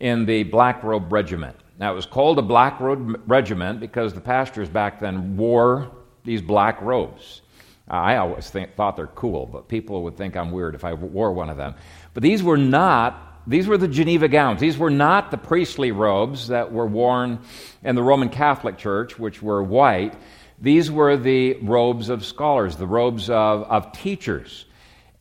in 0.00 0.26
the 0.26 0.42
Black 0.42 0.82
Robe 0.82 1.12
Regiment. 1.12 1.54
Now, 1.78 1.92
it 1.92 1.94
was 1.94 2.04
called 2.04 2.40
a 2.40 2.42
Black 2.42 2.80
Robe 2.80 3.22
Regiment 3.28 3.78
because 3.78 4.12
the 4.12 4.20
pastors 4.20 4.68
back 4.68 4.98
then 4.98 5.36
wore 5.36 5.92
these 6.24 6.42
black 6.42 6.82
robes. 6.82 7.42
I 7.86 8.16
always 8.16 8.50
think, 8.50 8.74
thought 8.74 8.96
they're 8.96 9.06
cool, 9.06 9.46
but 9.46 9.68
people 9.68 10.02
would 10.02 10.16
think 10.16 10.36
I'm 10.36 10.50
weird 10.50 10.74
if 10.74 10.84
I 10.84 10.94
wore 10.94 11.32
one 11.32 11.48
of 11.48 11.56
them. 11.56 11.76
But 12.12 12.24
these 12.24 12.42
were 12.42 12.56
not 12.56 13.25
these 13.46 13.68
were 13.68 13.78
the 13.78 13.88
Geneva 13.88 14.28
gowns. 14.28 14.60
These 14.60 14.78
were 14.78 14.90
not 14.90 15.30
the 15.30 15.38
priestly 15.38 15.92
robes 15.92 16.48
that 16.48 16.72
were 16.72 16.86
worn 16.86 17.38
in 17.84 17.94
the 17.94 18.02
Roman 18.02 18.28
Catholic 18.28 18.76
Church, 18.76 19.18
which 19.18 19.40
were 19.40 19.62
white. 19.62 20.14
These 20.60 20.90
were 20.90 21.16
the 21.16 21.54
robes 21.62 22.08
of 22.08 22.24
scholars, 22.24 22.76
the 22.76 22.86
robes 22.86 23.30
of, 23.30 23.62
of 23.64 23.92
teachers. 23.92 24.64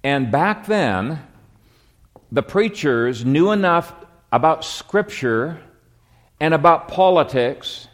And 0.04 0.32
back 0.32 0.66
then, 0.66 1.22
the 2.32 2.44
preachers 2.44 3.24
knew 3.24 3.52
enough 3.52 3.94
about 4.32 4.66
Scripture 4.66 5.60
and 6.40 6.54
about 6.54 6.88
politics 6.88 7.88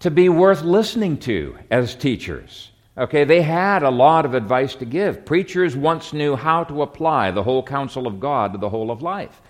to 0.00 0.10
be 0.10 0.28
worth 0.28 0.62
listening 0.62 1.18
to 1.18 1.56
as 1.70 1.94
teachers. 1.94 2.70
Okay, 2.98 3.22
they 3.22 3.42
had 3.42 3.84
a 3.84 3.90
lot 3.90 4.24
of 4.24 4.34
advice 4.34 4.74
to 4.74 4.84
give. 4.84 5.24
Preachers 5.24 5.76
once 5.76 6.12
knew 6.12 6.34
how 6.34 6.64
to 6.64 6.82
apply 6.82 7.30
the 7.30 7.44
whole 7.44 7.62
counsel 7.62 8.08
of 8.08 8.18
God 8.18 8.52
to 8.52 8.58
the 8.58 8.68
whole 8.68 8.90
of 8.90 9.02
life. 9.02 9.40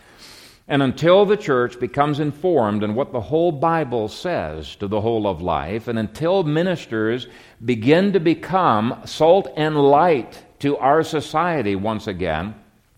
And 0.68 0.82
until 0.82 1.24
the 1.24 1.38
church 1.38 1.80
becomes 1.80 2.20
informed 2.20 2.82
in 2.82 2.94
what 2.94 3.10
the 3.10 3.22
whole 3.22 3.50
Bible 3.50 4.08
says 4.08 4.76
to 4.76 4.86
the 4.86 5.00
whole 5.00 5.26
of 5.26 5.40
life, 5.40 5.88
and 5.88 5.98
until 5.98 6.42
ministers 6.42 7.26
begin 7.64 8.12
to 8.12 8.20
become 8.20 9.00
salt 9.06 9.50
and 9.56 9.80
light 9.80 10.44
to 10.58 10.76
our 10.76 11.02
society 11.02 11.74
once 11.74 12.06
again, 12.06 12.54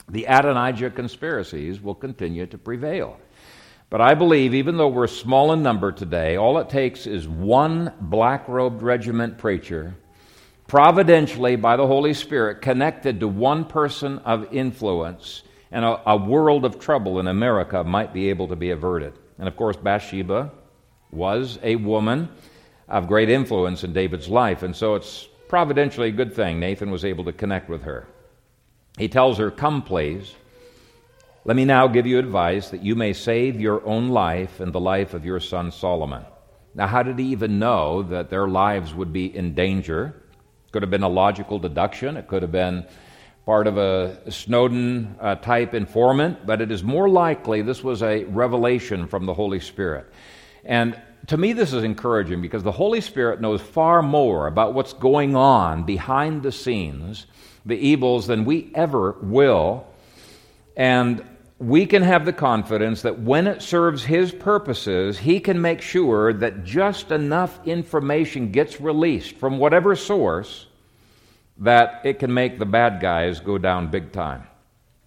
the 0.08 0.24
Adonijah 0.24 0.90
conspiracies 0.90 1.80
will 1.80 1.94
continue 1.94 2.46
to 2.46 2.58
prevail. 2.58 3.20
But 3.88 4.00
I 4.00 4.14
believe, 4.14 4.52
even 4.54 4.76
though 4.76 4.88
we're 4.88 5.06
small 5.06 5.52
in 5.52 5.62
number 5.62 5.92
today, 5.92 6.34
all 6.34 6.58
it 6.58 6.68
takes 6.68 7.06
is 7.06 7.28
one 7.28 7.92
black 8.00 8.48
robed 8.48 8.82
regiment 8.82 9.38
preacher 9.38 9.94
providentially 10.70 11.56
by 11.56 11.76
the 11.76 11.84
Holy 11.84 12.14
Spirit 12.14 12.62
connected 12.62 13.18
to 13.18 13.26
one 13.26 13.64
person 13.64 14.18
of 14.18 14.54
influence, 14.54 15.42
and 15.72 15.84
a, 15.84 16.00
a, 16.08 16.16
world 16.16 16.64
of 16.64 16.78
trouble 16.78 17.18
in 17.18 17.26
America 17.26 17.82
might 17.82 18.14
be 18.14 18.30
able 18.30 18.46
to 18.46 18.54
be 18.54 18.70
averted. 18.70 19.12
And 19.40 19.48
of 19.48 19.56
course, 19.56 19.76
Bathsheba 19.76 20.52
was 21.10 21.58
a 21.64 21.74
woman 21.74 22.28
of 22.88 23.08
great 23.08 23.30
influence 23.30 23.82
in 23.82 23.92
David's 23.92 24.28
life, 24.28 24.62
and 24.62 24.76
so 24.76 24.94
it's 24.94 25.26
providentially 25.48 26.10
a 26.10 26.12
good 26.12 26.36
thing 26.36 26.60
Nathan 26.60 26.92
was 26.92 27.04
able 27.04 27.24
to 27.24 27.32
connect 27.32 27.68
with 27.68 27.82
her. 27.82 28.06
He 28.96 29.08
tells 29.08 29.38
her, 29.38 29.50
Come, 29.50 29.82
please. 29.82 30.32
Let 31.44 31.56
me 31.56 31.64
now 31.64 31.88
give 31.88 32.06
you 32.06 32.20
advice 32.20 32.70
that 32.70 32.84
you 32.84 32.94
may 32.94 33.12
save 33.12 33.60
your 33.60 33.84
own 33.84 34.10
life 34.10 34.60
and 34.60 34.72
the 34.72 34.78
life 34.78 35.14
of 35.14 35.24
your 35.24 35.40
son 35.40 35.72
Solomon. 35.72 36.24
Now, 36.76 36.86
how 36.86 37.02
did 37.02 37.18
he 37.18 37.24
even 37.32 37.58
know 37.58 38.04
that 38.04 38.30
their 38.30 38.46
lives 38.46 38.94
would 38.94 39.12
be 39.12 39.36
in 39.36 39.54
danger? 39.54 40.14
Could 40.72 40.82
have 40.82 40.90
been 40.90 41.02
a 41.02 41.08
logical 41.08 41.58
deduction. 41.58 42.16
It 42.16 42.28
could 42.28 42.42
have 42.42 42.52
been 42.52 42.86
part 43.44 43.66
of 43.66 43.78
a 43.78 44.30
Snowden 44.30 45.16
uh, 45.20 45.34
type 45.36 45.74
informant, 45.74 46.46
but 46.46 46.60
it 46.60 46.70
is 46.70 46.84
more 46.84 47.08
likely 47.08 47.62
this 47.62 47.82
was 47.82 48.02
a 48.02 48.24
revelation 48.24 49.08
from 49.08 49.26
the 49.26 49.34
Holy 49.34 49.58
Spirit. 49.58 50.06
And 50.64 51.00
to 51.26 51.36
me, 51.36 51.52
this 51.52 51.72
is 51.72 51.84
encouraging 51.84 52.40
because 52.42 52.62
the 52.62 52.72
Holy 52.72 53.00
Spirit 53.00 53.40
knows 53.40 53.60
far 53.60 54.02
more 54.02 54.46
about 54.46 54.74
what's 54.74 54.92
going 54.92 55.36
on 55.36 55.82
behind 55.82 56.42
the 56.42 56.52
scenes, 56.52 57.26
the 57.66 57.76
evils, 57.76 58.26
than 58.26 58.44
we 58.44 58.70
ever 58.74 59.16
will. 59.20 59.86
And 60.76 61.24
we 61.60 61.84
can 61.84 62.02
have 62.02 62.24
the 62.24 62.32
confidence 62.32 63.02
that 63.02 63.20
when 63.20 63.46
it 63.46 63.60
serves 63.60 64.02
His 64.02 64.32
purposes, 64.32 65.18
He 65.18 65.38
can 65.40 65.60
make 65.60 65.82
sure 65.82 66.32
that 66.32 66.64
just 66.64 67.10
enough 67.10 67.60
information 67.66 68.50
gets 68.50 68.80
released 68.80 69.36
from 69.36 69.58
whatever 69.58 69.94
source 69.94 70.66
that 71.58 72.00
it 72.04 72.18
can 72.18 72.32
make 72.32 72.58
the 72.58 72.64
bad 72.64 73.00
guys 73.00 73.40
go 73.40 73.58
down 73.58 73.90
big 73.90 74.10
time. 74.10 74.46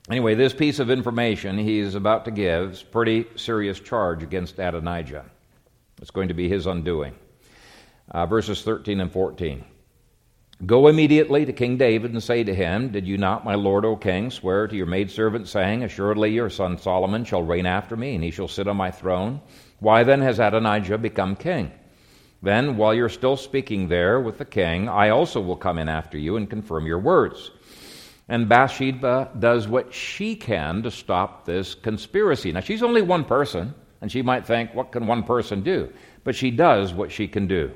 Anyway, 0.10 0.36
this 0.36 0.54
piece 0.54 0.78
of 0.78 0.91
information 0.91 1.58
he's 1.58 1.95
about 1.95 2.26
to 2.26 2.32
give 2.32 2.74
is 2.74 2.84
pretty 2.84 3.26
serious 3.36 3.80
charge 3.80 4.22
against 4.22 4.60
Adonijah. 4.60 5.26
It's 6.01 6.12
going 6.12 6.28
to 6.28 6.34
be 6.36 6.47
his 6.47 6.68
undoing. 6.68 7.16
Uh, 8.12 8.28
verses 8.28 8.62
13 8.62 8.99
and 8.99 9.12
14. 9.12 9.64
Go 10.66 10.88
immediately 10.88 11.45
to 11.45 11.51
King 11.51 11.78
David 11.78 12.12
and 12.12 12.24
say 12.24 12.43
to 12.43 12.54
him, 12.54 12.89
Did 12.89 13.08
you 13.08 13.18
not, 13.18 13.43
my 13.43 13.56
lord, 13.56 13.84
O 13.86 13.97
king, 13.97 14.30
swear 14.30 14.68
to 14.68 14.76
your 14.76 14.86
maidservant, 14.86 15.47
saying, 15.47 15.84
Assuredly 15.84 16.32
your 16.32 16.49
son 16.49 16.78
Solomon 16.78 17.26
shall 17.26 17.43
reign 17.43 17.66
after 17.66 17.97
me, 17.97 18.16
and 18.16 18.24
he 18.24 18.32
shall 18.32 18.47
sit 18.47 18.68
on 18.68 18.78
my 18.78 18.91
throne? 18.91 19.41
Why 19.80 20.04
then 20.04 20.22
has 20.22 20.39
Adonijah 20.39 20.99
become 20.99 21.36
king? 21.36 21.72
Then, 22.41 22.78
while 22.78 22.93
you're 22.93 23.10
still 23.10 23.36
speaking 23.36 23.88
there 23.88 24.22
with 24.22 24.38
the 24.38 24.45
king, 24.45 24.88
I 24.88 25.10
also 25.10 25.41
will 25.41 25.58
come 25.58 25.80
in 25.80 25.89
after 25.89 26.18
you 26.18 26.38
and 26.38 26.49
confirm 26.49 26.86
your 26.86 26.99
words. 26.99 27.51
And 28.30 28.47
Bathsheba 28.47 29.32
does 29.39 29.68
what 29.68 29.93
she 29.93 30.36
can 30.36 30.84
to 30.84 30.91
stop 30.91 31.45
this 31.45 31.76
conspiracy. 31.76 32.54
Now, 32.54 32.62
she's 32.62 32.84
only 32.84 33.01
one 33.01 33.26
person, 33.26 33.74
and 34.01 34.10
she 34.10 34.22
might 34.22 34.45
think, 34.45 34.74
What 34.74 34.91
can 34.93 35.08
one 35.08 35.24
person 35.24 35.62
do? 35.62 35.91
But 36.24 36.36
she 36.36 36.51
does 36.51 36.93
what 36.93 37.12
she 37.12 37.28
can 37.28 37.47
do. 37.47 37.72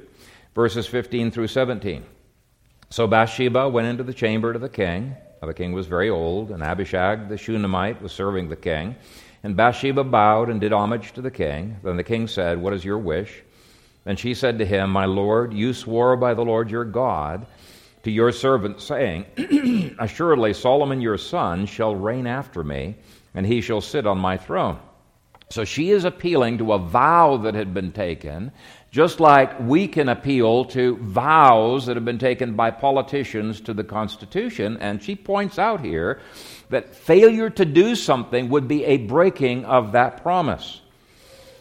Verses 0.54 0.88
15 0.88 1.32
through 1.32 1.48
17. 1.48 2.06
So 2.90 3.06
Bathsheba 3.06 3.68
went 3.68 3.88
into 3.88 4.04
the 4.04 4.14
chamber 4.14 4.54
to 4.54 4.60
the 4.60 4.70
king, 4.70 5.16
Now, 5.42 5.48
the 5.48 5.54
king 5.54 5.74
was 5.74 5.88
very 5.88 6.10
old, 6.10 6.52
and 6.52 6.64
Abishag 6.64 7.28
the 7.28 7.38
Shunammite 7.38 8.02
was 8.02 8.12
serving 8.12 8.48
the 8.48 8.56
king. 8.56 8.96
And 9.44 9.56
Bathsheba 9.56 10.04
bowed 10.04 10.50
and 10.50 10.60
did 10.60 10.74
homage 10.74 11.12
to 11.14 11.22
the 11.22 11.32
king. 11.32 11.78
Then 11.84 11.98
the 11.98 12.04
king 12.04 12.28
said, 12.28 12.62
What 12.62 12.74
is 12.74 12.86
your 12.86 12.98
wish? 12.98 13.44
And 14.06 14.18
she 14.18 14.34
said 14.34 14.58
to 14.60 14.66
him, 14.66 14.90
My 14.90 15.06
lord, 15.06 15.54
you 15.54 15.74
swore 15.74 16.16
by 16.16 16.34
the 16.34 16.46
Lord 16.46 16.72
your 16.72 16.86
God 16.86 17.46
to 18.04 18.12
your 18.12 18.32
servant, 18.32 18.80
saying, 18.80 19.26
Assuredly 20.00 20.54
Solomon 20.54 21.02
your 21.02 21.18
son 21.18 21.66
shall 21.66 21.94
reign 21.94 22.26
after 22.26 22.64
me, 22.64 22.96
and 23.36 23.46
he 23.46 23.60
shall 23.60 23.82
sit 23.82 24.08
on 24.08 24.18
my 24.18 24.38
throne. 24.38 24.80
So 25.50 25.66
she 25.66 25.92
is 25.92 26.04
appealing 26.06 26.58
to 26.58 26.74
a 26.74 26.80
vow 26.80 27.38
that 27.38 27.54
had 27.56 27.74
been 27.74 27.92
taken, 27.92 28.52
just 28.90 29.20
like 29.20 29.60
we 29.60 29.88
can 29.88 30.10
appeal 30.10 30.66
to 30.66 30.98
vows 30.98 31.86
that 31.86 31.98
have 31.98 32.06
been 32.06 32.18
taken 32.18 32.56
by 32.56 32.72
politicians 32.72 33.60
to 33.62 33.74
the 33.74 33.84
Constitution. 33.84 34.78
And 34.78 35.04
she 35.04 35.16
points 35.16 35.60
out 35.60 35.82
here 35.82 36.22
that 36.70 36.96
failure 36.96 37.50
to 37.50 37.66
do 37.66 37.96
something 37.96 38.50
would 38.50 38.68
be 38.68 38.86
a 38.86 38.98
breaking 38.98 39.66
of 39.66 39.92
that 39.92 40.24
promise. 40.24 40.82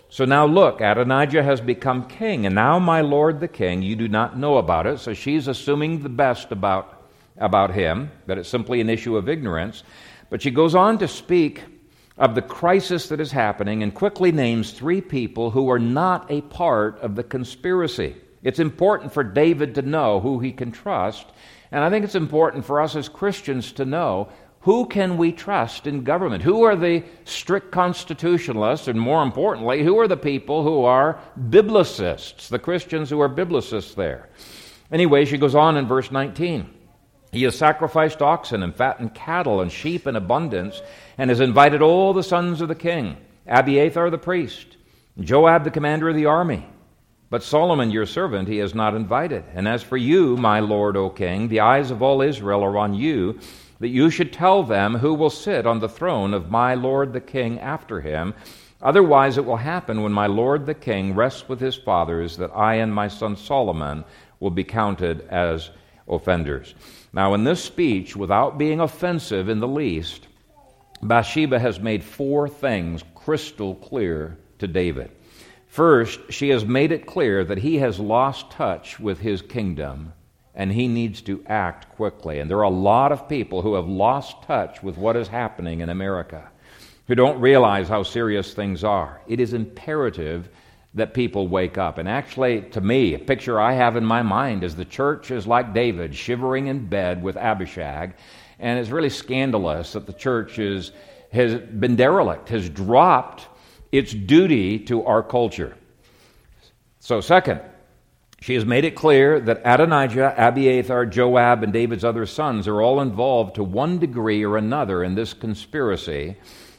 So 0.08 0.24
now 0.24 0.46
look, 0.46 0.80
Adonijah 0.80 1.42
has 1.42 1.60
become 1.60 2.06
king, 2.06 2.46
and 2.46 2.54
now, 2.54 2.78
my 2.78 3.00
lord 3.00 3.40
the 3.40 3.48
king, 3.48 3.82
you 3.82 3.96
do 3.96 4.08
not 4.08 4.38
know 4.38 4.56
about 4.56 4.86
it. 4.86 4.98
So 5.00 5.12
she's 5.12 5.48
assuming 5.48 6.02
the 6.02 6.08
best 6.08 6.52
about, 6.52 7.02
about 7.36 7.74
him, 7.74 8.10
that 8.26 8.38
it's 8.38 8.48
simply 8.48 8.80
an 8.80 8.88
issue 8.88 9.16
of 9.16 9.28
ignorance. 9.28 9.82
But 10.30 10.42
she 10.42 10.50
goes 10.50 10.74
on 10.74 10.98
to 10.98 11.08
speak 11.08 11.64
of 12.18 12.34
the 12.34 12.42
crisis 12.42 13.08
that 13.08 13.20
is 13.20 13.32
happening 13.32 13.82
and 13.82 13.94
quickly 13.94 14.32
names 14.32 14.72
three 14.72 15.00
people 15.00 15.50
who 15.50 15.70
are 15.70 15.78
not 15.78 16.30
a 16.30 16.40
part 16.42 16.98
of 17.00 17.14
the 17.14 17.22
conspiracy. 17.22 18.16
It's 18.42 18.58
important 18.58 19.12
for 19.12 19.24
David 19.24 19.74
to 19.74 19.82
know 19.82 20.20
who 20.20 20.38
he 20.38 20.52
can 20.52 20.72
trust, 20.72 21.26
and 21.70 21.82
I 21.84 21.90
think 21.90 22.04
it's 22.04 22.14
important 22.14 22.64
for 22.64 22.80
us 22.80 22.96
as 22.96 23.08
Christians 23.08 23.72
to 23.72 23.84
know 23.84 24.28
who 24.60 24.86
can 24.86 25.16
we 25.16 25.30
trust 25.30 25.86
in 25.86 26.02
government? 26.02 26.42
Who 26.42 26.64
are 26.64 26.74
the 26.74 27.04
strict 27.24 27.70
constitutionalists, 27.70 28.88
and 28.88 29.00
more 29.00 29.22
importantly, 29.22 29.84
who 29.84 30.00
are 30.00 30.08
the 30.08 30.16
people 30.16 30.64
who 30.64 30.82
are 30.82 31.20
biblicists, 31.38 32.48
the 32.48 32.58
Christians 32.58 33.08
who 33.08 33.20
are 33.20 33.28
biblicists 33.28 33.94
there? 33.94 34.28
Anyway, 34.90 35.24
she 35.24 35.38
goes 35.38 35.54
on 35.54 35.76
in 35.76 35.86
verse 35.86 36.10
19. 36.10 36.68
He 37.30 37.44
has 37.44 37.56
sacrificed 37.56 38.22
oxen 38.22 38.62
and 38.62 38.74
fattened 38.74 39.14
cattle 39.14 39.60
and 39.60 39.70
sheep 39.70 40.06
in 40.06 40.16
abundance, 40.16 40.82
and 41.18 41.30
has 41.30 41.40
invited 41.40 41.82
all 41.82 42.12
the 42.12 42.22
sons 42.22 42.60
of 42.60 42.68
the 42.68 42.74
king, 42.74 43.16
Abiathar 43.46 44.10
the 44.10 44.18
priest, 44.18 44.76
Joab 45.20 45.64
the 45.64 45.70
commander 45.70 46.08
of 46.08 46.16
the 46.16 46.26
army. 46.26 46.66
But 47.28 47.42
Solomon 47.42 47.90
your 47.90 48.06
servant 48.06 48.48
he 48.48 48.58
has 48.58 48.74
not 48.74 48.94
invited. 48.94 49.44
And 49.52 49.66
as 49.66 49.82
for 49.82 49.96
you, 49.96 50.36
my 50.36 50.60
lord, 50.60 50.96
O 50.96 51.10
king, 51.10 51.48
the 51.48 51.60
eyes 51.60 51.90
of 51.90 52.02
all 52.02 52.22
Israel 52.22 52.62
are 52.62 52.78
on 52.78 52.94
you, 52.94 53.40
that 53.80 53.88
you 53.88 54.10
should 54.10 54.32
tell 54.32 54.62
them 54.62 54.94
who 54.94 55.12
will 55.12 55.30
sit 55.30 55.66
on 55.66 55.80
the 55.80 55.88
throne 55.88 56.32
of 56.32 56.50
my 56.50 56.74
lord 56.74 57.12
the 57.12 57.20
king 57.20 57.58
after 57.60 58.00
him. 58.00 58.34
Otherwise, 58.80 59.38
it 59.38 59.44
will 59.44 59.56
happen 59.56 60.02
when 60.02 60.12
my 60.12 60.26
lord 60.26 60.66
the 60.66 60.74
king 60.74 61.14
rests 61.14 61.48
with 61.48 61.60
his 61.60 61.74
fathers 61.74 62.36
that 62.36 62.50
I 62.54 62.74
and 62.76 62.94
my 62.94 63.08
son 63.08 63.36
Solomon 63.36 64.04
will 64.38 64.50
be 64.50 64.64
counted 64.64 65.22
as 65.28 65.70
offenders. 66.08 66.74
Now, 67.12 67.34
in 67.34 67.44
this 67.44 67.62
speech, 67.62 68.14
without 68.14 68.58
being 68.58 68.80
offensive 68.80 69.48
in 69.48 69.60
the 69.60 69.68
least, 69.68 70.28
Bathsheba 71.02 71.58
has 71.58 71.80
made 71.80 72.02
four 72.02 72.48
things 72.48 73.02
crystal 73.14 73.74
clear 73.74 74.38
to 74.58 74.66
David. 74.66 75.10
First, 75.66 76.32
she 76.32 76.48
has 76.50 76.64
made 76.64 76.92
it 76.92 77.06
clear 77.06 77.44
that 77.44 77.58
he 77.58 77.76
has 77.78 78.00
lost 78.00 78.50
touch 78.50 78.98
with 78.98 79.20
his 79.20 79.42
kingdom 79.42 80.12
and 80.54 80.72
he 80.72 80.88
needs 80.88 81.20
to 81.22 81.44
act 81.46 81.94
quickly. 81.96 82.40
And 82.40 82.50
there 82.50 82.58
are 82.58 82.62
a 82.62 82.70
lot 82.70 83.12
of 83.12 83.28
people 83.28 83.60
who 83.60 83.74
have 83.74 83.86
lost 83.86 84.42
touch 84.44 84.82
with 84.82 84.96
what 84.96 85.16
is 85.16 85.28
happening 85.28 85.80
in 85.80 85.90
America, 85.90 86.48
who 87.06 87.14
don't 87.14 87.40
realize 87.40 87.88
how 87.88 88.02
serious 88.02 88.54
things 88.54 88.82
are. 88.82 89.20
It 89.28 89.38
is 89.38 89.52
imperative 89.52 90.48
that 90.94 91.12
people 91.12 91.46
wake 91.46 91.76
up. 91.76 91.98
And 91.98 92.08
actually, 92.08 92.62
to 92.70 92.80
me, 92.80 93.12
a 93.12 93.18
picture 93.18 93.60
I 93.60 93.74
have 93.74 93.96
in 93.96 94.04
my 94.04 94.22
mind 94.22 94.64
is 94.64 94.74
the 94.74 94.84
church 94.86 95.30
is 95.30 95.46
like 95.46 95.74
David, 95.74 96.14
shivering 96.14 96.68
in 96.68 96.86
bed 96.86 97.22
with 97.22 97.36
Abishag. 97.36 98.14
And 98.58 98.78
it's 98.78 98.90
really 98.90 99.10
scandalous 99.10 99.92
that 99.92 100.06
the 100.06 100.12
church 100.12 100.58
is, 100.58 100.92
has 101.32 101.54
been 101.54 101.96
derelict, 101.96 102.48
has 102.48 102.68
dropped 102.68 103.48
its 103.92 104.12
duty 104.12 104.78
to 104.80 105.04
our 105.04 105.22
culture. 105.22 105.76
So, 107.00 107.20
second, 107.20 107.60
she 108.40 108.54
has 108.54 108.64
made 108.64 108.84
it 108.84 108.94
clear 108.94 109.40
that 109.40 109.62
Adonijah, 109.64 110.34
Abiathar, 110.36 111.06
Joab, 111.06 111.62
and 111.62 111.72
David's 111.72 112.04
other 112.04 112.26
sons 112.26 112.68
are 112.68 112.82
all 112.82 113.00
involved 113.00 113.54
to 113.56 113.64
one 113.64 113.98
degree 113.98 114.44
or 114.44 114.56
another 114.56 115.02
in 115.02 115.14
this 115.14 115.32
conspiracy, 115.32 116.36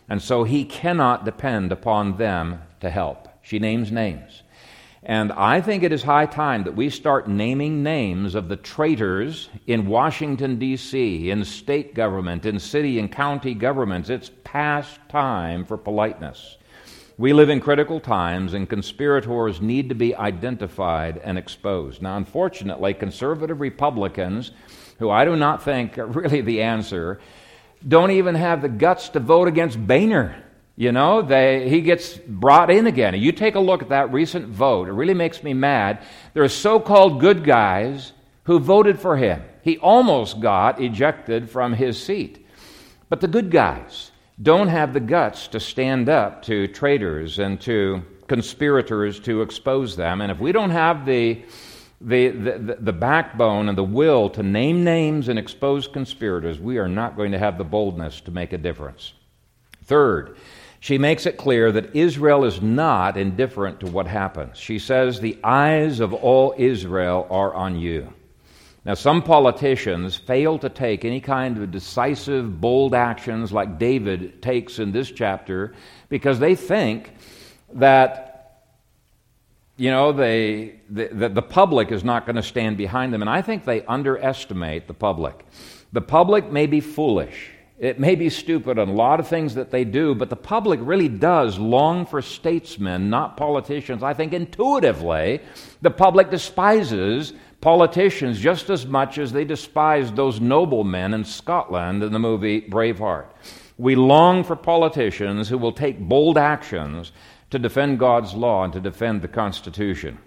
and 0.09 0.21
so 0.21 0.43
he 0.43 0.65
cannot 0.65 1.25
depend 1.25 1.71
upon 1.71 2.17
them 2.17 2.61
to 2.79 2.89
help. 2.89 3.27
She 3.41 3.59
names 3.59 3.91
names. 3.91 4.43
And 5.07 5.31
I 5.31 5.61
think 5.61 5.83
it 5.83 5.93
is 5.93 6.03
high 6.03 6.25
time 6.25 6.65
that 6.65 6.75
we 6.75 6.89
start 6.89 7.29
naming 7.29 7.81
names 7.81 8.35
of 8.35 8.49
the 8.49 8.57
traitors 8.57 9.47
in 9.65 9.87
Washington, 9.87 10.59
D.C., 10.59 11.31
in 11.31 11.45
state 11.45 11.95
government, 11.95 12.45
in 12.45 12.59
city 12.59 12.99
and 12.99 13.09
county 13.09 13.53
governments. 13.53 14.09
It's 14.09 14.31
past 14.43 14.99
time 15.07 15.63
for 15.63 15.77
politeness. 15.77 16.57
We 17.17 17.31
live 17.31 17.49
in 17.49 17.61
critical 17.61 18.01
times, 18.01 18.53
and 18.53 18.69
conspirators 18.69 19.61
need 19.61 19.87
to 19.87 19.95
be 19.95 20.13
identified 20.13 21.21
and 21.23 21.37
exposed. 21.37 22.01
Now, 22.01 22.17
unfortunately, 22.17 22.93
conservative 22.93 23.61
Republicans, 23.61 24.51
who 24.99 25.09
I 25.09 25.23
do 25.23 25.37
not 25.37 25.63
think 25.63 25.97
are 25.97 26.05
really 26.05 26.41
the 26.41 26.63
answer, 26.63 27.21
don't 27.87 28.11
even 28.11 28.35
have 28.35 28.61
the 28.61 28.67
guts 28.67 29.07
to 29.09 29.21
vote 29.21 29.47
against 29.47 29.79
Boehner. 29.87 30.43
You 30.79 30.91
know, 30.91 31.23
they, 31.23 31.67
he 31.67 31.81
gets 31.81 32.13
brought 32.17 32.69
in 32.69 32.85
again. 32.85 33.15
You 33.15 33.31
take 33.31 33.55
a 33.55 33.59
look 33.59 33.81
at 33.81 33.89
that 33.89 34.13
recent 34.13 34.47
vote, 34.47 34.87
it 34.87 34.91
really 34.93 35.15
makes 35.15 35.43
me 35.43 35.53
mad. 35.55 36.03
There 36.33 36.43
are 36.43 36.49
so 36.49 36.79
called 36.79 37.19
good 37.19 37.43
guys 37.43 38.13
who 38.43 38.59
voted 38.59 38.99
for 38.99 39.17
him. 39.17 39.43
He 39.63 39.79
almost 39.79 40.39
got 40.39 40.79
ejected 40.79 41.49
from 41.49 41.73
his 41.73 42.01
seat. 42.01 42.45
But 43.09 43.21
the 43.21 43.27
good 43.27 43.49
guys 43.49 44.11
don't 44.41 44.67
have 44.67 44.93
the 44.93 44.99
guts 44.99 45.47
to 45.47 45.59
stand 45.59 46.09
up 46.09 46.43
to 46.43 46.67
traitors 46.67 47.39
and 47.39 47.59
to 47.61 48.03
conspirators 48.27 49.19
to 49.21 49.41
expose 49.41 49.95
them. 49.95 50.21
And 50.21 50.31
if 50.31 50.39
we 50.39 50.51
don't 50.51 50.69
have 50.69 51.07
the, 51.07 51.43
the, 52.01 52.27
the, 52.29 52.77
the, 52.79 52.93
backbone 52.93 53.67
and 53.67 53.77
the 53.77 53.83
will 53.83 54.29
to 54.31 54.43
name 54.43 54.83
names 54.83 55.27
and 55.27 55.39
expose 55.39 55.87
conspirators, 55.87 56.59
we 56.59 56.77
are 56.77 56.87
not 56.87 57.15
going 57.15 57.31
to 57.31 57.39
have 57.39 57.57
the 57.57 57.63
boldness 57.63 58.21
to 58.21 58.31
make 58.31 58.53
a 58.53 58.57
difference. 58.57 59.13
Third, 59.85 60.37
she 60.79 60.97
makes 60.97 61.25
it 61.25 61.37
clear 61.37 61.71
that 61.71 61.95
Israel 61.95 62.45
is 62.45 62.61
not 62.61 63.17
indifferent 63.17 63.79
to 63.79 63.87
what 63.87 64.07
happens. 64.07 64.57
She 64.57 64.79
says, 64.79 65.19
The 65.19 65.37
eyes 65.43 65.99
of 65.99 66.13
all 66.13 66.53
Israel 66.57 67.27
are 67.29 67.53
on 67.53 67.79
you. 67.79 68.13
Now, 68.85 68.93
some 68.93 69.21
politicians 69.21 70.15
fail 70.15 70.57
to 70.59 70.69
take 70.69 71.03
any 71.03 71.19
kind 71.19 71.57
of 71.57 71.71
decisive, 71.71 72.61
bold 72.61 72.95
actions 72.95 73.51
like 73.51 73.77
David 73.77 74.41
takes 74.41 74.79
in 74.79 74.93
this 74.93 75.11
chapter 75.11 75.73
because 76.07 76.39
they 76.39 76.55
think 76.55 77.11
that, 77.73 78.63
you 79.75 79.91
know, 79.91 80.13
they, 80.13 80.79
the, 80.89 81.07
the, 81.07 81.27
the 81.27 81.41
public 81.41 81.91
is 81.91 82.05
not 82.05 82.25
going 82.25 82.37
to 82.37 82.43
stand 82.43 82.77
behind 82.77 83.13
them. 83.13 83.21
And 83.21 83.29
I 83.29 83.41
think 83.41 83.65
they 83.65 83.83
underestimate 83.83 84.87
the 84.87 84.93
public. 84.93 85.45
The 85.91 86.01
public 86.01 86.49
may 86.49 86.65
be 86.65 86.79
foolish. 86.79 87.51
It 87.79 87.99
may 87.99 88.15
be 88.15 88.29
stupid 88.29 88.79
on 88.79 88.89
a 88.89 88.93
lot 88.93 89.19
of 89.19 89.27
things 89.27 89.53
that 89.53 89.69
they 89.69 89.83
do, 89.83 90.15
but 90.15 90.31
the 90.31 90.35
public 90.35 90.79
really 90.81 91.07
does 91.07 91.59
long 91.59 92.07
for 92.07 92.23
statesmen, 92.23 93.11
not 93.11 93.37
politicians. 93.37 94.01
I 94.01 94.15
think 94.15 94.33
intuitively, 94.33 95.41
the 95.83 95.91
public 95.91 96.31
despises 96.31 97.33
politicians 97.61 98.39
just 98.39 98.71
as 98.71 98.87
much 98.87 99.19
as 99.19 99.31
they 99.31 99.45
despise 99.45 100.11
those 100.11 100.41
noblemen 100.41 101.13
in 101.13 101.23
Scotland 101.23 102.01
in 102.01 102.13
the 102.13 102.19
movie 102.19 102.61
Braveheart. 102.61 103.27
We 103.77 103.95
long 103.95 104.43
for 104.43 104.55
politicians 104.55 105.47
who 105.47 105.59
will 105.59 105.71
take 105.71 105.99
bold 105.99 106.37
actions 106.37 107.11
to 107.51 107.59
defend 107.59 107.99
God's 107.99 108.33
law 108.33 108.63
and 108.63 108.73
to 108.73 108.79
defend 108.79 109.21
the 109.21 109.27
Constitution. 109.27 110.17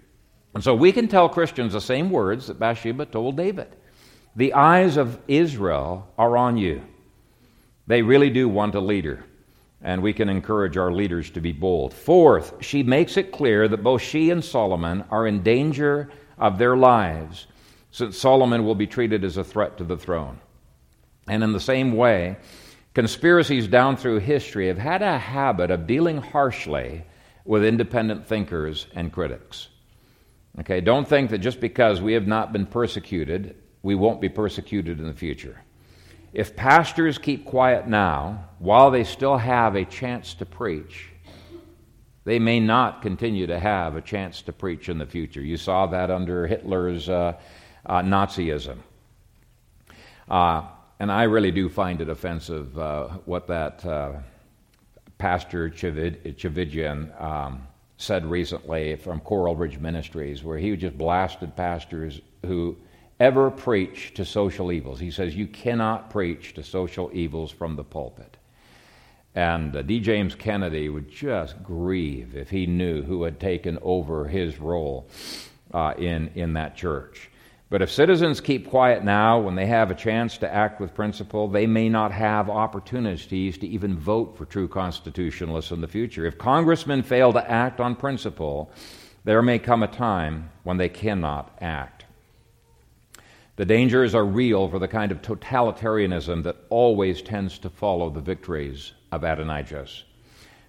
And 0.54 0.62
so 0.62 0.74
we 0.74 0.92
can 0.92 1.08
tell 1.08 1.28
Christians 1.28 1.72
the 1.72 1.80
same 1.80 2.10
words 2.10 2.46
that 2.46 2.60
Bathsheba 2.60 3.06
told 3.06 3.36
David 3.36 3.74
The 4.36 4.54
eyes 4.54 4.96
of 4.96 5.18
Israel 5.26 6.08
are 6.16 6.36
on 6.36 6.56
you. 6.56 6.82
They 7.90 8.02
really 8.02 8.30
do 8.30 8.48
want 8.48 8.76
a 8.76 8.80
leader, 8.80 9.24
and 9.82 10.00
we 10.00 10.12
can 10.12 10.28
encourage 10.28 10.76
our 10.76 10.92
leaders 10.92 11.28
to 11.30 11.40
be 11.40 11.50
bold. 11.50 11.92
Fourth, 11.92 12.54
she 12.60 12.84
makes 12.84 13.16
it 13.16 13.32
clear 13.32 13.66
that 13.66 13.82
both 13.82 14.00
she 14.00 14.30
and 14.30 14.44
Solomon 14.44 15.02
are 15.10 15.26
in 15.26 15.42
danger 15.42 16.08
of 16.38 16.56
their 16.56 16.76
lives, 16.76 17.48
since 17.90 18.16
Solomon 18.16 18.64
will 18.64 18.76
be 18.76 18.86
treated 18.86 19.24
as 19.24 19.36
a 19.36 19.42
threat 19.42 19.76
to 19.78 19.82
the 19.82 19.96
throne. 19.96 20.38
And 21.26 21.42
in 21.42 21.52
the 21.52 21.58
same 21.58 21.96
way, 21.96 22.36
conspiracies 22.94 23.66
down 23.66 23.96
through 23.96 24.20
history 24.20 24.68
have 24.68 24.78
had 24.78 25.02
a 25.02 25.18
habit 25.18 25.72
of 25.72 25.88
dealing 25.88 26.18
harshly 26.18 27.02
with 27.44 27.64
independent 27.64 28.24
thinkers 28.24 28.86
and 28.94 29.12
critics. 29.12 29.66
Okay, 30.60 30.80
don't 30.80 31.08
think 31.08 31.30
that 31.30 31.38
just 31.38 31.58
because 31.58 32.00
we 32.00 32.12
have 32.12 32.28
not 32.28 32.52
been 32.52 32.66
persecuted, 32.66 33.56
we 33.82 33.96
won't 33.96 34.20
be 34.20 34.28
persecuted 34.28 35.00
in 35.00 35.08
the 35.08 35.12
future. 35.12 35.60
If 36.32 36.54
pastors 36.54 37.18
keep 37.18 37.44
quiet 37.44 37.88
now, 37.88 38.48
while 38.58 38.90
they 38.90 39.04
still 39.04 39.36
have 39.36 39.74
a 39.74 39.84
chance 39.84 40.34
to 40.34 40.46
preach, 40.46 41.08
they 42.24 42.38
may 42.38 42.60
not 42.60 43.02
continue 43.02 43.46
to 43.46 43.58
have 43.58 43.96
a 43.96 44.00
chance 44.00 44.42
to 44.42 44.52
preach 44.52 44.88
in 44.88 44.98
the 44.98 45.06
future. 45.06 45.40
You 45.40 45.56
saw 45.56 45.86
that 45.86 46.10
under 46.10 46.46
Hitler's 46.46 47.08
uh, 47.08 47.34
uh, 47.86 48.02
Nazism. 48.02 48.78
Uh, 50.28 50.62
and 51.00 51.10
I 51.10 51.24
really 51.24 51.50
do 51.50 51.68
find 51.68 52.00
it 52.00 52.08
offensive 52.08 52.78
uh, 52.78 53.08
what 53.24 53.46
that 53.48 53.84
uh, 53.84 54.12
Pastor 55.18 55.68
Tchividjian 55.70 57.20
um, 57.20 57.66
said 57.96 58.24
recently 58.24 58.96
from 58.96 59.20
Coral 59.20 59.56
Ridge 59.56 59.78
Ministries, 59.78 60.44
where 60.44 60.58
he 60.58 60.76
just 60.76 60.96
blasted 60.96 61.56
pastors 61.56 62.20
who 62.46 62.76
ever 63.20 63.50
preach 63.50 64.14
to 64.14 64.24
social 64.24 64.72
evils. 64.72 64.98
He 64.98 65.10
says, 65.10 65.36
You 65.36 65.46
cannot 65.46 66.10
preach 66.10 66.54
to 66.54 66.62
social 66.62 67.10
evils 67.12 67.52
from 67.52 67.76
the 67.76 67.84
pulpit. 67.84 68.38
And 69.34 69.76
uh, 69.76 69.82
D. 69.82 70.00
James 70.00 70.34
Kennedy 70.34 70.88
would 70.88 71.08
just 71.08 71.62
grieve 71.62 72.34
if 72.34 72.50
he 72.50 72.66
knew 72.66 73.02
who 73.02 73.22
had 73.22 73.38
taken 73.38 73.78
over 73.82 74.26
his 74.26 74.58
role 74.58 75.08
uh, 75.72 75.94
in, 75.96 76.30
in 76.34 76.54
that 76.54 76.76
church. 76.76 77.30
But 77.68 77.82
if 77.82 77.92
citizens 77.92 78.40
keep 78.40 78.68
quiet 78.68 79.04
now 79.04 79.38
when 79.38 79.54
they 79.54 79.66
have 79.66 79.92
a 79.92 79.94
chance 79.94 80.38
to 80.38 80.52
act 80.52 80.80
with 80.80 80.92
principle, 80.92 81.46
they 81.46 81.68
may 81.68 81.88
not 81.88 82.10
have 82.10 82.50
opportunities 82.50 83.56
to 83.58 83.68
even 83.68 83.96
vote 83.96 84.36
for 84.36 84.44
true 84.44 84.66
constitutionalists 84.66 85.70
in 85.70 85.80
the 85.80 85.86
future. 85.86 86.26
If 86.26 86.36
congressmen 86.36 87.04
fail 87.04 87.32
to 87.32 87.48
act 87.48 87.78
on 87.78 87.94
principle, 87.94 88.72
there 89.22 89.42
may 89.42 89.60
come 89.60 89.84
a 89.84 89.86
time 89.86 90.50
when 90.64 90.78
they 90.78 90.88
cannot 90.88 91.56
act. 91.60 91.99
The 93.60 93.66
dangers 93.66 94.14
are 94.14 94.24
real 94.24 94.70
for 94.70 94.78
the 94.78 94.88
kind 94.88 95.12
of 95.12 95.20
totalitarianism 95.20 96.44
that 96.44 96.56
always 96.70 97.20
tends 97.20 97.58
to 97.58 97.68
follow 97.68 98.08
the 98.08 98.22
victories 98.22 98.92
of 99.12 99.22
Adonijah. 99.22 99.86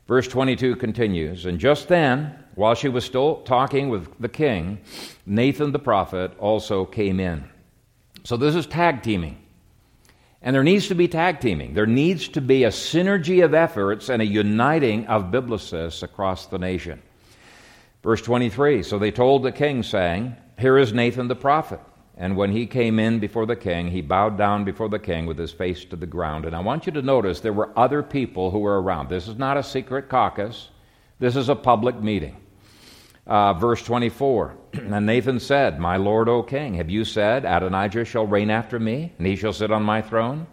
Verse 0.09 0.27
22 0.27 0.75
continues 0.75 1.45
And 1.45 1.57
just 1.57 1.87
then, 1.87 2.37
while 2.55 2.75
she 2.75 2.89
was 2.89 3.05
still 3.05 3.43
talking 3.43 3.87
with 3.87 4.13
the 4.19 4.27
king, 4.27 4.81
Nathan 5.25 5.71
the 5.71 5.79
prophet 5.79 6.33
also 6.37 6.83
came 6.83 7.21
in. 7.21 7.45
So 8.25 8.35
this 8.35 8.55
is 8.55 8.67
tag 8.67 9.03
teaming. 9.03 9.41
And 10.41 10.53
there 10.53 10.61
needs 10.61 10.89
to 10.89 10.95
be 10.95 11.07
tag 11.07 11.39
teaming. 11.39 11.73
There 11.73 11.87
needs 11.87 12.27
to 12.27 12.41
be 12.41 12.65
a 12.65 12.71
synergy 12.71 13.41
of 13.41 13.53
efforts 13.53 14.09
and 14.09 14.21
a 14.21 14.25
uniting 14.25 15.07
of 15.07 15.31
biblicists 15.31 16.03
across 16.03 16.47
the 16.47 16.59
nation. 16.59 17.01
Verse 18.03 18.21
23 18.21 18.83
So 18.83 18.99
they 18.99 19.11
told 19.11 19.43
the 19.43 19.53
king, 19.53 19.81
saying, 19.81 20.35
Here 20.59 20.77
is 20.77 20.91
Nathan 20.91 21.29
the 21.29 21.37
prophet. 21.37 21.79
And 22.21 22.37
when 22.37 22.51
he 22.51 22.67
came 22.67 22.99
in 22.99 23.17
before 23.17 23.47
the 23.47 23.55
king, 23.55 23.87
he 23.87 23.99
bowed 23.99 24.37
down 24.37 24.63
before 24.63 24.89
the 24.89 24.99
king 24.99 25.25
with 25.25 25.39
his 25.39 25.51
face 25.51 25.83
to 25.85 25.95
the 25.95 26.05
ground. 26.05 26.45
And 26.45 26.55
I 26.55 26.59
want 26.59 26.85
you 26.85 26.91
to 26.91 27.01
notice 27.01 27.39
there 27.39 27.51
were 27.51 27.71
other 27.75 28.03
people 28.03 28.51
who 28.51 28.59
were 28.59 28.79
around. 28.79 29.09
This 29.09 29.27
is 29.27 29.39
not 29.39 29.57
a 29.57 29.63
secret 29.63 30.07
caucus, 30.07 30.69
this 31.17 31.35
is 31.35 31.49
a 31.49 31.55
public 31.55 31.99
meeting. 31.99 32.37
Uh, 33.25 33.53
verse 33.53 33.83
24 33.83 34.55
And 34.73 35.07
Nathan 35.07 35.39
said, 35.39 35.79
My 35.79 35.97
lord, 35.97 36.29
O 36.29 36.43
king, 36.43 36.75
have 36.75 36.91
you 36.91 37.05
said, 37.05 37.43
Adonijah 37.43 38.05
shall 38.05 38.27
reign 38.27 38.51
after 38.51 38.79
me, 38.79 39.13
and 39.17 39.25
he 39.25 39.35
shall 39.35 39.53
sit 39.53 39.71
on 39.71 39.81
my 39.81 40.03
throne? 40.03 40.45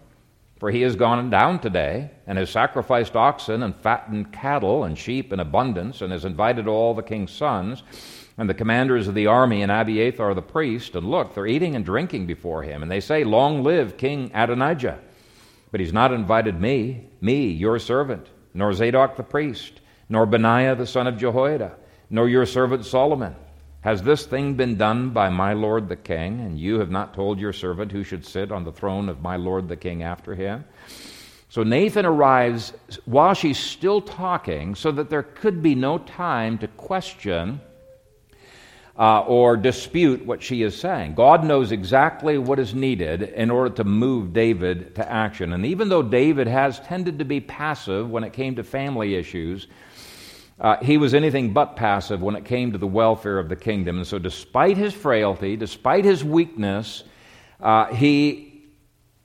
For 0.58 0.70
he 0.70 0.80
has 0.80 0.96
gone 0.96 1.28
down 1.28 1.58
today, 1.58 2.10
and 2.26 2.38
has 2.38 2.48
sacrificed 2.48 3.14
oxen, 3.14 3.62
and 3.62 3.76
fattened 3.76 4.32
cattle, 4.32 4.84
and 4.84 4.96
sheep 4.96 5.34
in 5.34 5.40
abundance, 5.40 6.00
and 6.00 6.12
has 6.12 6.24
invited 6.24 6.66
all 6.66 6.94
the 6.94 7.02
king's 7.02 7.30
sons 7.30 7.82
and 8.38 8.48
the 8.48 8.54
commanders 8.54 9.08
of 9.08 9.14
the 9.14 9.26
army 9.26 9.62
and 9.62 9.72
Abiathar 9.72 10.32
the 10.32 10.40
priest, 10.40 10.94
and 10.94 11.10
look, 11.10 11.34
they're 11.34 11.46
eating 11.46 11.74
and 11.74 11.84
drinking 11.84 12.26
before 12.26 12.62
him, 12.62 12.82
and 12.82 12.90
they 12.90 13.00
say, 13.00 13.24
Long 13.24 13.64
live 13.64 13.96
King 13.96 14.30
Adonijah. 14.32 15.00
But 15.72 15.80
he's 15.80 15.92
not 15.92 16.12
invited 16.12 16.58
me, 16.58 17.08
me, 17.20 17.48
your 17.48 17.80
servant, 17.80 18.28
nor 18.54 18.72
Zadok 18.72 19.16
the 19.16 19.24
priest, 19.24 19.80
nor 20.08 20.24
Benaiah 20.24 20.76
the 20.76 20.86
son 20.86 21.08
of 21.08 21.18
Jehoiada, 21.18 21.74
nor 22.08 22.28
your 22.28 22.46
servant 22.46 22.86
Solomon. 22.86 23.34
Has 23.80 24.02
this 24.02 24.24
thing 24.24 24.54
been 24.54 24.76
done 24.76 25.10
by 25.10 25.28
my 25.28 25.52
lord 25.52 25.88
the 25.88 25.96
king, 25.96 26.40
and 26.40 26.58
you 26.58 26.78
have 26.78 26.90
not 26.90 27.14
told 27.14 27.40
your 27.40 27.52
servant 27.52 27.90
who 27.90 28.04
should 28.04 28.24
sit 28.24 28.52
on 28.52 28.64
the 28.64 28.72
throne 28.72 29.08
of 29.08 29.20
my 29.20 29.36
lord 29.36 29.68
the 29.68 29.76
king 29.76 30.04
after 30.04 30.34
him? 30.34 30.64
So 31.48 31.64
Nathan 31.64 32.06
arrives 32.06 32.72
while 33.04 33.34
she's 33.34 33.58
still 33.58 34.00
talking, 34.00 34.76
so 34.76 34.92
that 34.92 35.10
there 35.10 35.22
could 35.22 35.60
be 35.60 35.74
no 35.74 35.98
time 35.98 36.56
to 36.58 36.68
question 36.68 37.60
uh, 38.98 39.20
or 39.20 39.56
dispute 39.56 40.26
what 40.26 40.42
she 40.42 40.62
is 40.62 40.78
saying. 40.78 41.14
God 41.14 41.44
knows 41.44 41.70
exactly 41.70 42.36
what 42.36 42.58
is 42.58 42.74
needed 42.74 43.22
in 43.22 43.50
order 43.50 43.74
to 43.76 43.84
move 43.84 44.32
David 44.32 44.96
to 44.96 45.08
action. 45.10 45.52
And 45.52 45.64
even 45.64 45.88
though 45.88 46.02
David 46.02 46.48
has 46.48 46.80
tended 46.80 47.20
to 47.20 47.24
be 47.24 47.40
passive 47.40 48.10
when 48.10 48.24
it 48.24 48.32
came 48.32 48.56
to 48.56 48.64
family 48.64 49.14
issues, 49.14 49.68
uh, 50.60 50.82
he 50.82 50.98
was 50.98 51.14
anything 51.14 51.52
but 51.52 51.76
passive 51.76 52.20
when 52.20 52.34
it 52.34 52.44
came 52.44 52.72
to 52.72 52.78
the 52.78 52.88
welfare 52.88 53.38
of 53.38 53.48
the 53.48 53.54
kingdom. 53.54 53.98
And 53.98 54.06
so, 54.06 54.18
despite 54.18 54.76
his 54.76 54.92
frailty, 54.92 55.56
despite 55.56 56.04
his 56.04 56.24
weakness, 56.24 57.04
uh, 57.60 57.94
he 57.94 58.64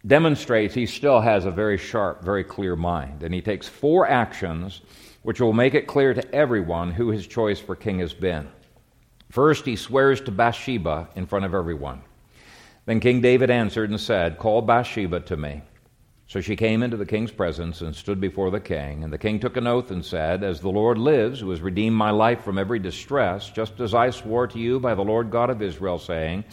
demonstrates 0.06 0.76
he 0.76 0.86
still 0.86 1.20
has 1.20 1.46
a 1.46 1.52
very 1.52 1.80
sharp, 1.80 2.24
very 2.24 2.44
clear 2.44 2.76
mind. 2.76 3.24
And 3.24 3.34
he 3.34 3.42
takes 3.42 3.68
four 3.68 4.08
actions 4.08 4.82
which 5.24 5.42
will 5.42 5.54
make 5.54 5.74
it 5.74 5.88
clear 5.88 6.14
to 6.14 6.36
everyone 6.36 6.92
who 6.92 7.10
his 7.10 7.26
choice 7.26 7.60
for 7.60 7.76
king 7.76 8.00
has 8.00 8.14
been. 8.14 8.48
First, 9.34 9.66
he 9.66 9.76
swears 9.76 10.22
to 10.22 10.32
Bathsheba 10.32 11.10
in 11.16 11.26
front 11.26 11.46
of 11.46 11.56
everyone. 11.56 12.04
Then 12.86 13.00
King 13.00 13.20
David 13.20 13.50
answered 13.50 13.90
and 13.90 14.00
said, 14.00 14.38
Call 14.38 14.62
Bathsheba 14.62 15.22
to 15.22 15.36
me. 15.36 15.64
So 16.28 16.40
she 16.40 16.56
came 16.56 16.84
into 16.84 16.98
the 16.98 17.06
king's 17.08 17.32
presence 17.32 17.82
and 17.82 17.96
stood 17.96 18.22
before 18.22 18.52
the 18.52 18.60
king. 18.60 19.04
And 19.04 19.12
the 19.12 19.18
king 19.18 19.40
took 19.40 19.58
an 19.58 19.66
oath 19.66 19.90
and 19.90 20.06
said, 20.06 20.44
As 20.44 20.60
the 20.60 20.70
Lord 20.70 21.00
lives, 21.00 21.40
who 21.40 21.50
has 21.50 21.62
redeemed 21.62 21.96
my 21.96 22.12
life 22.12 22.44
from 22.44 22.60
every 22.60 22.78
distress, 22.78 23.50
just 23.50 23.80
as 23.80 23.96
I 23.96 24.12
swore 24.12 24.46
to 24.46 24.60
you 24.60 24.80
by 24.80 24.94
the 24.94 25.02
Lord 25.02 25.32
God 25.32 25.50
of 25.50 25.64
Israel, 25.64 25.98
saying, 25.98 26.44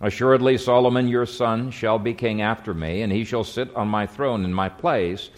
Assuredly 0.00 0.58
Solomon 0.58 1.06
your 1.06 1.26
son 1.26 1.70
shall 1.70 2.00
be 2.00 2.12
king 2.12 2.42
after 2.42 2.74
me, 2.74 3.02
and 3.02 3.12
he 3.12 3.22
shall 3.22 3.44
sit 3.44 3.72
on 3.76 3.86
my 3.86 4.04
throne 4.04 4.44
in 4.44 4.52
my 4.52 4.68
place. 4.68 5.30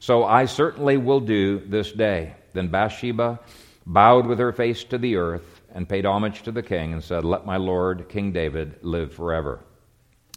So 0.00 0.24
I 0.24 0.46
certainly 0.46 0.96
will 0.96 1.20
do 1.20 1.60
this 1.60 1.92
day. 1.92 2.34
Then 2.54 2.66
Bathsheba 2.66 3.38
bowed 3.86 4.26
with 4.26 4.40
her 4.40 4.52
face 4.52 4.82
to 4.82 4.98
the 4.98 5.14
earth 5.14 5.53
and 5.74 5.88
paid 5.88 6.06
homage 6.06 6.42
to 6.44 6.52
the 6.52 6.62
king 6.62 6.92
and 6.92 7.02
said, 7.02 7.24
Let 7.24 7.44
my 7.44 7.56
lord, 7.56 8.08
King 8.08 8.32
David, 8.32 8.76
live 8.82 9.12
forever. 9.12 9.60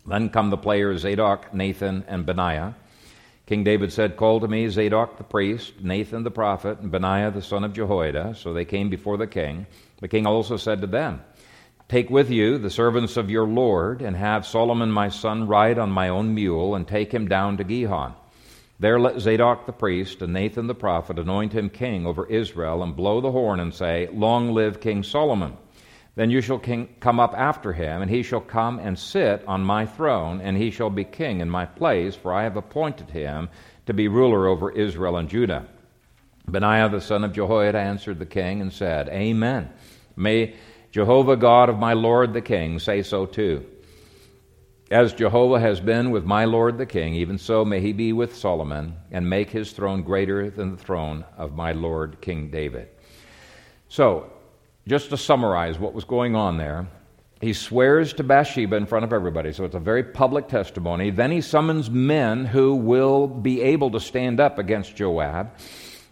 Then 0.05 0.29
come 0.29 0.49
the 0.49 0.57
players 0.57 1.01
Zadok, 1.01 1.53
Nathan, 1.53 2.03
and 2.07 2.25
Benaiah. 2.25 2.75
King 3.45 3.63
David 3.63 3.93
said, 3.93 4.17
Call 4.17 4.41
to 4.41 4.47
me 4.47 4.67
Zadok 4.67 5.17
the 5.17 5.23
priest, 5.23 5.73
Nathan 5.81 6.23
the 6.23 6.31
prophet, 6.31 6.79
and 6.79 6.91
Benaiah 6.91 7.31
the 7.31 7.41
son 7.41 7.63
of 7.63 7.73
Jehoiada. 7.73 8.35
So 8.35 8.53
they 8.53 8.65
came 8.65 8.89
before 8.89 9.17
the 9.17 9.27
king. 9.27 9.67
The 10.01 10.07
king 10.07 10.25
also 10.25 10.57
said 10.57 10.81
to 10.81 10.87
them, 10.87 11.21
Take 11.87 12.09
with 12.09 12.29
you 12.29 12.57
the 12.57 12.69
servants 12.69 13.15
of 13.15 13.29
your 13.29 13.47
Lord, 13.47 14.01
and 14.01 14.17
have 14.17 14.45
Solomon 14.45 14.91
my 14.91 15.07
son 15.07 15.47
ride 15.47 15.77
on 15.77 15.89
my 15.91 16.09
own 16.09 16.33
mule, 16.33 16.75
and 16.75 16.85
take 16.85 17.13
him 17.13 17.29
down 17.29 17.55
to 17.57 17.63
Gihon. 17.63 18.13
There 18.79 18.99
let 18.99 19.19
Zadok 19.19 19.65
the 19.65 19.73
priest 19.73 20.21
and 20.21 20.33
Nathan 20.33 20.67
the 20.67 20.75
prophet 20.75 21.17
anoint 21.17 21.53
him 21.53 21.69
king 21.69 22.05
over 22.05 22.27
Israel 22.27 22.83
and 22.83 22.95
blow 22.95 23.21
the 23.21 23.31
horn 23.31 23.59
and 23.59 23.73
say, 23.73 24.07
Long 24.13 24.53
live 24.53 24.79
King 24.79 25.01
Solomon. 25.01 25.57
Then 26.15 26.29
you 26.29 26.41
shall 26.41 26.59
king, 26.59 26.89
come 26.99 27.19
up 27.19 27.33
after 27.35 27.73
him, 27.73 28.01
and 28.01 28.09
he 28.09 28.23
shall 28.23 28.41
come 28.41 28.79
and 28.79 28.97
sit 28.97 29.43
on 29.47 29.61
my 29.61 29.85
throne, 29.85 30.41
and 30.41 30.57
he 30.57 30.71
shall 30.71 30.89
be 30.89 31.03
king 31.03 31.41
in 31.41 31.49
my 31.49 31.65
place, 31.65 32.15
for 32.15 32.33
I 32.33 32.43
have 32.43 32.57
appointed 32.57 33.09
him 33.09 33.49
to 33.85 33.93
be 33.93 34.07
ruler 34.07 34.47
over 34.47 34.71
Israel 34.71 35.17
and 35.17 35.29
Judah. 35.29 35.67
Benaiah 36.47 36.89
the 36.89 37.01
son 37.01 37.23
of 37.23 37.33
Jehoiada 37.33 37.79
answered 37.79 38.19
the 38.19 38.25
king 38.25 38.61
and 38.61 38.71
said, 38.71 39.09
Amen. 39.09 39.69
May 40.15 40.55
Jehovah 40.91 41.35
God 41.35 41.69
of 41.69 41.77
my 41.77 41.93
Lord 41.93 42.33
the 42.33 42.41
king 42.41 42.79
say 42.79 43.03
so 43.03 43.25
too. 43.25 43.65
As 44.89 45.11
Jehovah 45.11 45.59
has 45.59 45.81
been 45.81 46.11
with 46.11 46.23
my 46.23 46.45
Lord 46.45 46.77
the 46.77 46.85
king, 46.85 47.13
even 47.15 47.37
so 47.37 47.65
may 47.65 47.81
he 47.81 47.91
be 47.91 48.13
with 48.13 48.37
Solomon, 48.37 48.95
and 49.11 49.29
make 49.29 49.49
his 49.49 49.73
throne 49.73 50.01
greater 50.01 50.49
than 50.49 50.71
the 50.71 50.81
throne 50.81 51.25
of 51.35 51.57
my 51.57 51.73
Lord 51.73 52.21
King 52.21 52.49
David. 52.49 52.87
So, 53.89 54.31
just 54.87 55.09
to 55.09 55.17
summarize 55.17 55.77
what 55.77 55.93
was 55.93 56.05
going 56.05 56.37
on 56.37 56.57
there, 56.57 56.87
he 57.41 57.51
swears 57.51 58.13
to 58.13 58.23
Bathsheba 58.23 58.77
in 58.77 58.85
front 58.85 59.03
of 59.03 59.11
everybody, 59.11 59.51
so 59.51 59.65
it's 59.65 59.75
a 59.75 59.79
very 59.79 60.03
public 60.03 60.47
testimony. 60.47 61.11
Then 61.11 61.31
he 61.31 61.41
summons 61.41 61.89
men 61.89 62.45
who 62.45 62.73
will 62.73 63.27
be 63.27 63.61
able 63.61 63.91
to 63.91 63.99
stand 63.99 64.39
up 64.39 64.57
against 64.57 64.95
Joab. 64.95 65.51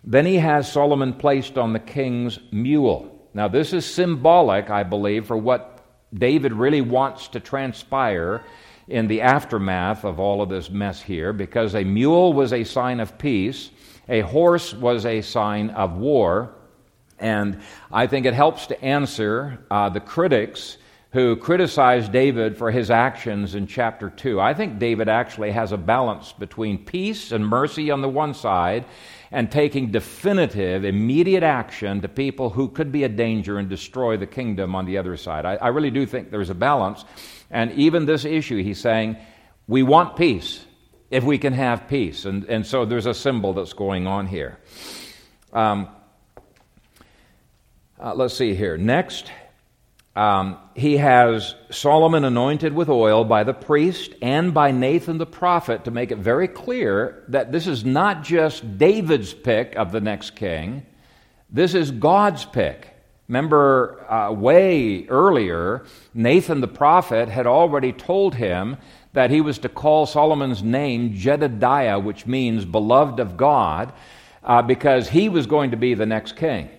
Then 0.03 0.25
he 0.25 0.35
has 0.35 0.69
Solomon 0.69 1.13
placed 1.13 1.57
on 1.57 1.71
the 1.71 1.79
king's 1.79 2.39
mule. 2.51 3.25
Now, 3.33 3.47
this 3.47 3.71
is 3.71 3.85
symbolic, 3.85 4.69
I 4.69 4.83
believe, 4.83 5.27
for 5.27 5.37
what 5.37 5.75
David 6.13 6.53
really 6.53 6.81
wants 6.81 7.29
to 7.29 7.39
transpire 7.39 8.43
in 8.87 9.07
the 9.07 9.21
aftermath 9.21 10.03
of 10.03 10.19
all 10.19 10.41
of 10.41 10.49
this 10.49 10.69
mess 10.69 11.01
here 11.01 11.33
because 11.33 11.75
a 11.75 11.83
mule 11.83 12.33
was 12.33 12.53
a 12.53 12.63
sign 12.63 12.99
of 12.99 13.17
peace, 13.17 13.71
a 14.07 14.21
horse 14.21 14.73
was 14.73 15.05
a 15.05 15.21
sign 15.21 15.69
of 15.71 15.97
war. 15.97 16.53
And 17.17 17.61
I 17.91 18.07
think 18.07 18.25
it 18.25 18.33
helps 18.33 18.67
to 18.67 18.83
answer 18.83 19.65
uh, 19.71 19.89
the 19.89 20.01
critics 20.01 20.77
who 21.15 21.37
criticized 21.37 22.11
David 22.11 22.57
for 22.57 22.69
his 22.69 22.91
actions 22.91 23.55
in 23.55 23.65
chapter 23.67 24.09
2. 24.09 24.41
I 24.41 24.53
think 24.53 24.79
David 24.79 25.07
actually 25.07 25.51
has 25.51 25.71
a 25.71 25.77
balance 25.77 26.33
between 26.33 26.77
peace 26.77 27.31
and 27.31 27.47
mercy 27.47 27.89
on 27.89 28.01
the 28.01 28.09
one 28.09 28.33
side 28.33 28.83
and 29.31 29.49
taking 29.49 29.91
definitive, 29.91 30.83
immediate 30.83 31.41
action 31.41 32.01
to 32.01 32.09
people 32.09 32.49
who 32.49 32.67
could 32.67 32.91
be 32.91 33.05
a 33.05 33.09
danger 33.09 33.59
and 33.59 33.69
destroy 33.69 34.17
the 34.17 34.27
kingdom 34.27 34.75
on 34.75 34.85
the 34.85 34.97
other 34.97 35.15
side. 35.15 35.45
I, 35.45 35.55
I 35.55 35.69
really 35.69 35.89
do 35.89 36.05
think 36.05 36.31
there's 36.31 36.49
a 36.49 36.55
balance. 36.55 37.05
And 37.49 37.71
even 37.73 38.05
this 38.05 38.25
issue, 38.25 38.61
he's 38.63 38.79
saying, 38.79 39.17
we 39.67 39.83
want 39.83 40.15
peace 40.15 40.65
if 41.09 41.23
we 41.23 41.37
can 41.37 41.53
have 41.53 41.87
peace. 41.87 42.25
And, 42.25 42.45
and 42.45 42.65
so 42.65 42.85
there's 42.85 43.05
a 43.05 43.13
symbol 43.13 43.53
that's 43.53 43.73
going 43.73 44.07
on 44.07 44.27
here. 44.27 44.59
Um, 45.53 45.89
uh, 47.99 48.13
let's 48.13 48.35
see 48.35 48.53
here. 48.55 48.77
Next, 48.77 49.31
um, 50.15 50.57
he 50.75 50.97
has 50.97 51.55
Solomon 51.71 52.23
anointed 52.23 52.73
with 52.73 52.89
oil 52.89 53.23
by 53.23 53.43
the 53.43 53.53
priest 53.53 54.13
and 54.21 54.53
by 54.53 54.71
Nathan 54.71 55.17
the 55.17 55.25
prophet 55.25 55.85
to 55.85 55.91
make 55.91 56.11
it 56.11 56.17
very 56.17 56.47
clear 56.47 57.23
that 57.29 57.51
this 57.51 57.67
is 57.67 57.83
not 57.83 58.23
just 58.23 58.77
David's 58.77 59.33
pick 59.33 59.75
of 59.75 59.91
the 59.91 60.01
next 60.01 60.35
king, 60.35 60.85
this 61.49 61.73
is 61.73 61.91
God's 61.91 62.45
pick. 62.45 62.94
Remember, 63.27 64.05
uh, 64.11 64.31
way 64.31 65.05
earlier, 65.07 65.85
Nathan 66.13 66.61
the 66.61 66.67
prophet 66.67 67.27
had 67.27 67.47
already 67.47 67.91
told 67.91 68.35
him 68.35 68.77
that 69.13 69.31
he 69.31 69.41
was 69.41 69.57
to 69.59 69.69
call 69.69 70.05
Solomon's 70.05 70.61
name 70.61 71.13
Jedediah, 71.13 71.99
which 71.99 72.27
means 72.27 72.65
beloved 72.65 73.19
of 73.19 73.35
God, 73.35 73.93
uh, 74.43 74.61
because 74.61 75.09
he 75.09 75.29
was 75.29 75.47
going 75.47 75.71
to 75.71 75.77
be 75.77 75.95
the 75.95 76.05
next 76.05 76.35
king. 76.35 76.69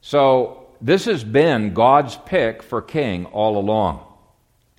So 0.00 0.68
this 0.80 1.04
has 1.04 1.22
been 1.22 1.74
God's 1.74 2.16
pick 2.16 2.62
for 2.62 2.80
king 2.80 3.26
all 3.26 3.58
along. 3.58 4.06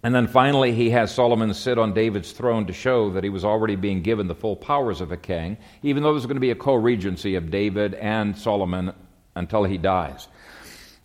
And 0.01 0.13
then 0.13 0.27
finally, 0.27 0.73
he 0.73 0.89
has 0.89 1.13
Solomon 1.13 1.53
sit 1.53 1.77
on 1.77 1.93
David's 1.93 2.33
throne 2.33 2.65
to 2.65 2.73
show 2.73 3.11
that 3.11 3.23
he 3.23 3.29
was 3.29 3.45
already 3.45 3.77
being 3.77 4.01
given 4.01 4.27
the 4.27 4.35
full 4.35 4.57
powers 4.57 4.99
of 4.99 5.13
a 5.13 5.17
king, 5.17 5.57
even 5.81 6.03
though 6.03 6.11
there's 6.11 6.25
going 6.25 6.35
to 6.35 6.41
be 6.41 6.51
a 6.51 6.55
co 6.55 6.75
regency 6.75 7.35
of 7.35 7.49
David 7.49 7.93
and 7.93 8.37
Solomon 8.37 8.93
until 9.35 9.63
he 9.63 9.77
dies. 9.77 10.27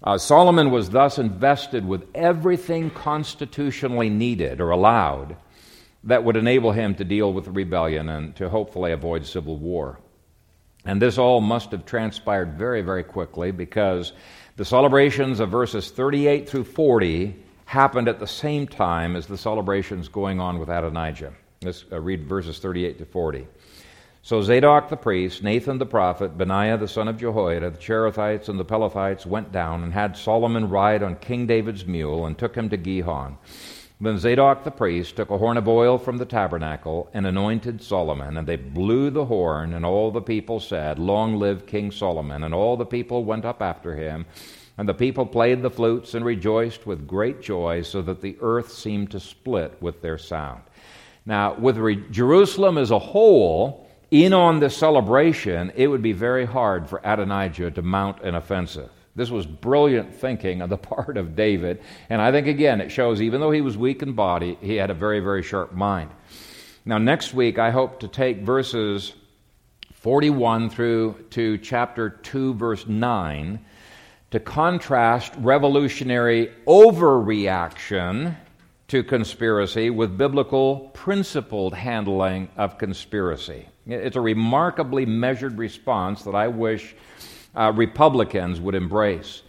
Uh, 0.02 0.16
Solomon 0.16 0.70
was 0.70 0.90
thus 0.90 1.18
invested 1.18 1.86
with 1.86 2.06
everything 2.14 2.90
constitutionally 2.90 4.08
needed 4.08 4.60
or 4.60 4.70
allowed 4.70 5.36
that 6.04 6.22
would 6.22 6.36
enable 6.36 6.72
him 6.72 6.94
to 6.94 7.04
deal 7.04 7.32
with 7.32 7.44
the 7.44 7.50
rebellion 7.50 8.08
and 8.08 8.34
to 8.36 8.48
hopefully 8.48 8.92
avoid 8.92 9.26
civil 9.26 9.56
war. 9.56 9.98
And 10.84 11.02
this 11.02 11.18
all 11.18 11.40
must 11.40 11.72
have 11.72 11.84
transpired 11.84 12.54
very, 12.54 12.82
very 12.82 13.02
quickly 13.02 13.50
because 13.50 14.12
the 14.56 14.64
celebrations 14.64 15.40
of 15.40 15.50
verses 15.50 15.90
38 15.90 16.48
through 16.48 16.64
40 16.64 17.34
happened 17.64 18.08
at 18.08 18.20
the 18.20 18.26
same 18.26 18.66
time 18.66 19.16
as 19.16 19.26
the 19.26 19.36
celebrations 19.36 20.08
going 20.08 20.40
on 20.40 20.58
with 20.58 20.68
Adonijah. 20.68 21.34
Let's 21.62 21.84
uh, 21.90 22.00
read 22.00 22.26
verses 22.26 22.58
38 22.60 22.98
to 22.98 23.04
40. 23.04 23.46
So 24.22 24.42
Zadok 24.42 24.88
the 24.88 24.96
priest, 24.96 25.42
Nathan 25.42 25.78
the 25.78 25.86
prophet, 25.86 26.36
Benaiah 26.36 26.76
the 26.76 26.88
son 26.88 27.08
of 27.08 27.18
Jehoiada, 27.18 27.70
the 27.70 27.78
Cherethites 27.78 28.48
and 28.48 28.58
the 28.58 28.64
Pelethites 28.64 29.24
went 29.24 29.52
down 29.52 29.84
and 29.84 29.92
had 29.92 30.16
Solomon 30.16 30.68
ride 30.68 31.02
on 31.02 31.16
King 31.16 31.46
David's 31.46 31.86
mule 31.86 32.26
and 32.26 32.36
took 32.36 32.54
him 32.54 32.68
to 32.68 32.76
Gihon. 32.76 33.38
Then 34.00 34.18
Zadok 34.18 34.62
the 34.62 34.70
priest 34.70 35.16
took 35.16 35.30
a 35.30 35.38
horn 35.38 35.56
of 35.56 35.66
oil 35.66 35.98
from 35.98 36.18
the 36.18 36.24
tabernacle 36.24 37.10
and 37.14 37.26
anointed 37.26 37.82
Solomon, 37.82 38.36
and 38.36 38.46
they 38.46 38.54
blew 38.54 39.10
the 39.10 39.24
horn, 39.24 39.74
and 39.74 39.84
all 39.84 40.12
the 40.12 40.20
people 40.20 40.60
said, 40.60 41.00
Long 41.00 41.36
live 41.36 41.66
King 41.66 41.90
Solomon! 41.90 42.44
And 42.44 42.54
all 42.54 42.76
the 42.76 42.86
people 42.86 43.24
went 43.24 43.44
up 43.44 43.60
after 43.60 43.96
him, 43.96 44.24
and 44.76 44.88
the 44.88 44.94
people 44.94 45.26
played 45.26 45.62
the 45.62 45.70
flutes 45.70 46.14
and 46.14 46.24
rejoiced 46.24 46.86
with 46.86 47.08
great 47.08 47.42
joy, 47.42 47.82
so 47.82 48.00
that 48.02 48.20
the 48.20 48.36
earth 48.40 48.70
seemed 48.70 49.10
to 49.10 49.18
split 49.18 49.76
with 49.82 50.00
their 50.00 50.18
sound. 50.18 50.62
Now, 51.26 51.54
with 51.58 51.76
re- 51.76 52.04
Jerusalem 52.10 52.78
as 52.78 52.92
a 52.92 52.98
whole, 53.00 53.87
in 54.10 54.32
on 54.32 54.60
the 54.60 54.70
celebration, 54.70 55.72
it 55.76 55.86
would 55.86 56.02
be 56.02 56.12
very 56.12 56.46
hard 56.46 56.88
for 56.88 57.00
Adonijah 57.04 57.72
to 57.72 57.82
mount 57.82 58.22
an 58.22 58.34
offensive. 58.34 58.90
This 59.14 59.30
was 59.30 59.46
brilliant 59.46 60.14
thinking 60.14 60.62
on 60.62 60.68
the 60.68 60.78
part 60.94 61.16
of 61.16 61.36
David. 61.36 61.82
And 62.08 62.22
I 62.22 62.30
think, 62.32 62.46
again, 62.46 62.80
it 62.80 62.90
shows 62.90 63.20
even 63.20 63.40
though 63.40 63.50
he 63.50 63.60
was 63.60 63.76
weak 63.76 64.02
in 64.02 64.12
body, 64.12 64.56
he 64.60 64.76
had 64.76 64.90
a 64.90 64.94
very, 64.94 65.20
very 65.20 65.42
sharp 65.42 65.72
mind. 65.72 66.10
Now, 66.84 66.98
next 66.98 67.34
week, 67.34 67.58
I 67.58 67.70
hope 67.70 68.00
to 68.00 68.08
take 68.08 68.38
verses 68.38 69.12
41 69.92 70.70
through 70.70 71.26
to 71.30 71.58
chapter 71.58 72.08
2, 72.08 72.54
verse 72.54 72.86
9, 72.86 73.58
to 74.30 74.40
contrast 74.40 75.34
revolutionary 75.38 76.52
overreaction 76.66 78.36
to 78.86 79.02
conspiracy 79.02 79.90
with 79.90 80.16
biblical 80.16 80.90
principled 80.94 81.74
handling 81.74 82.48
of 82.56 82.78
conspiracy. 82.78 83.68
It's 83.88 84.16
a 84.16 84.20
remarkably 84.20 85.06
measured 85.06 85.56
response 85.56 86.22
that 86.24 86.34
I 86.34 86.48
wish 86.48 86.94
uh, 87.56 87.72
Republicans 87.74 88.60
would 88.60 88.74
embrace. 88.74 89.42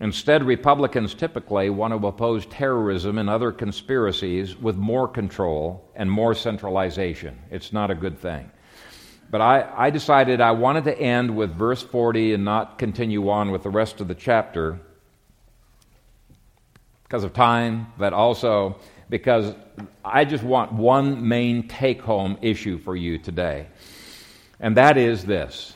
Instead, 0.00 0.44
Republicans 0.44 1.14
typically 1.14 1.70
want 1.70 1.92
to 1.92 2.06
oppose 2.06 2.46
terrorism 2.46 3.18
and 3.18 3.28
other 3.28 3.52
conspiracies 3.52 4.56
with 4.56 4.76
more 4.76 5.08
control 5.08 5.90
and 5.94 6.10
more 6.10 6.34
centralization. 6.34 7.38
It's 7.50 7.72
not 7.72 7.90
a 7.90 7.94
good 7.94 8.18
thing. 8.18 8.50
But 9.30 9.40
I, 9.40 9.70
I 9.76 9.90
decided 9.90 10.40
I 10.40 10.52
wanted 10.52 10.84
to 10.84 10.98
end 10.98 11.34
with 11.36 11.54
verse 11.54 11.82
40 11.82 12.34
and 12.34 12.44
not 12.44 12.78
continue 12.78 13.30
on 13.30 13.50
with 13.50 13.62
the 13.62 13.70
rest 13.70 14.00
of 14.00 14.08
the 14.08 14.14
chapter 14.14 14.80
because 17.04 17.24
of 17.24 17.32
time, 17.32 17.88
but 17.98 18.12
also 18.12 18.76
because 19.10 19.54
I 20.04 20.24
just 20.24 20.44
want 20.44 20.72
one 20.72 21.28
main 21.28 21.68
take 21.68 22.00
home 22.00 22.38
issue 22.40 22.78
for 22.78 22.96
you 22.96 23.18
today. 23.18 23.66
And 24.60 24.76
that 24.76 24.96
is 24.96 25.24
this 25.24 25.74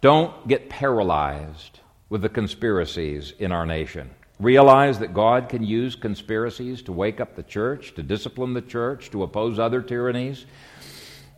don't 0.00 0.48
get 0.48 0.68
paralyzed 0.68 1.80
with 2.10 2.22
the 2.22 2.28
conspiracies 2.28 3.32
in 3.38 3.52
our 3.52 3.64
nation. 3.64 4.10
Realize 4.40 4.98
that 4.98 5.14
God 5.14 5.48
can 5.48 5.62
use 5.62 5.94
conspiracies 5.94 6.82
to 6.82 6.92
wake 6.92 7.20
up 7.20 7.36
the 7.36 7.44
church, 7.44 7.94
to 7.94 8.02
discipline 8.02 8.54
the 8.54 8.62
church, 8.62 9.10
to 9.12 9.22
oppose 9.22 9.60
other 9.60 9.80
tyrannies. 9.80 10.44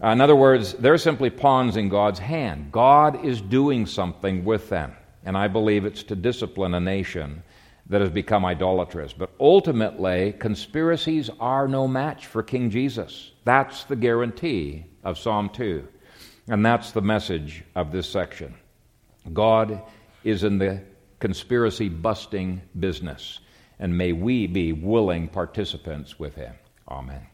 Uh, 0.03 0.09
in 0.09 0.21
other 0.21 0.35
words, 0.35 0.73
they're 0.75 0.99
simply 0.99 1.29
pawns 1.29 1.77
in 1.77 1.91
God's 1.91 2.19
hand. 2.19 2.73
God 2.73 3.25
is 3.25 3.41
doing 3.41 3.85
something 3.85 4.45
with 4.45 4.71
them. 4.71 4.93
And 5.25 5.37
I 5.37 5.49
believe 5.49 5.85
it's 5.85 6.03
to 6.05 6.17
discipline 6.17 6.75
a 6.75 6.81
nation 6.81 7.43
that 7.87 8.01
has 8.01 8.11
become 8.11 8.45
idolatrous. 8.45 9.13
But 9.13 9.31
ultimately, 9.39 10.35
conspiracies 10.39 11.31
are 11.41 11.69
no 11.69 11.87
match 11.87 12.27
for 12.27 12.43
King 12.43 12.71
Jesus. 12.71 13.33
That's 13.45 13.85
the 13.85 13.97
guarantee 13.97 14.87
of 15.03 15.19
Psalm 15.19 15.51
2. 15.51 15.87
And 16.49 16.65
that's 16.65 16.93
the 16.93 17.03
message 17.03 17.65
of 17.75 17.93
this 17.93 18.09
section. 18.09 18.55
God 19.33 19.83
is 20.23 20.45
in 20.45 20.59
the 20.59 20.83
conspiracy 21.19 21.89
busting 21.89 22.61
business, 22.79 23.41
and 23.79 23.97
may 23.97 24.13
we 24.13 24.47
be 24.47 24.73
willing 24.73 25.29
participants 25.29 26.19
with 26.19 26.35
Him. 26.35 26.55
Amen. 26.89 27.27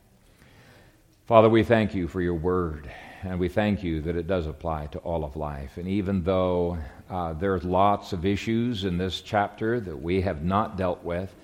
Father, 1.26 1.48
we 1.48 1.64
thank 1.64 1.94
you 1.94 2.06
for 2.06 2.20
your 2.20 2.34
word, 2.34 2.90
and 3.22 3.38
we 3.38 3.48
thank 3.48 3.82
you 3.82 4.00
that 4.02 4.16
it 4.16 4.26
does 4.26 4.46
apply 4.46 4.86
to 4.86 4.98
all 5.00 5.24
of 5.24 5.36
life. 5.36 5.76
And 5.76 5.86
even 5.86 6.22
though 6.24 6.78
uh, 7.10 7.34
there's 7.34 7.64
lots 7.64 8.12
of 8.12 8.24
issues 8.24 8.84
in 8.84 8.96
this 8.96 9.20
chapter 9.20 9.78
that 9.80 10.00
we 10.00 10.22
have 10.22 10.42
not 10.42 10.78
dealt 10.78 11.04
with, 11.04 11.34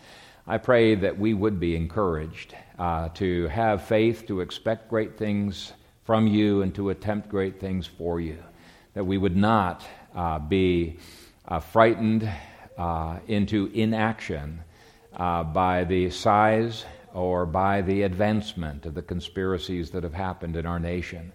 I 0.46 0.58
pray 0.58 0.94
that 0.94 1.18
we 1.18 1.34
would 1.34 1.60
be 1.60 1.76
encouraged 1.76 2.54
uh, 2.78 3.10
to 3.14 3.48
have 3.48 3.84
faith, 3.84 4.26
to 4.28 4.40
expect 4.40 4.88
great 4.88 5.18
things 5.18 5.72
from 6.04 6.26
you 6.26 6.62
and 6.62 6.74
to 6.76 6.90
attempt 6.90 7.28
great 7.28 7.60
things 7.60 7.86
for 7.86 8.20
you. 8.20 8.38
That 8.94 9.04
we 9.04 9.18
would 9.18 9.36
not 9.36 9.84
uh, 10.14 10.38
be 10.38 10.98
uh, 11.46 11.60
frightened 11.60 12.30
uh, 12.78 13.18
into 13.26 13.70
inaction 13.74 14.62
uh, 15.16 15.42
by 15.42 15.84
the 15.84 16.10
size 16.10 16.84
or 17.12 17.44
by 17.44 17.82
the 17.82 18.02
advancement 18.02 18.86
of 18.86 18.94
the 18.94 19.02
conspiracies 19.02 19.90
that 19.90 20.04
have 20.04 20.14
happened 20.14 20.56
in 20.56 20.64
our 20.64 20.78
nation. 20.78 21.32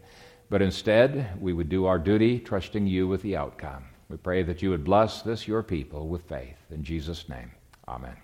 But 0.51 0.61
instead, 0.61 1.39
we 1.39 1.53
would 1.53 1.69
do 1.69 1.85
our 1.85 1.97
duty, 1.97 2.37
trusting 2.37 2.85
you 2.85 3.07
with 3.07 3.21
the 3.21 3.37
outcome. 3.37 3.85
We 4.09 4.17
pray 4.17 4.43
that 4.43 4.61
you 4.61 4.69
would 4.71 4.83
bless 4.83 5.21
this, 5.21 5.47
your 5.47 5.63
people, 5.63 6.09
with 6.09 6.23
faith. 6.23 6.57
In 6.69 6.83
Jesus' 6.83 7.29
name, 7.29 7.51
amen. 7.87 8.17